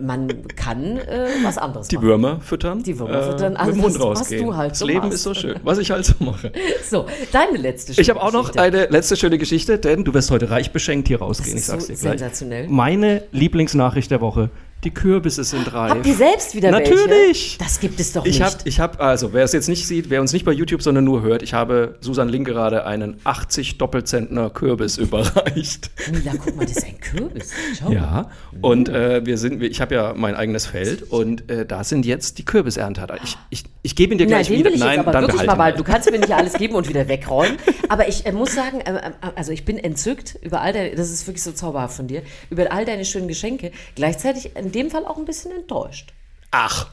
man 0.01 0.47
kann 0.57 0.97
äh, 0.99 1.29
was 1.45 1.59
anderes 1.59 1.89
die 1.89 1.97
machen. 1.97 2.07
Würmer 2.09 2.41
füttern, 2.41 2.83
Die 2.83 2.99
Würmer 2.99 3.23
füttern, 3.23 3.53
mit 3.53 3.61
also 3.61 3.73
dem 3.73 3.81
Mund 3.81 3.95
was- 3.95 4.01
was 4.01 4.19
rausgehen. 4.21 4.47
du 4.47 4.57
halt 4.57 4.71
das 4.73 4.79
so 4.81 4.87
Leben 4.87 5.01
machst. 5.01 5.15
ist 5.15 5.23
so 5.23 5.35
schön, 5.35 5.57
was 5.63 5.79
ich 5.79 5.91
halt 5.91 6.05
so 6.05 6.15
mache. 6.21 6.53
So, 6.89 7.07
deine 7.33 7.57
letzte 7.59 8.01
Ich 8.01 8.11
habe 8.11 8.21
auch 8.23 8.33
noch 8.33 8.53
Geschichte. 8.53 8.61
eine 8.63 8.87
letzte 8.87 9.17
schöne 9.17 9.39
Geschichte, 9.39 9.79
denn 9.79 10.05
du 10.05 10.13
wirst 10.15 10.31
heute 10.31 10.51
reich 10.51 10.73
beschenkt 10.73 11.09
hier 11.09 11.19
rausgehen. 11.21 11.55
Das 11.57 11.63
Ich 11.63 11.67
sag's 11.67 11.83
ist 11.85 11.89
dir 11.91 11.97
so 11.97 12.03
gleich. 12.03 12.19
sensationell. 12.19 12.69
Meine 12.69 13.23
Lieblingsnachricht 13.33 14.11
der 14.11 14.21
Woche: 14.21 14.51
Die 14.85 14.91
Kürbisse 14.93 15.45
sind 15.45 15.73
reif. 15.73 15.93
Habt 15.93 16.07
ihr 16.07 16.15
selbst 16.15 16.57
wieder 16.57 16.73
Natürlich. 16.73 17.07
welche? 17.09 17.59
Das 17.59 17.79
gibt 17.79 18.01
es 18.01 18.13
doch 18.13 18.25
Ich 18.25 18.41
nicht. 18.41 18.43
habe, 18.45 18.57
ich 18.65 18.81
hab, 18.81 19.01
also 19.01 19.33
wer 19.33 19.45
es 19.45 19.53
jetzt 19.53 19.69
nicht 19.69 19.87
sieht, 19.87 20.11
wer 20.11 20.21
uns 20.21 20.33
nicht 20.33 20.45
bei 20.45 20.51
YouTube, 20.53 20.83
sondern 20.83 21.05
nur 21.05 21.23
hört, 21.23 21.43
ich 21.43 21.55
habe 21.55 21.97
Susan 22.01 22.29
Link 22.29 22.49
gerade 22.49 22.85
einen 22.85 23.17
80 23.23 23.79
Doppelzentner 23.79 24.51
Kürbis 24.51 24.99
überreicht. 24.99 25.91
Mila, 26.11 26.33
guck 26.37 26.57
mal, 26.57 26.67
das 26.67 26.79
ist 26.79 26.87
ein 26.87 26.99
Kürbis. 26.99 27.51
Schau. 27.79 27.93
Ja, 27.93 28.31
und 28.61 28.89
äh, 28.89 29.25
wir 29.25 29.39
sind, 29.39 29.63
ich 29.63 29.81
habe 29.81 29.95
ja 29.95 30.15
mein 30.17 30.35
eigenes 30.35 30.67
Feld 30.67 31.05
und 31.11 31.49
äh, 31.49 31.65
da 31.65 31.85
sind 31.85 32.05
jetzt 32.05 32.39
die 32.39 32.45
Kürbisernte. 32.45 33.07
Ich, 33.23 33.37
ich, 33.51 33.65
ich 33.83 33.95
gebe 33.97 34.13
ihn 34.15 34.19
dir 34.19 34.25
Nein, 34.25 34.31
gleich 34.31 34.49
den 34.49 34.59
wieder. 34.59 34.71
will 34.71 34.75
ich 34.75 34.81
Nein, 34.81 34.91
jetzt 34.91 34.99
aber 35.01 35.13
dann 35.13 35.23
wirklich 35.29 35.47
mal 35.47 35.55
bald. 35.55 35.79
Du 35.79 35.85
kannst 35.85 36.11
mir 36.11 36.19
nicht 36.19 36.33
alles 36.33 36.55
geben 36.55 36.75
und 36.75 36.89
wieder 36.89 37.07
wegräumen. 37.07 37.57
Aber 37.89 38.09
ich 38.09 38.27
äh, 38.27 38.33
muss 38.33 38.55
sagen, 38.55 38.81
äh, 38.81 38.95
äh, 38.97 39.11
also 39.37 39.53
ich 39.53 39.65
bin 39.65 39.79
entzückt 39.79 40.39
über 40.43 40.61
all 40.61 40.73
deine, 40.73 40.95
das 40.97 41.11
ist 41.11 41.27
wirklich 41.27 41.43
so 41.43 41.53
zauberhaft 41.53 41.97
von 41.97 42.09
dir, 42.09 42.23
über 42.51 42.73
all 42.73 42.85
deine 42.85 43.05
schönen 43.05 43.29
Geschenke. 43.29 43.71
Gleichzeitig 43.95 44.57
in 44.73 44.81
dem 44.81 44.91
Fall 44.91 45.05
auch 45.05 45.19
ein 45.19 45.25
bisschen 45.27 45.53
enttäuscht. 45.53 46.13
Ach, 46.51 46.87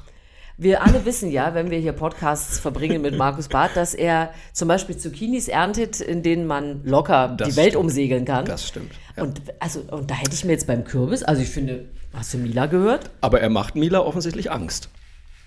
Wir 0.57 0.83
alle 0.83 1.05
wissen 1.05 1.31
ja, 1.31 1.53
wenn 1.53 1.71
wir 1.71 1.77
hier 1.79 1.93
Podcasts 1.93 2.59
verbringen 2.59 3.01
mit 3.01 3.17
Markus 3.17 3.47
Barth, 3.47 3.75
dass 3.77 3.93
er 3.93 4.33
zum 4.51 4.67
Beispiel 4.67 4.97
Zucchinis 4.97 5.47
erntet, 5.47 6.01
in 6.01 6.21
denen 6.21 6.45
man 6.45 6.81
locker 6.83 7.29
Das 7.37 7.47
die 7.49 7.55
Welt 7.55 7.69
stimmt. 7.69 7.85
umsegeln 7.85 8.25
kann. 8.25 8.43
das 8.43 8.67
stimmt. 8.67 8.91
Ja. 9.15 9.23
Und, 9.23 9.41
also, 9.59 9.79
und 9.91 10.11
da 10.11 10.15
hätte 10.15 10.33
ich 10.33 10.43
mir 10.43 10.51
jetzt 10.51 10.67
beim 10.67 10.83
Kürbis, 10.83 11.23
also 11.23 11.41
ich 11.41 11.47
finde, 11.49 11.85
hast 12.13 12.33
du 12.33 12.37
Mila 12.39 12.65
gehört? 12.65 13.09
Aber 13.21 13.39
er 13.39 13.49
macht 13.49 13.75
Mila 13.75 13.99
offensichtlich 13.99 14.51
Angst. 14.51 14.89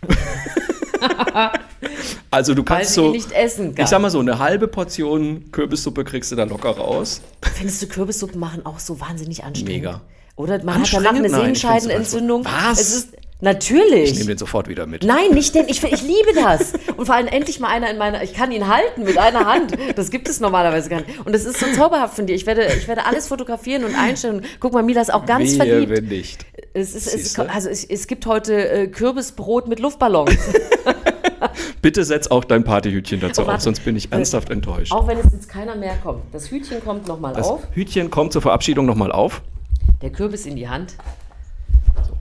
also 2.30 2.54
du 2.54 2.62
kannst 2.62 2.94
so, 2.94 3.10
nicht 3.10 3.32
essen 3.32 3.74
kann. 3.74 3.84
ich 3.84 3.90
sag 3.90 4.00
mal 4.00 4.10
so, 4.10 4.20
eine 4.20 4.38
halbe 4.38 4.68
Portion 4.68 5.50
Kürbissuppe 5.52 6.04
kriegst 6.04 6.32
du 6.32 6.36
dann 6.36 6.48
locker 6.48 6.70
raus. 6.70 7.20
Findest 7.54 7.82
du 7.82 7.86
Kürbissuppen 7.86 8.40
machen 8.40 8.64
auch 8.64 8.78
so 8.78 8.98
wahnsinnig 9.00 9.44
anstrengend? 9.44 9.74
Mega. 9.74 10.00
Oder 10.36 10.62
man 10.64 10.80
hat 10.80 10.92
danach 10.92 11.14
eine 11.14 11.28
Sehenscheidenentzündung. 11.28 12.44
Was? 12.44 12.80
Es 12.80 12.94
ist, 12.94 13.08
natürlich. 13.40 14.12
Ich 14.12 14.14
nehme 14.14 14.28
den 14.28 14.38
sofort 14.38 14.68
wieder 14.68 14.86
mit. 14.86 15.04
Nein, 15.04 15.30
nicht 15.34 15.54
den. 15.54 15.68
Ich, 15.68 15.82
ich 15.82 16.02
liebe 16.02 16.32
das. 16.34 16.72
Und 16.96 17.06
vor 17.06 17.14
allem 17.14 17.26
endlich 17.26 17.60
mal 17.60 17.68
einer 17.68 17.90
in 17.90 17.98
meiner. 17.98 18.22
Ich 18.22 18.32
kann 18.34 18.50
ihn 18.52 18.66
halten 18.68 19.04
mit 19.04 19.18
einer 19.18 19.46
Hand. 19.46 19.76
Das 19.96 20.10
gibt 20.10 20.28
es 20.28 20.40
normalerweise 20.40 20.88
gar 20.88 21.00
nicht. 21.00 21.24
Und 21.26 21.34
das 21.34 21.44
ist 21.44 21.58
so 21.60 21.66
zauberhaft 21.76 22.14
von 22.14 22.26
dir. 22.26 22.34
Ich 22.34 22.46
werde, 22.46 22.64
ich 22.76 22.88
werde 22.88 23.04
alles 23.04 23.28
fotografieren 23.28 23.84
und 23.84 23.94
einstellen. 23.94 24.36
Und 24.36 24.46
guck 24.60 24.72
mal, 24.72 24.82
Mila 24.82 25.00
ist 25.02 25.12
auch 25.12 25.26
ganz 25.26 25.50
Wehe, 25.50 25.56
verliebt. 25.56 25.90
wenn 25.90 26.06
nicht. 26.06 26.46
Es, 26.72 26.94
ist, 26.94 27.06
es, 27.14 27.38
also 27.38 27.68
es, 27.68 27.84
es 27.84 28.06
gibt 28.06 28.24
heute 28.26 28.68
äh, 28.70 28.86
Kürbisbrot 28.88 29.68
mit 29.68 29.80
Luftballons. 29.80 30.30
Bitte 31.82 32.04
setz 32.04 32.28
auch 32.28 32.44
dein 32.44 32.62
Partyhütchen 32.64 33.18
dazu 33.20 33.42
Oh, 33.42 33.50
auf, 33.50 33.60
sonst 33.60 33.84
bin 33.84 33.96
ich 33.96 34.12
ernsthaft 34.12 34.50
enttäuscht. 34.50 34.92
auch 34.92 35.08
wenn 35.08 35.18
es 35.18 35.26
jetzt 35.32 35.48
keiner 35.48 35.74
mehr 35.74 35.96
kommt. 36.02 36.22
Das 36.32 36.50
Hütchen 36.50 36.82
kommt 36.84 37.08
nochmal 37.08 37.34
Das 37.34 37.48
auf. 37.48 37.62
Hütchen 37.72 38.08
kommt 38.10 38.32
zur 38.32 38.40
Verabschiedung 38.40 38.86
nochmal 38.86 39.10
auf. 39.10 39.42
Der 40.02 40.10
Kürbis 40.10 40.46
in 40.46 40.56
die 40.56 40.68
Hand. 40.68 40.96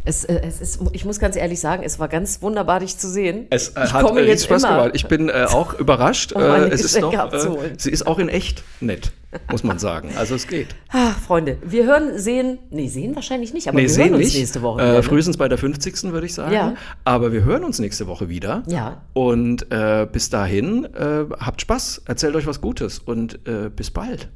Es, 0.04 0.24
äh, 0.24 0.42
es 0.44 0.62
ist, 0.62 0.80
ich 0.94 1.06
muss 1.06 1.20
ganz 1.20 1.36
ehrlich 1.36 1.60
sagen, 1.60 1.84
es 1.84 2.00
war 2.00 2.08
ganz 2.08 2.42
wunderbar, 2.42 2.80
dich 2.80 2.98
zu 2.98 3.08
sehen. 3.08 3.46
Es 3.52 3.70
äh, 3.70 3.84
ich 3.86 3.94
hat 3.94 4.04
komme 4.04 4.22
äh, 4.22 4.28
jetzt 4.28 4.46
Spaß 4.46 4.64
immer. 4.64 4.78
gemacht. 4.78 4.92
Ich 4.96 5.06
bin 5.08 5.30
äh, 5.30 5.46
auch 5.50 5.74
überrascht. 5.80 6.34
Um 6.34 6.42
Äh, 6.42 6.70
es 6.70 6.84
ist 6.84 7.00
noch, 7.00 7.14
äh, 7.34 7.74
sie 7.78 7.92
ist 7.92 8.08
auch 8.08 8.18
in 8.18 8.28
echt 8.28 8.64
nett, 8.82 9.12
muss 9.52 9.64
man 9.64 9.78
sagen. 9.78 10.12
Also 10.18 10.34
es 10.34 10.48
geht. 10.48 10.70
Ah, 10.90 11.12
Freunde, 11.12 11.58
wir 11.64 11.86
hören, 11.86 12.18
sehen, 12.18 12.58
nee, 12.72 12.88
sehen 12.88 13.16
wahrscheinlich 13.16 13.54
nicht, 13.54 13.68
aber 13.68 13.78
Nee, 13.78 13.84
wir 13.84 13.90
sehen 13.90 14.06
hören 14.06 14.16
uns 14.16 14.26
nicht. 14.26 14.38
nächste 14.40 14.62
Woche. 14.64 14.82
Äh, 14.82 14.86
wieder, 14.86 14.94
ne? 14.94 15.04
frühestens 15.04 15.38
bei 15.38 15.48
der 15.48 15.58
50. 15.60 16.04
würde 16.12 16.26
ich 16.26 16.34
sagen. 16.34 16.54
Ja. 16.54 16.76
Aber 17.04 17.32
wir 17.32 17.44
hören 17.44 17.64
uns 17.64 17.78
nächste 17.78 18.08
Woche 18.08 18.28
wieder. 18.28 18.64
Ja. 18.68 19.02
Und 19.14 19.72
äh, 19.72 20.08
bis 20.12 20.32
dahin, 20.32 20.86
äh, 20.96 21.26
habt 21.40 21.62
Spaß, 21.62 22.02
erzählt 22.06 22.36
euch 22.36 22.48
was 22.48 22.60
Gutes 22.60 22.98
und 22.98 23.48
äh, 23.48 23.70
bis 23.70 23.92
bald. 23.92 24.30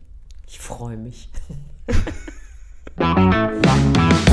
Ich 0.48 0.60
freue 0.60 0.98
mich. 0.98 1.30
Thank 2.98 4.20
you. 4.20 4.25